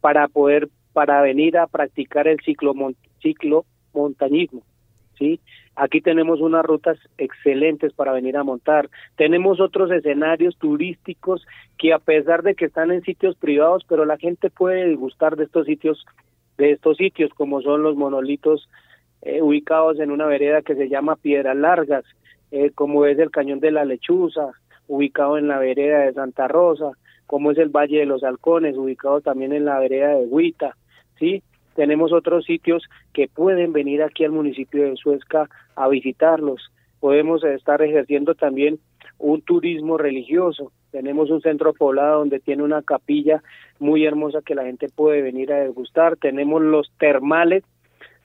para 0.00 0.26
poder 0.28 0.68
para 0.92 1.22
venir 1.22 1.56
a 1.56 1.66
practicar 1.66 2.28
el 2.28 2.38
ciclo 2.40 2.74
ciclo 3.22 3.64
montañismo. 3.94 4.62
¿sí? 5.18 5.40
Aquí 5.74 6.00
tenemos 6.00 6.40
unas 6.40 6.64
rutas 6.64 6.98
excelentes 7.18 7.92
para 7.92 8.12
venir 8.12 8.36
a 8.36 8.44
montar. 8.44 8.90
Tenemos 9.16 9.60
otros 9.60 9.90
escenarios 9.90 10.56
turísticos 10.58 11.46
que 11.78 11.92
a 11.92 11.98
pesar 11.98 12.42
de 12.42 12.54
que 12.54 12.66
están 12.66 12.90
en 12.90 13.02
sitios 13.02 13.36
privados, 13.36 13.84
pero 13.88 14.04
la 14.04 14.18
gente 14.18 14.50
puede 14.50 14.88
disgustar 14.88 15.36
de 15.36 15.44
estos 15.44 15.66
sitios, 15.66 16.04
de 16.58 16.72
estos 16.72 16.96
sitios 16.96 17.30
como 17.34 17.62
son 17.62 17.82
los 17.82 17.96
monolitos 17.96 18.68
eh, 19.22 19.40
ubicados 19.40 19.98
en 20.00 20.10
una 20.10 20.26
vereda 20.26 20.62
que 20.62 20.74
se 20.74 20.88
llama 20.88 21.16
Piedras 21.16 21.56
Largas, 21.56 22.04
eh, 22.50 22.70
como 22.74 23.06
es 23.06 23.18
el 23.18 23.30
Cañón 23.30 23.60
de 23.60 23.70
la 23.70 23.84
Lechuza, 23.84 24.50
ubicado 24.88 25.38
en 25.38 25.48
la 25.48 25.58
vereda 25.58 26.00
de 26.00 26.12
Santa 26.12 26.48
Rosa, 26.48 26.90
como 27.26 27.50
es 27.50 27.58
el 27.58 27.70
Valle 27.70 28.00
de 28.00 28.06
los 28.06 28.24
Halcones, 28.24 28.76
ubicado 28.76 29.22
también 29.22 29.52
en 29.52 29.64
la 29.64 29.78
vereda 29.78 30.16
de 30.16 30.26
Huita, 30.26 30.76
¿sí? 31.18 31.42
Tenemos 31.74 32.12
otros 32.12 32.44
sitios 32.44 32.84
que 33.12 33.28
pueden 33.28 33.72
venir 33.72 34.02
aquí 34.02 34.24
al 34.24 34.32
municipio 34.32 34.84
de 34.84 34.96
Suezca 34.96 35.48
a 35.74 35.88
visitarlos. 35.88 36.70
Podemos 37.00 37.42
estar 37.44 37.82
ejerciendo 37.82 38.34
también 38.34 38.78
un 39.18 39.42
turismo 39.42 39.98
religioso. 39.98 40.72
Tenemos 40.90 41.30
un 41.30 41.40
centro 41.40 41.72
poblado 41.72 42.20
donde 42.20 42.40
tiene 42.40 42.62
una 42.62 42.82
capilla 42.82 43.42
muy 43.78 44.04
hermosa 44.04 44.42
que 44.44 44.54
la 44.54 44.64
gente 44.64 44.88
puede 44.94 45.22
venir 45.22 45.52
a 45.52 45.60
degustar. 45.60 46.16
Tenemos 46.16 46.62
los 46.62 46.92
termales. 46.98 47.64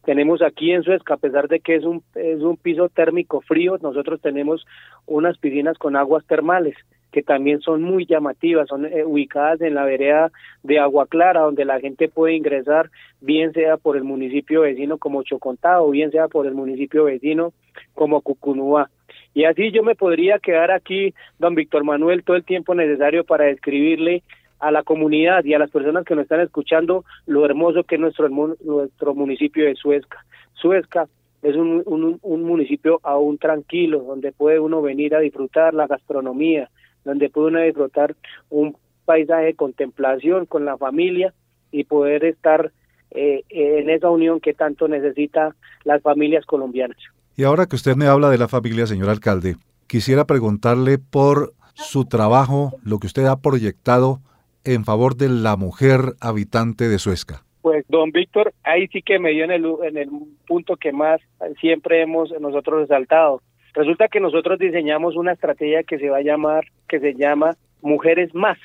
Tenemos 0.03 0.41
aquí 0.41 0.71
en 0.71 0.83
Suezca, 0.83 1.15
a 1.15 1.17
pesar 1.17 1.47
de 1.47 1.59
que 1.59 1.75
es 1.75 1.83
un, 1.83 2.03
es 2.15 2.41
un 2.41 2.55
piso 2.55 2.87
térmico 2.87 3.41
frío, 3.41 3.77
nosotros 3.81 4.21
tenemos 4.21 4.65
unas 5.05 5.37
piscinas 5.37 5.77
con 5.77 5.97
aguas 5.97 6.25
termales 6.25 6.75
que 7.17 7.23
también 7.23 7.61
son 7.61 7.81
muy 7.81 8.05
llamativas, 8.05 8.67
son 8.67 8.85
eh, 8.85 9.03
ubicadas 9.03 9.59
en 9.61 9.73
la 9.73 9.85
vereda 9.85 10.31
de 10.61 10.77
Agua 10.77 11.07
Clara, 11.07 11.41
donde 11.41 11.65
la 11.65 11.79
gente 11.79 12.09
puede 12.09 12.35
ingresar, 12.35 12.91
bien 13.21 13.53
sea 13.53 13.77
por 13.77 13.97
el 13.97 14.03
municipio 14.03 14.61
vecino 14.61 14.99
como 14.99 15.23
Chocontá 15.23 15.81
o 15.81 15.89
bien 15.89 16.11
sea 16.11 16.27
por 16.27 16.45
el 16.45 16.53
municipio 16.53 17.05
vecino 17.05 17.53
como 17.95 18.21
Cucunúa. 18.21 18.91
Y 19.33 19.45
así 19.45 19.71
yo 19.71 19.81
me 19.81 19.95
podría 19.95 20.37
quedar 20.37 20.69
aquí, 20.69 21.15
don 21.39 21.55
Víctor 21.55 21.83
Manuel, 21.83 22.23
todo 22.23 22.37
el 22.37 22.43
tiempo 22.43 22.75
necesario 22.75 23.23
para 23.23 23.45
describirle 23.45 24.21
a 24.59 24.69
la 24.69 24.83
comunidad 24.83 25.43
y 25.43 25.55
a 25.55 25.59
las 25.59 25.71
personas 25.71 26.05
que 26.05 26.13
nos 26.13 26.25
están 26.25 26.41
escuchando 26.41 27.03
lo 27.25 27.45
hermoso 27.45 27.83
que 27.83 27.95
es 27.95 28.01
nuestro, 28.01 28.29
nuestro 28.29 29.15
municipio 29.15 29.65
de 29.65 29.73
Suezca. 29.73 30.23
Suezca 30.53 31.07
es 31.41 31.55
un, 31.55 31.81
un, 31.87 32.19
un 32.21 32.43
municipio 32.43 32.99
aún 33.01 33.39
tranquilo, 33.39 34.03
donde 34.03 34.33
puede 34.33 34.59
uno 34.59 34.83
venir 34.83 35.15
a 35.15 35.19
disfrutar 35.19 35.73
la 35.73 35.87
gastronomía, 35.87 36.69
donde 37.07 37.29
puede 37.29 37.47
uno 37.47 37.61
disfrutar 37.61 38.15
un 38.49 38.77
paisaje 39.05 39.45
de 39.45 39.55
contemplación 39.55 40.45
con 40.45 40.65
la 40.65 40.77
familia 40.77 41.33
y 41.71 41.85
poder 41.85 42.25
estar 42.25 42.71
eh, 43.11 43.43
en 43.49 43.89
esa 43.89 44.09
unión 44.09 44.39
que 44.39 44.53
tanto 44.53 44.87
necesita 44.87 45.55
las 45.85 46.01
familias 46.01 46.45
colombianas. 46.45 46.97
Y 47.35 47.43
ahora 47.43 47.65
que 47.65 47.75
usted 47.75 47.95
me 47.95 48.07
habla 48.07 48.29
de 48.29 48.37
la 48.37 48.47
familia, 48.47 48.85
señor 48.85 49.09
alcalde, 49.09 49.55
quisiera 49.87 50.25
preguntarle 50.25 50.97
por 50.97 51.53
su 51.73 52.05
trabajo, 52.05 52.73
lo 52.83 52.99
que 52.99 53.07
usted 53.07 53.25
ha 53.25 53.39
proyectado 53.39 54.19
en 54.63 54.83
favor 54.83 55.15
de 55.15 55.29
la 55.29 55.55
mujer 55.55 56.15
habitante 56.19 56.89
de 56.89 56.99
Suezca. 56.99 57.43
Pues 57.61 57.85
don 57.87 58.11
Víctor, 58.11 58.53
ahí 58.63 58.87
sí 58.87 59.01
que 59.01 59.19
me 59.19 59.31
dio 59.31 59.45
en 59.45 59.51
el, 59.51 59.65
en 59.83 59.97
el 59.97 60.09
punto 60.47 60.75
que 60.75 60.91
más 60.91 61.21
siempre 61.61 62.01
hemos 62.01 62.31
nosotros 62.39 62.81
resaltado. 62.81 63.41
Resulta 63.77 64.07
que 64.07 64.19
nosotros 64.19 64.57
diseñamos 64.57 65.15
una 65.15 65.33
estrategia 65.33 65.83
que 65.83 65.99
se 65.99 66.09
va 66.09 66.17
a 66.17 66.23
llamar, 66.23 66.65
que 66.89 66.99
se 66.99 67.13
llama 67.13 67.55
Mujeres 67.83 68.33
Más, 68.33 68.57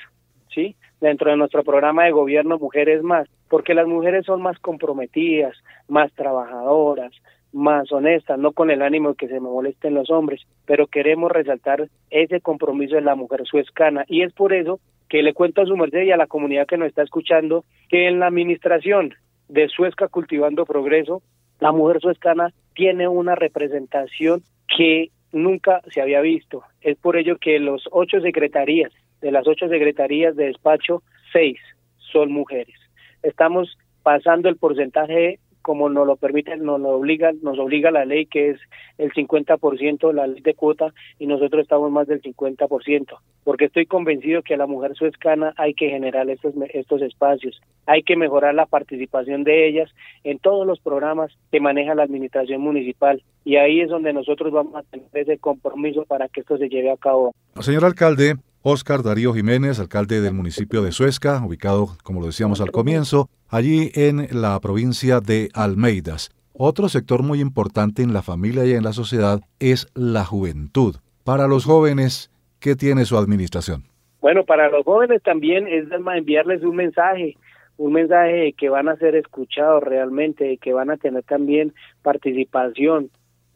¿sí? 0.55 0.75
Dentro 1.03 1.31
de 1.31 1.37
nuestro 1.37 1.63
programa 1.65 2.05
de 2.05 2.13
gobierno 2.13 2.59
Mujeres 2.59 3.03
Más, 3.03 3.29
porque 3.51 3.75
las 3.75 3.87
mujeres 3.87 4.25
son 4.25 4.41
más 4.41 4.59
comprometidas, 4.59 5.55
más 5.87 6.11
trabajadoras, 6.15 7.13
más 7.53 7.93
honestas, 7.93 8.39
no 8.39 8.53
con 8.53 8.71
el 8.71 8.81
ánimo 8.81 9.11
de 9.11 9.17
que 9.17 9.29
se 9.29 9.35
me 9.35 9.51
molesten 9.51 9.93
los 9.93 10.09
hombres, 10.09 10.41
pero 10.65 10.87
queremos 10.87 11.31
resaltar 11.31 11.91
ese 12.09 12.41
compromiso 12.41 12.95
de 12.95 13.03
la 13.03 13.15
mujer 13.15 13.43
suezcana 13.45 14.07
y 14.09 14.23
es 14.23 14.33
por 14.33 14.55
eso 14.55 14.81
que 15.11 15.23
le 15.23 15.35
cuento 15.35 15.61
a 15.61 15.67
su 15.67 15.77
merced 15.77 16.05
y 16.05 16.13
a 16.13 16.17
la 16.17 16.27
comunidad 16.27 16.67
que 16.67 16.79
nos 16.79 16.89
está 16.89 17.03
escuchando 17.03 17.67
que 17.91 18.09
en 18.09 18.19
la 18.19 18.29
administración 18.29 19.13
de 19.51 19.69
Suezca 19.69 20.09
Cultivando 20.09 20.65
Progreso, 20.65 21.21
la 21.61 21.71
mujer 21.71 22.01
suezcana 22.01 22.55
tiene 22.75 23.09
una 23.09 23.35
representación 23.35 24.43
que 24.77 25.11
nunca 25.33 25.81
se 25.91 26.01
había 26.01 26.21
visto. 26.21 26.63
Es 26.81 26.97
por 26.99 27.17
ello 27.17 27.39
que 27.39 27.59
los 27.59 27.89
ocho 27.91 28.21
secretarías, 28.21 28.93
de 29.21 29.31
las 29.31 29.47
ocho 29.47 29.69
secretarías 29.69 30.37
de 30.37 30.47
despacho, 30.47 31.03
seis 31.33 31.59
son 31.97 32.33
mujeres. 32.33 32.75
Estamos 33.23 33.79
pasando 34.03 34.49
el 34.49 34.57
porcentaje 34.57 35.39
como 35.63 35.89
nos 35.89 36.07
lo 36.07 36.17
permite, 36.17 36.57
nos 36.57 36.81
lo 36.81 36.91
obliga, 36.91 37.33
nos 37.43 37.59
obliga 37.59 37.91
la 37.91 38.05
ley 38.05 38.27
que 38.27 38.51
es 38.51 38.61
el 38.99 39.13
50% 39.13 40.13
la 40.13 40.27
ley 40.27 40.43
de 40.43 40.55
cuota 40.55 40.93
y 41.19 41.27
nosotros 41.27 41.63
estamos 41.63 41.91
más 41.91 42.07
del 42.07 42.21
50%, 42.21 43.07
porque 43.45 43.67
estoy 43.67 43.87
convencido 43.87 44.43
que 44.43 44.55
a 44.55 44.59
la 44.59 44.67
mujer 44.67 44.95
suezcana 44.95 45.55
hay 45.57 45.75
que 45.75 45.89
generar 45.89 46.29
estos 46.29 46.55
estos 46.75 47.03
espacios, 47.03 47.61
hay 47.87 48.03
que 48.03 48.17
mejorar 48.17 48.55
la 48.55 48.67
participación 48.67 49.45
de 49.45 49.69
ellas 49.69 49.91
en 50.25 50.39
todos 50.39 50.67
los 50.67 50.81
programas 50.81 51.33
que 51.51 51.61
maneja 51.61 51.95
la 51.95 52.03
administración 52.03 52.61
municipal 52.61 53.23
y 53.45 53.57
ahí 53.57 53.81
es 53.81 53.89
donde 53.89 54.13
nosotros 54.13 54.53
vamos 54.53 54.77
a 54.77 54.83
tener 54.83 55.09
ese 55.15 55.39
compromiso 55.39 56.05
para 56.05 56.29
que 56.29 56.41
esto 56.41 56.59
se 56.59 56.69
lleve 56.69 56.91
a 56.91 56.97
cabo. 56.97 57.33
Señor 57.61 57.85
alcalde, 57.85 58.37
Oscar 58.65 59.03
Darío 59.03 59.35
Jiménez, 59.35 59.81
alcalde 59.81 60.21
del 60.21 60.35
municipio 60.35 60.83
de 60.83 60.93
Suezca, 60.93 61.45
ubicado, 61.45 61.97
como 62.05 62.21
lo 62.21 62.27
decíamos 62.27 62.61
al 62.61 62.71
comienzo, 62.71 63.29
allí 63.49 63.91
en 63.95 64.29
la 64.31 64.61
provincia 64.61 65.19
de 65.19 65.49
Almeidas. 65.53 66.31
Otro 66.53 66.89
sector 66.89 67.25
muy 67.25 67.41
importante 67.41 68.03
en 68.03 68.13
la 68.13 68.23
familia 68.23 68.65
y 68.65 68.75
en 68.75 68.85
la 68.85 68.93
sociedad 68.93 69.41
es 69.59 69.89
la 69.95 70.25
juventud. 70.25 70.95
Para 71.25 71.49
los 71.49 71.65
jóvenes, 71.65 72.31
¿qué 72.61 72.77
tiene 72.77 73.05
su 73.05 73.19
administración? 73.19 73.83
Bueno, 74.21 74.45
para 74.45 74.71
los 74.71 74.85
jóvenes 74.85 75.21
también 75.25 75.67
es 75.67 75.87
enviarles 75.91 76.63
un 76.63 76.77
mensaje, 76.77 77.37
un 77.79 77.93
mensaje 77.93 78.33
de 78.33 78.53
que 78.53 78.69
van 78.69 78.89
a 78.89 78.95
ser 78.95 79.17
escuchados 79.17 79.83
realmente, 79.83 80.45
de 80.45 80.59
que 80.59 80.73
van 80.73 80.91
a 80.91 80.99
tener 80.99 81.25
también 81.25 81.75
participación, 82.03 83.11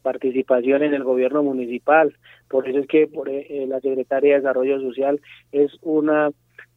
participación 0.07 0.85
en 0.85 0.95
el 0.95 1.03
gobierno 1.03 1.43
municipal. 1.43 2.15
Por 2.49 2.69
eso 2.69 2.79
es 2.79 2.87
que 2.87 3.09
por, 3.09 3.29
eh, 3.29 3.67
la 3.67 3.81
secretaria 3.81 4.35
de 4.35 4.41
Desarrollo 4.41 4.81
Social 4.81 5.21
es 5.51 5.77
una 5.83 6.31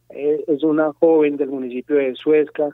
eh, 0.08 0.42
es 0.48 0.64
una 0.64 0.92
joven 0.94 1.36
del 1.36 1.50
municipio 1.50 1.94
de 1.94 2.16
Suezca 2.16 2.70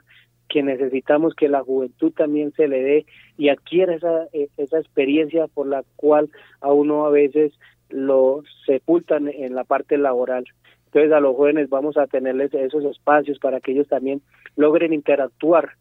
que 0.49 0.63
necesitamos 0.63 1.35
que 1.35 1.47
la 1.47 1.61
juventud 1.61 2.11
también 2.11 2.53
se 2.53 2.67
le 2.67 2.81
dé 2.81 3.05
y 3.37 3.49
adquiera 3.49 3.93
esa, 3.93 4.23
eh, 4.33 4.47
esa 4.57 4.79
experiencia 4.79 5.45
por 5.45 5.67
la 5.67 5.83
cual 5.95 6.31
a 6.59 6.73
uno 6.73 7.05
a 7.05 7.11
veces 7.11 7.53
lo 7.89 8.41
sepultan 8.65 9.27
en 9.27 9.53
la 9.53 9.63
parte 9.63 9.95
laboral. 9.99 10.45
Entonces 10.87 11.11
a 11.11 11.19
los 11.19 11.35
jóvenes 11.35 11.69
vamos 11.69 11.97
a 11.97 12.07
tenerles 12.07 12.51
esos 12.55 12.83
espacios 12.83 13.37
para 13.37 13.59
que 13.59 13.73
ellos 13.73 13.87
también 13.87 14.23
logren 14.55 14.91
interactuar, 14.91 15.73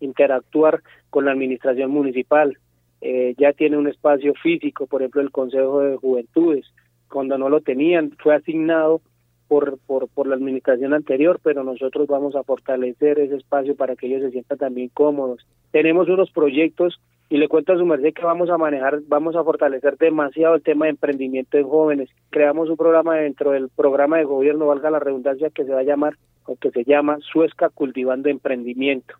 interactuar 0.00 0.82
con 1.10 1.24
la 1.24 1.30
administración 1.30 1.92
municipal, 1.92 2.58
eh, 3.06 3.34
ya 3.36 3.52
tiene 3.52 3.76
un 3.76 3.86
espacio 3.86 4.32
físico, 4.32 4.86
por 4.86 5.02
ejemplo, 5.02 5.20
el 5.20 5.30
Consejo 5.30 5.80
de 5.80 5.96
Juventudes. 5.98 6.64
Cuando 7.10 7.36
no 7.36 7.50
lo 7.50 7.60
tenían, 7.60 8.12
fue 8.18 8.34
asignado 8.34 9.02
por, 9.46 9.78
por, 9.86 10.08
por 10.08 10.26
la 10.26 10.36
administración 10.36 10.94
anterior, 10.94 11.38
pero 11.42 11.62
nosotros 11.64 12.06
vamos 12.08 12.34
a 12.34 12.44
fortalecer 12.44 13.18
ese 13.18 13.36
espacio 13.36 13.76
para 13.76 13.94
que 13.94 14.06
ellos 14.06 14.22
se 14.22 14.30
sientan 14.30 14.56
también 14.56 14.88
cómodos. 14.88 15.46
Tenemos 15.70 16.08
unos 16.08 16.30
proyectos 16.30 16.98
y 17.28 17.36
le 17.36 17.46
cuento 17.46 17.74
a 17.74 17.76
su 17.76 17.84
merced 17.84 18.14
que 18.14 18.24
vamos 18.24 18.48
a 18.48 18.56
manejar, 18.56 19.00
vamos 19.06 19.36
a 19.36 19.44
fortalecer 19.44 19.98
demasiado 19.98 20.54
el 20.54 20.62
tema 20.62 20.86
de 20.86 20.92
emprendimiento 20.92 21.58
en 21.58 21.68
jóvenes. 21.68 22.08
Creamos 22.30 22.70
un 22.70 22.78
programa 22.78 23.16
dentro 23.16 23.50
del 23.50 23.68
programa 23.68 24.16
de 24.16 24.24
gobierno, 24.24 24.68
valga 24.68 24.90
la 24.90 24.98
redundancia, 24.98 25.50
que 25.50 25.66
se 25.66 25.72
va 25.74 25.80
a 25.80 25.84
llamar 25.84 26.14
o 26.46 26.56
que 26.56 26.70
se 26.70 26.84
llama 26.84 27.18
Suezca 27.20 27.68
Cultivando 27.68 28.30
Emprendimiento 28.30 29.14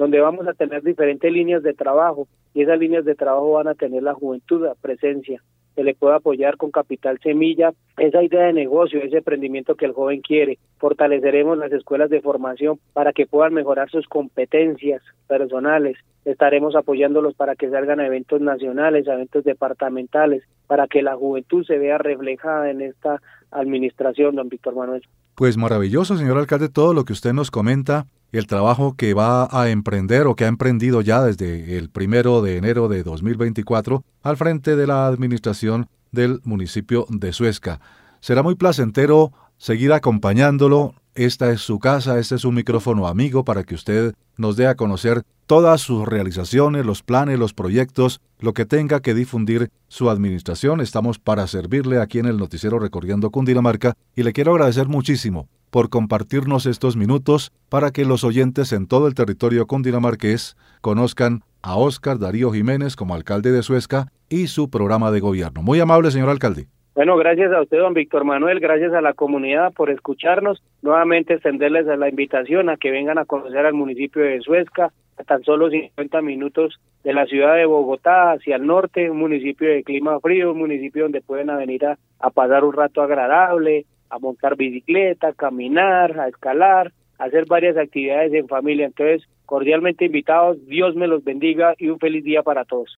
donde 0.00 0.18
vamos 0.18 0.48
a 0.48 0.54
tener 0.54 0.82
diferentes 0.82 1.30
líneas 1.30 1.62
de 1.62 1.74
trabajo 1.74 2.26
y 2.54 2.62
esas 2.62 2.78
líneas 2.78 3.04
de 3.04 3.14
trabajo 3.14 3.50
van 3.50 3.68
a 3.68 3.74
tener 3.74 4.02
la 4.02 4.14
juventud 4.14 4.64
a 4.64 4.74
presencia. 4.74 5.42
Se 5.74 5.84
le 5.84 5.94
puede 5.94 6.14
apoyar 6.14 6.56
con 6.56 6.70
capital 6.70 7.18
semilla 7.22 7.74
esa 7.98 8.22
idea 8.22 8.44
de 8.44 8.54
negocio, 8.54 9.02
ese 9.02 9.18
emprendimiento 9.18 9.74
que 9.74 9.84
el 9.84 9.92
joven 9.92 10.22
quiere. 10.22 10.58
Fortaleceremos 10.78 11.58
las 11.58 11.70
escuelas 11.72 12.08
de 12.08 12.22
formación 12.22 12.80
para 12.94 13.12
que 13.12 13.26
puedan 13.26 13.52
mejorar 13.52 13.90
sus 13.90 14.08
competencias 14.08 15.02
personales. 15.28 15.98
Estaremos 16.24 16.76
apoyándolos 16.76 17.34
para 17.34 17.56
que 17.56 17.70
salgan 17.70 18.00
a 18.00 18.06
eventos 18.06 18.40
nacionales, 18.40 19.08
a 19.08 19.14
eventos 19.14 19.44
departamentales, 19.44 20.42
para 20.66 20.86
que 20.86 21.02
la 21.02 21.16
juventud 21.16 21.64
se 21.64 21.78
vea 21.78 21.98
reflejada 21.98 22.70
en 22.70 22.82
esta 22.82 23.22
administración, 23.50 24.36
don 24.36 24.48
Víctor 24.48 24.74
Manuel. 24.74 25.02
Pues 25.34 25.56
maravilloso, 25.56 26.16
señor 26.16 26.38
alcalde, 26.38 26.68
todo 26.68 26.92
lo 26.92 27.04
que 27.04 27.14
usted 27.14 27.32
nos 27.32 27.50
comenta 27.50 28.06
el 28.32 28.46
trabajo 28.46 28.94
que 28.96 29.14
va 29.14 29.48
a 29.50 29.70
emprender 29.70 30.26
o 30.26 30.36
que 30.36 30.44
ha 30.44 30.48
emprendido 30.48 31.00
ya 31.00 31.22
desde 31.22 31.78
el 31.78 31.90
primero 31.90 32.42
de 32.42 32.58
enero 32.58 32.88
de 32.88 33.02
2024 33.02 34.04
al 34.22 34.36
frente 34.36 34.76
de 34.76 34.86
la 34.86 35.06
administración 35.06 35.86
del 36.12 36.40
municipio 36.44 37.06
de 37.08 37.32
Suezca. 37.32 37.80
Será 38.20 38.42
muy 38.42 38.54
placentero 38.54 39.32
seguir 39.60 39.92
acompañándolo. 39.92 40.94
Esta 41.14 41.50
es 41.50 41.60
su 41.60 41.78
casa, 41.78 42.18
este 42.18 42.36
es 42.36 42.44
un 42.44 42.54
micrófono 42.54 43.06
amigo 43.06 43.44
para 43.44 43.64
que 43.64 43.74
usted 43.74 44.14
nos 44.36 44.56
dé 44.56 44.66
a 44.66 44.74
conocer 44.74 45.22
todas 45.46 45.80
sus 45.80 46.06
realizaciones, 46.06 46.86
los 46.86 47.02
planes, 47.02 47.38
los 47.38 47.52
proyectos, 47.52 48.20
lo 48.38 48.54
que 48.54 48.64
tenga 48.64 49.00
que 49.00 49.12
difundir 49.12 49.70
su 49.88 50.08
administración. 50.08 50.80
Estamos 50.80 51.18
para 51.18 51.46
servirle 51.46 52.00
aquí 52.00 52.20
en 52.20 52.26
el 52.26 52.38
noticiero 52.38 52.78
Recorriendo 52.78 53.30
Cundinamarca 53.30 53.94
y 54.16 54.22
le 54.22 54.32
quiero 54.32 54.52
agradecer 54.52 54.88
muchísimo 54.88 55.48
por 55.70 55.90
compartirnos 55.90 56.66
estos 56.66 56.96
minutos 56.96 57.52
para 57.68 57.90
que 57.90 58.04
los 58.04 58.24
oyentes 58.24 58.72
en 58.72 58.86
todo 58.86 59.08
el 59.08 59.14
territorio 59.14 59.66
cundinamarqués 59.66 60.56
conozcan 60.80 61.44
a 61.60 61.76
Óscar 61.76 62.18
Darío 62.18 62.52
Jiménez 62.52 62.96
como 62.96 63.14
alcalde 63.14 63.52
de 63.52 63.62
Suezca 63.62 64.10
y 64.28 64.46
su 64.46 64.70
programa 64.70 65.10
de 65.10 65.20
gobierno. 65.20 65.62
Muy 65.62 65.80
amable, 65.80 66.10
señor 66.10 66.30
alcalde. 66.30 66.68
Bueno, 67.00 67.16
gracias 67.16 67.50
a 67.50 67.62
usted, 67.62 67.78
don 67.78 67.94
Víctor 67.94 68.24
Manuel, 68.24 68.60
gracias 68.60 68.92
a 68.92 69.00
la 69.00 69.14
comunidad 69.14 69.72
por 69.72 69.88
escucharnos. 69.88 70.62
Nuevamente 70.82 71.32
extenderles 71.32 71.86
la 71.86 72.10
invitación 72.10 72.68
a 72.68 72.76
que 72.76 72.90
vengan 72.90 73.16
a 73.16 73.24
conocer 73.24 73.64
al 73.64 73.72
municipio 73.72 74.22
de 74.22 74.42
Suezca, 74.42 74.92
a 75.16 75.24
tan 75.24 75.42
solo 75.42 75.70
50 75.70 76.20
minutos 76.20 76.78
de 77.02 77.14
la 77.14 77.24
ciudad 77.24 77.54
de 77.54 77.64
Bogotá 77.64 78.32
hacia 78.32 78.56
el 78.56 78.66
norte, 78.66 79.10
un 79.10 79.16
municipio 79.16 79.70
de 79.70 79.82
clima 79.82 80.20
frío, 80.20 80.52
un 80.52 80.58
municipio 80.58 81.04
donde 81.04 81.22
pueden 81.22 81.46
venir 81.46 81.86
a, 81.86 81.96
a 82.18 82.28
pasar 82.28 82.64
un 82.64 82.74
rato 82.74 83.00
agradable, 83.00 83.86
a 84.10 84.18
montar 84.18 84.56
bicicleta, 84.56 85.32
caminar, 85.32 86.20
a 86.20 86.28
escalar, 86.28 86.92
a 87.18 87.24
hacer 87.24 87.46
varias 87.46 87.78
actividades 87.78 88.34
en 88.34 88.46
familia. 88.46 88.84
Entonces, 88.84 89.26
cordialmente 89.46 90.04
invitados, 90.04 90.58
Dios 90.66 90.94
me 90.96 91.06
los 91.06 91.24
bendiga 91.24 91.72
y 91.78 91.88
un 91.88 91.98
feliz 91.98 92.24
día 92.24 92.42
para 92.42 92.66
todos. 92.66 92.94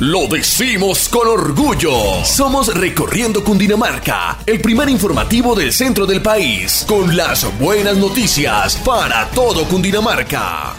Lo 0.00 0.26
decimos 0.26 1.08
con 1.08 1.28
orgullo. 1.28 2.24
Somos 2.24 2.66
Recorriendo 2.74 3.44
Cundinamarca, 3.44 4.42
el 4.44 4.60
primer 4.60 4.88
informativo 4.88 5.54
del 5.54 5.70
centro 5.70 6.04
del 6.04 6.20
país, 6.20 6.84
con 6.88 7.16
las 7.16 7.46
buenas 7.60 7.96
noticias 7.96 8.82
para 8.84 9.30
todo 9.30 9.62
Cundinamarca. 9.70 10.74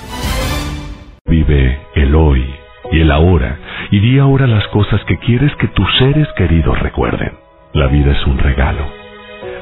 Vive 1.26 1.80
el 1.96 2.14
hoy 2.14 2.44
y 2.92 3.00
el 3.00 3.12
ahora 3.12 3.58
y 3.90 4.00
di 4.00 4.20
ahora 4.20 4.48
las 4.48 4.68
cosas 4.68 5.00
que 5.08 5.18
quieres 5.20 5.52
que 5.62 5.70
tus 5.70 5.88
seres 5.98 6.28
queridos 6.36 6.78
recuerden. 6.80 7.40
La 7.74 7.88
vida 7.88 8.12
es 8.12 8.28
un 8.28 8.38
regalo 8.38 9.06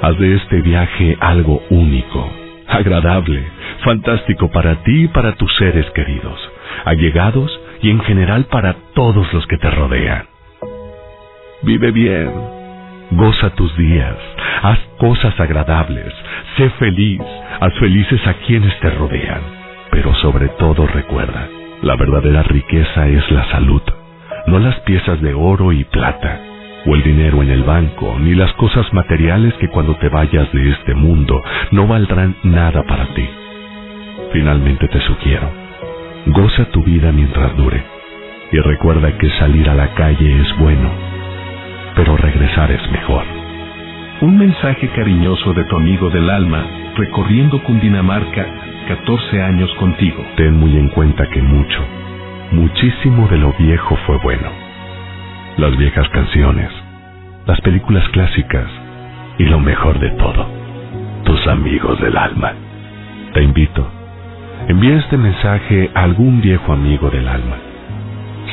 Haz 0.04 0.20
de 0.20 0.36
este 0.36 0.62
viaje 0.62 1.16
algo 1.22 1.62
único, 1.70 2.30
agradable, 2.68 3.42
fantástico 3.86 4.52
para 4.52 4.84
ti 4.84 5.06
y 5.06 5.08
para 5.08 5.34
tus 5.36 5.50
seres 5.56 5.90
queridos, 5.92 6.38
allegados 6.84 7.50
y 7.84 7.92
en 7.92 8.00
general 8.02 8.46
para 8.46 8.76
todos 8.96 9.32
los 9.34 9.46
que 9.46 9.58
te 9.58 9.70
rodean. 9.70 10.26
Vive 11.62 11.92
bien, 11.92 12.32
goza 13.12 13.52
tus 13.52 13.76
días, 13.78 14.16
haz 14.64 14.80
cosas 14.98 15.38
agradables, 15.40 16.12
sé 16.58 16.70
feliz, 16.72 17.22
haz 17.60 17.74
felices 17.80 18.26
a 18.26 18.34
quienes 18.46 18.78
te 18.80 18.90
rodean, 18.90 19.42
pero 19.92 20.16
sobre 20.16 20.48
todo 20.50 20.88
recuerda, 20.88 21.48
la 21.82 21.96
verdadera 21.96 22.44
riqueza 22.44 23.08
es 23.08 23.30
la 23.32 23.46
salud, 23.52 23.82
no 24.48 24.60
las 24.60 24.80
piezas 24.82 25.22
de 25.22 25.34
oro 25.34 25.72
y 25.74 25.84
plata 25.84 26.42
o 26.86 26.96
el 26.96 27.04
dinero 27.04 27.42
en 27.44 27.50
el 27.50 27.64
banco, 27.64 28.18
ni 28.20 28.36
las 28.36 28.52
cosas 28.54 28.92
materiales 28.94 29.54
que 29.56 29.70
cuando 29.70 29.96
te 29.96 30.10
vayas 30.10 30.52
de 30.52 30.70
este 30.72 30.94
mundo 30.96 31.42
no 31.72 31.88
valdrán 31.88 32.36
nada 32.44 32.84
para 32.84 33.06
ti. 33.14 33.30
Finalmente 34.34 34.88
te 34.88 35.00
sugiero, 35.02 35.63
goza 36.26 36.66
tu 36.66 36.84
vida 36.84 37.12
mientras 37.12 37.56
dure 37.58 37.84
y 38.52 38.60
recuerda 38.60 39.18
que 39.18 39.30
salir 39.32 39.70
a 39.70 39.74
la 39.74 39.94
calle 39.96 40.42
es 40.42 40.58
bueno, 40.58 40.92
pero 41.96 42.18
regresar 42.18 42.72
es 42.72 42.92
mejor. 42.92 43.24
Un 44.22 44.38
mensaje 44.38 44.88
cariñoso 44.90 45.54
de 45.54 45.64
tu 45.66 45.76
amigo 45.76 46.10
del 46.10 46.30
alma, 46.30 46.64
recorriendo 46.96 47.62
Cundinamarca, 47.64 48.46
14 48.88 49.42
años 49.42 49.74
contigo. 49.76 50.24
Ten 50.38 50.56
muy 50.58 50.78
en 50.78 50.90
cuenta 50.90 51.28
que 51.30 51.42
mucho, 51.42 51.80
muchísimo 52.52 53.28
de 53.28 53.38
lo 53.38 53.54
viejo 53.54 53.98
fue 54.06 54.18
bueno 54.18 54.64
las 55.58 55.78
viejas 55.78 56.08
canciones, 56.10 56.72
las 57.46 57.62
películas 57.62 58.08
clásicas 58.10 58.68
y 59.38 59.46
lo 59.46 59.60
mejor 59.60 60.00
de 60.00 60.10
todo, 60.12 60.48
tus 61.26 61.46
amigos 61.48 62.00
del 62.02 62.18
alma. 62.18 62.54
Te 63.34 63.44
invito, 63.44 63.88
envía 64.68 64.98
este 64.98 65.18
mensaje 65.18 65.92
a 65.94 66.04
algún 66.04 66.42
viejo 66.42 66.74
amigo 66.74 67.10
del 67.10 67.28
alma. 67.28 67.58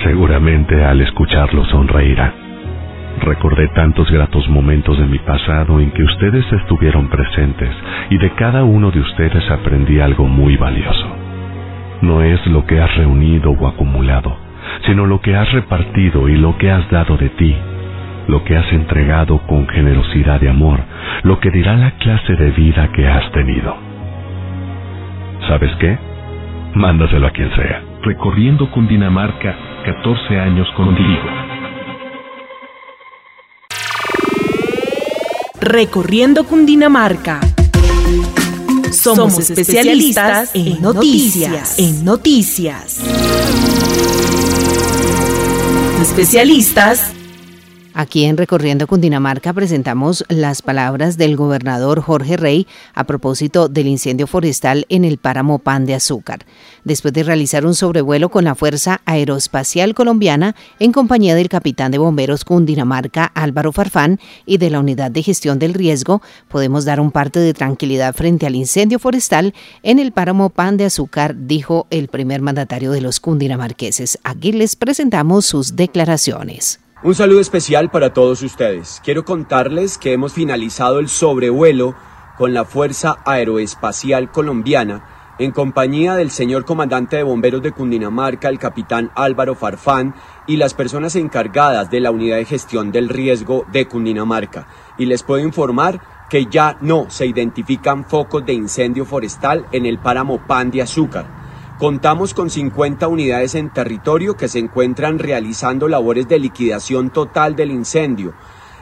Seguramente 0.04 0.84
al 0.84 1.00
escucharlo 1.00 1.64
sonreirá. 1.66 2.32
Recordé 3.22 3.68
tantos 3.68 4.10
gratos 4.10 4.48
momentos 4.48 4.98
de 4.98 5.06
mi 5.06 5.18
pasado 5.18 5.80
en 5.80 5.90
que 5.92 6.02
ustedes 6.02 6.50
estuvieron 6.52 7.08
presentes 7.08 7.70
y 8.10 8.18
de 8.18 8.30
cada 8.30 8.64
uno 8.64 8.90
de 8.90 9.00
ustedes 9.00 9.50
aprendí 9.50 10.00
algo 10.00 10.26
muy 10.26 10.56
valioso. 10.56 11.16
no 12.02 12.22
es 12.22 12.44
lo 12.46 12.66
que 12.66 12.80
has 12.80 12.94
reunido 12.96 13.50
o 13.50 13.68
acumulado, 13.68 14.36
sino 14.86 15.06
lo 15.06 15.20
que 15.20 15.36
has 15.36 15.52
repartido 15.52 16.28
y 16.28 16.36
lo 16.36 16.56
que 16.58 16.70
has 16.70 16.90
dado 16.90 17.16
de 17.16 17.28
ti, 17.30 17.54
lo 18.28 18.44
que 18.44 18.56
has 18.56 18.72
entregado 18.72 19.38
con 19.46 19.68
generosidad 19.68 20.40
y 20.42 20.48
amor, 20.48 20.80
lo 21.24 21.40
que 21.40 21.50
dirá 21.50 21.76
la 21.76 21.92
clase 21.92 22.36
de 22.36 22.50
vida 22.52 22.88
que 22.92 23.06
has 23.06 23.30
tenido. 23.32 23.89
¿Sabes 25.50 25.72
qué? 25.80 25.98
Mándaselo 26.76 27.26
a 27.26 27.32
quien 27.32 27.50
sea. 27.56 27.82
Recorriendo 28.04 28.70
Cundinamarca, 28.70 29.82
14 29.84 30.38
años 30.38 30.68
contigo. 30.76 31.24
Recorriendo 35.60 36.44
Cundinamarca. 36.44 37.40
Somos 38.92 39.40
especialistas 39.40 40.54
en 40.54 40.80
noticias, 40.80 41.80
en 41.80 42.04
noticias. 42.04 43.00
Especialistas 46.00 47.19
Aquí 48.00 48.24
en 48.24 48.38
Recorriendo 48.38 48.86
Cundinamarca 48.86 49.52
presentamos 49.52 50.24
las 50.30 50.62
palabras 50.62 51.18
del 51.18 51.36
gobernador 51.36 52.00
Jorge 52.00 52.38
Rey 52.38 52.66
a 52.94 53.04
propósito 53.04 53.68
del 53.68 53.88
incendio 53.88 54.26
forestal 54.26 54.86
en 54.88 55.04
el 55.04 55.18
páramo 55.18 55.58
Pan 55.58 55.84
de 55.84 55.94
Azúcar, 55.94 56.46
después 56.82 57.12
de 57.12 57.24
realizar 57.24 57.66
un 57.66 57.74
sobrevuelo 57.74 58.30
con 58.30 58.44
la 58.44 58.54
Fuerza 58.54 59.02
Aeroespacial 59.04 59.94
Colombiana 59.94 60.56
en 60.78 60.92
compañía 60.92 61.34
del 61.34 61.50
capitán 61.50 61.92
de 61.92 61.98
bomberos 61.98 62.46
Cundinamarca 62.46 63.26
Álvaro 63.34 63.70
Farfán 63.70 64.18
y 64.46 64.56
de 64.56 64.70
la 64.70 64.80
Unidad 64.80 65.10
de 65.10 65.22
Gestión 65.22 65.58
del 65.58 65.74
Riesgo, 65.74 66.22
podemos 66.48 66.86
dar 66.86 67.00
un 67.00 67.10
parte 67.10 67.38
de 67.38 67.52
tranquilidad 67.52 68.14
frente 68.14 68.46
al 68.46 68.54
incendio 68.54 68.98
forestal 68.98 69.52
en 69.82 69.98
el 69.98 70.12
páramo 70.12 70.48
Pan 70.48 70.78
de 70.78 70.86
Azúcar, 70.86 71.34
dijo 71.36 71.86
el 71.90 72.08
primer 72.08 72.40
mandatario 72.40 72.92
de 72.92 73.02
los 73.02 73.20
cundinamarqueses. 73.20 74.18
Aquí 74.24 74.52
les 74.52 74.74
presentamos 74.74 75.44
sus 75.44 75.76
declaraciones. 75.76 76.80
Un 77.02 77.14
saludo 77.14 77.40
especial 77.40 77.90
para 77.90 78.12
todos 78.12 78.42
ustedes. 78.42 79.00
Quiero 79.02 79.24
contarles 79.24 79.96
que 79.96 80.12
hemos 80.12 80.34
finalizado 80.34 80.98
el 80.98 81.08
sobrevuelo 81.08 81.94
con 82.36 82.52
la 82.52 82.66
Fuerza 82.66 83.16
Aeroespacial 83.24 84.30
Colombiana 84.30 85.34
en 85.38 85.50
compañía 85.50 86.14
del 86.14 86.30
señor 86.30 86.66
comandante 86.66 87.16
de 87.16 87.22
bomberos 87.22 87.62
de 87.62 87.72
Cundinamarca, 87.72 88.50
el 88.50 88.58
capitán 88.58 89.10
Álvaro 89.14 89.54
Farfán, 89.54 90.14
y 90.46 90.58
las 90.58 90.74
personas 90.74 91.16
encargadas 91.16 91.90
de 91.90 92.00
la 92.00 92.10
unidad 92.10 92.36
de 92.36 92.44
gestión 92.44 92.92
del 92.92 93.08
riesgo 93.08 93.64
de 93.72 93.88
Cundinamarca. 93.88 94.66
Y 94.98 95.06
les 95.06 95.22
puedo 95.22 95.42
informar 95.42 96.02
que 96.28 96.48
ya 96.50 96.76
no 96.82 97.06
se 97.08 97.24
identifican 97.24 98.04
focos 98.04 98.44
de 98.44 98.52
incendio 98.52 99.06
forestal 99.06 99.64
en 99.72 99.86
el 99.86 99.98
páramo 99.98 100.46
Pan 100.46 100.70
de 100.70 100.82
Azúcar. 100.82 101.49
Contamos 101.80 102.34
con 102.34 102.50
50 102.50 103.08
unidades 103.08 103.54
en 103.54 103.70
territorio 103.70 104.36
que 104.36 104.48
se 104.48 104.58
encuentran 104.58 105.18
realizando 105.18 105.88
labores 105.88 106.28
de 106.28 106.38
liquidación 106.38 107.08
total 107.08 107.56
del 107.56 107.70
incendio. 107.70 108.34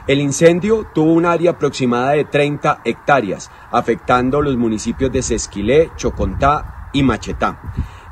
El 0.05 0.19
incendio 0.19 0.85
tuvo 0.93 1.13
un 1.13 1.25
área 1.25 1.51
aproximada 1.51 2.11
de 2.11 2.25
30 2.25 2.81
hectáreas, 2.83 3.51
afectando 3.71 4.41
los 4.41 4.57
municipios 4.57 5.13
de 5.13 5.21
Sesquilé, 5.21 5.91
Chocontá 5.95 6.89
y 6.91 7.03
Machetá. 7.03 7.61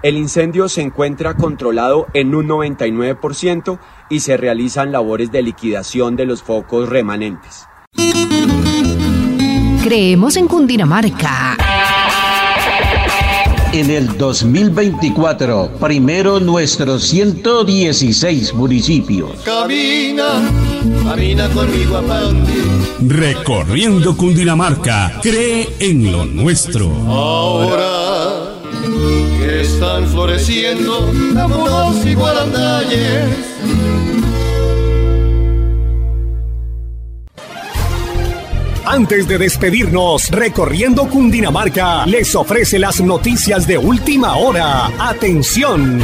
El 0.03 0.15
incendio 0.15 0.69
se 0.69 0.83
encuentra 0.83 1.35
controlado 1.35 2.07
en 2.13 2.33
un 2.33 2.47
99% 2.47 3.79
y 4.09 4.21
se 4.21 4.37
realizan 4.37 4.93
labores 4.93 5.33
de 5.33 5.41
liquidación 5.41 6.15
de 6.15 6.27
los 6.27 6.43
focos 6.43 6.87
remanentes. 6.87 7.67
Creemos 9.83 10.37
en 10.37 10.47
Cundinamarca 10.47 11.57
en 13.73 13.89
el 13.89 14.17
2024. 14.17 15.71
Primero 15.79 16.39
nuestros 16.39 17.03
116 17.03 18.53
municipios. 18.53 19.31
Camina, 19.43 20.49
camina 21.03 21.49
conmigo 21.49 21.97
a 21.97 22.01
Recorriendo 22.99 24.15
Cundinamarca, 24.17 25.19
cree 25.21 25.69
en 25.79 26.11
lo 26.11 26.25
nuestro. 26.25 26.91
Ahora 27.07 28.55
que 29.39 29.61
están 29.61 30.07
floreciendo 30.07 31.11
namuros 31.33 32.05
y 32.05 32.13
guarandalles 32.15 33.47
Antes 38.89 39.27
de 39.27 39.37
despedirnos, 39.37 40.29
recorriendo 40.29 41.09
Cundinamarca, 41.09 42.05
les 42.05 42.33
ofrece 42.35 42.79
las 42.79 43.01
noticias 43.01 43.67
de 43.67 43.77
última 43.77 44.37
hora. 44.37 44.85
Atención. 44.97 45.99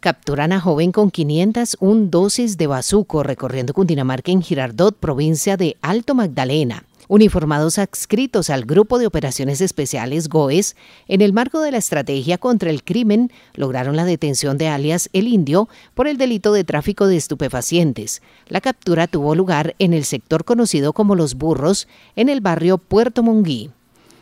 Capturan 0.00 0.52
a 0.52 0.60
joven 0.60 0.92
con 0.92 1.10
501 1.10 2.06
dosis 2.06 2.56
de 2.56 2.68
bazuco 2.68 3.22
recorriendo 3.22 3.74
Cundinamarca 3.74 4.32
en 4.32 4.40
Girardot, 4.40 4.96
provincia 4.96 5.58
de 5.58 5.76
Alto 5.82 6.14
Magdalena. 6.14 6.84
Uniformados 7.06 7.78
adscritos 7.78 8.48
al 8.48 8.64
Grupo 8.64 8.98
de 8.98 9.06
Operaciones 9.06 9.60
Especiales 9.60 10.28
GOES, 10.28 10.74
en 11.06 11.20
el 11.20 11.34
marco 11.34 11.60
de 11.60 11.70
la 11.70 11.76
estrategia 11.76 12.38
contra 12.38 12.70
el 12.70 12.82
crimen, 12.82 13.30
lograron 13.54 13.94
la 13.94 14.06
detención 14.06 14.56
de 14.56 14.68
alias 14.68 15.10
El 15.12 15.28
Indio 15.28 15.68
por 15.94 16.08
el 16.08 16.16
delito 16.16 16.54
de 16.54 16.64
tráfico 16.64 17.06
de 17.06 17.16
estupefacientes. 17.16 18.22
La 18.48 18.62
captura 18.62 19.06
tuvo 19.06 19.34
lugar 19.34 19.74
en 19.78 19.92
el 19.92 20.04
sector 20.04 20.44
conocido 20.44 20.94
como 20.94 21.14
Los 21.14 21.34
Burros, 21.34 21.88
en 22.16 22.30
el 22.30 22.40
barrio 22.40 22.78
Puerto 22.78 23.22
Monguí. 23.22 23.70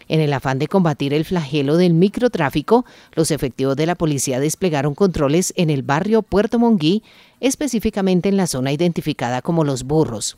En 0.08 0.20
el 0.20 0.32
afán 0.32 0.58
de 0.58 0.66
combatir 0.66 1.14
el 1.14 1.24
flagelo 1.24 1.76
del 1.76 1.94
microtráfico, 1.94 2.84
los 3.12 3.30
efectivos 3.30 3.76
de 3.76 3.86
la 3.86 3.94
policía 3.94 4.40
desplegaron 4.40 4.96
controles 4.96 5.54
en 5.56 5.70
el 5.70 5.82
barrio 5.84 6.22
Puerto 6.22 6.58
Monguí, 6.58 7.04
específicamente 7.38 8.28
en 8.28 8.36
la 8.36 8.48
zona 8.48 8.72
identificada 8.72 9.40
como 9.40 9.62
Los 9.62 9.84
Burros. 9.84 10.36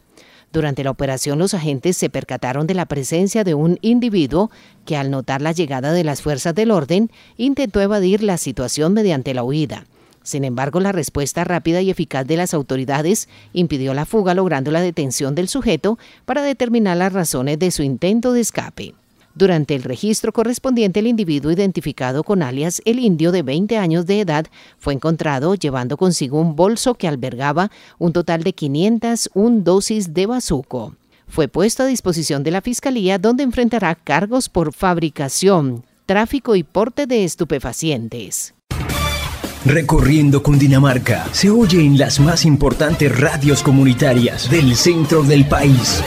Durante 0.54 0.84
la 0.84 0.92
operación 0.92 1.40
los 1.40 1.52
agentes 1.52 1.96
se 1.96 2.08
percataron 2.08 2.68
de 2.68 2.74
la 2.74 2.86
presencia 2.86 3.42
de 3.42 3.54
un 3.54 3.76
individuo 3.82 4.52
que 4.84 4.96
al 4.96 5.10
notar 5.10 5.42
la 5.42 5.50
llegada 5.50 5.92
de 5.92 6.04
las 6.04 6.22
fuerzas 6.22 6.54
del 6.54 6.70
orden 6.70 7.10
intentó 7.36 7.80
evadir 7.80 8.22
la 8.22 8.38
situación 8.38 8.92
mediante 8.92 9.34
la 9.34 9.42
huida. 9.42 9.84
Sin 10.22 10.44
embargo, 10.44 10.78
la 10.78 10.92
respuesta 10.92 11.42
rápida 11.42 11.80
y 11.80 11.90
eficaz 11.90 12.24
de 12.24 12.36
las 12.36 12.54
autoridades 12.54 13.28
impidió 13.52 13.94
la 13.94 14.06
fuga 14.06 14.32
logrando 14.32 14.70
la 14.70 14.80
detención 14.80 15.34
del 15.34 15.48
sujeto 15.48 15.98
para 16.24 16.42
determinar 16.42 16.98
las 16.98 17.12
razones 17.12 17.58
de 17.58 17.72
su 17.72 17.82
intento 17.82 18.32
de 18.32 18.42
escape. 18.42 18.94
Durante 19.34 19.74
el 19.74 19.82
registro 19.82 20.32
correspondiente, 20.32 21.00
el 21.00 21.08
individuo 21.08 21.50
identificado 21.50 22.22
con 22.22 22.40
alias 22.42 22.80
El 22.84 23.00
Indio 23.00 23.32
de 23.32 23.42
20 23.42 23.76
años 23.78 24.06
de 24.06 24.20
edad 24.20 24.46
fue 24.78 24.94
encontrado 24.94 25.56
llevando 25.56 25.96
consigo 25.96 26.40
un 26.40 26.54
bolso 26.54 26.94
que 26.94 27.08
albergaba 27.08 27.72
un 27.98 28.12
total 28.12 28.44
de 28.44 28.52
501 28.52 29.60
dosis 29.62 30.14
de 30.14 30.26
bazuco. 30.26 30.94
Fue 31.26 31.48
puesto 31.48 31.82
a 31.82 31.86
disposición 31.86 32.44
de 32.44 32.52
la 32.52 32.60
Fiscalía 32.60 33.18
donde 33.18 33.42
enfrentará 33.42 33.96
cargos 33.96 34.48
por 34.48 34.72
fabricación, 34.72 35.84
tráfico 36.06 36.54
y 36.54 36.62
porte 36.62 37.06
de 37.06 37.24
estupefacientes. 37.24 38.54
Recorriendo 39.64 40.42
Cundinamarca 40.42 41.26
se 41.32 41.50
oye 41.50 41.80
en 41.80 41.98
las 41.98 42.20
más 42.20 42.44
importantes 42.44 43.18
radios 43.18 43.62
comunitarias 43.62 44.48
del 44.50 44.76
centro 44.76 45.22
del 45.22 45.48
país. 45.48 46.04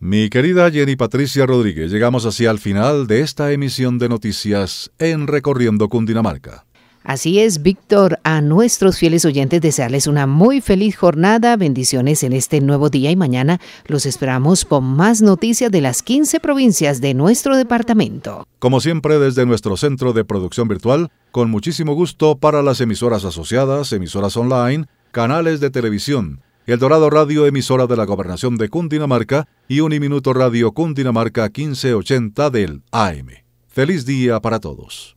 Mi 0.00 0.30
querida 0.30 0.70
Jenny 0.70 0.94
Patricia 0.94 1.44
Rodríguez, 1.44 1.90
llegamos 1.90 2.24
así 2.24 2.46
al 2.46 2.60
final 2.60 3.08
de 3.08 3.20
esta 3.20 3.50
emisión 3.50 3.98
de 3.98 4.08
noticias 4.08 4.92
en 5.00 5.26
Recorriendo 5.26 5.88
Cundinamarca. 5.88 6.64
Así 7.02 7.40
es, 7.40 7.62
Víctor, 7.62 8.20
a 8.22 8.40
nuestros 8.40 8.96
fieles 8.96 9.24
oyentes 9.24 9.60
desearles 9.60 10.06
una 10.06 10.28
muy 10.28 10.60
feliz 10.60 10.96
jornada, 10.96 11.56
bendiciones 11.56 12.22
en 12.22 12.32
este 12.32 12.60
nuevo 12.60 12.90
día 12.90 13.10
y 13.10 13.16
mañana 13.16 13.60
los 13.86 14.06
esperamos 14.06 14.64
con 14.64 14.84
más 14.84 15.20
noticias 15.20 15.72
de 15.72 15.80
las 15.80 16.04
15 16.04 16.38
provincias 16.38 17.00
de 17.00 17.14
nuestro 17.14 17.56
departamento. 17.56 18.46
Como 18.60 18.80
siempre, 18.80 19.18
desde 19.18 19.46
nuestro 19.46 19.76
centro 19.76 20.12
de 20.12 20.24
producción 20.24 20.68
virtual, 20.68 21.10
con 21.32 21.50
muchísimo 21.50 21.94
gusto 21.94 22.38
para 22.38 22.62
las 22.62 22.80
emisoras 22.80 23.24
asociadas, 23.24 23.92
emisoras 23.92 24.36
online, 24.36 24.86
canales 25.10 25.58
de 25.58 25.70
televisión, 25.70 26.40
el 26.68 26.78
Dorado 26.78 27.08
Radio, 27.08 27.46
emisora 27.46 27.86
de 27.86 27.96
la 27.96 28.04
Gobernación 28.04 28.58
de 28.58 28.68
Cundinamarca, 28.68 29.48
y 29.68 29.80
Uniminuto 29.80 30.34
Radio 30.34 30.72
Cundinamarca 30.72 31.44
1580 31.44 32.50
del 32.50 32.82
AM. 32.92 33.28
Feliz 33.66 34.04
día 34.04 34.38
para 34.40 34.60
todos. 34.60 35.16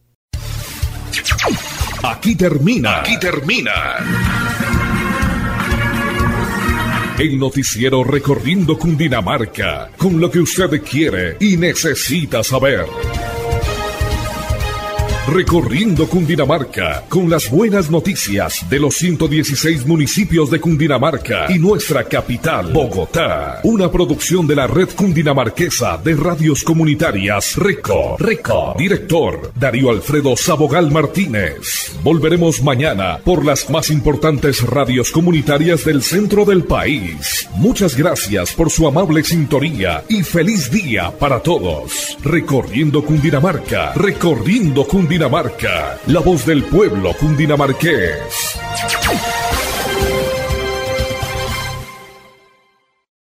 Aquí 2.04 2.38
termina, 2.38 3.02
aquí 3.02 3.20
termina. 3.20 3.72
El 7.20 7.38
noticiero 7.38 8.06
recorriendo 8.06 8.78
Cundinamarca, 8.78 9.92
con 9.98 10.22
lo 10.22 10.32
que 10.32 10.40
usted 10.40 10.82
quiere 10.82 11.36
y 11.42 11.58
necesita 11.58 12.46
saber. 12.46 12.86
Recorriendo 15.28 16.08
Cundinamarca 16.08 17.04
con 17.08 17.30
las 17.30 17.50
buenas 17.50 17.92
noticias 17.92 18.68
de 18.70 18.80
los 18.80 18.96
116 18.96 19.86
municipios 19.86 20.50
de 20.50 20.60
Cundinamarca 20.60 21.46
y 21.48 21.60
nuestra 21.60 22.04
capital, 22.06 22.74
Bogotá. 22.74 23.62
Una 23.64 23.92
producción 23.92 24.48
de 24.48 24.56
la 24.56 24.66
red 24.66 24.90
cundinamarquesa 24.90 25.98
de 26.04 26.16
radios 26.16 26.64
comunitarias 26.64 27.56
Rico. 27.56 28.18
Rico. 28.20 28.74
Director 28.78 29.54
Darío 29.56 29.92
Alfredo 29.92 30.36
Sabogal 30.36 30.92
Martínez. 30.92 31.96
Volveremos 32.04 32.64
mañana 32.64 33.20
por 33.24 33.46
las 33.46 33.70
más 33.70 33.92
importantes 33.92 34.64
radios 34.64 35.12
comunitarias 35.12 35.86
del 35.86 36.02
centro 36.02 36.46
del 36.46 36.64
país. 36.64 37.48
Muchas 37.58 37.96
gracias 37.96 38.54
por 38.54 38.72
su 38.72 38.88
amable 38.88 39.24
sintonía 39.24 40.04
y 40.10 40.24
feliz 40.24 40.72
día 40.72 41.12
para 41.12 41.42
todos. 41.42 42.18
Recorriendo 42.24 43.06
Cundinamarca, 43.06 43.94
recorriendo 43.94 44.84
Cundinamarca, 45.12 46.00
la 46.08 46.22
voz 46.22 46.46
del 46.46 46.64
pueblo 46.64 47.14
cundinamarqués. 47.20 48.58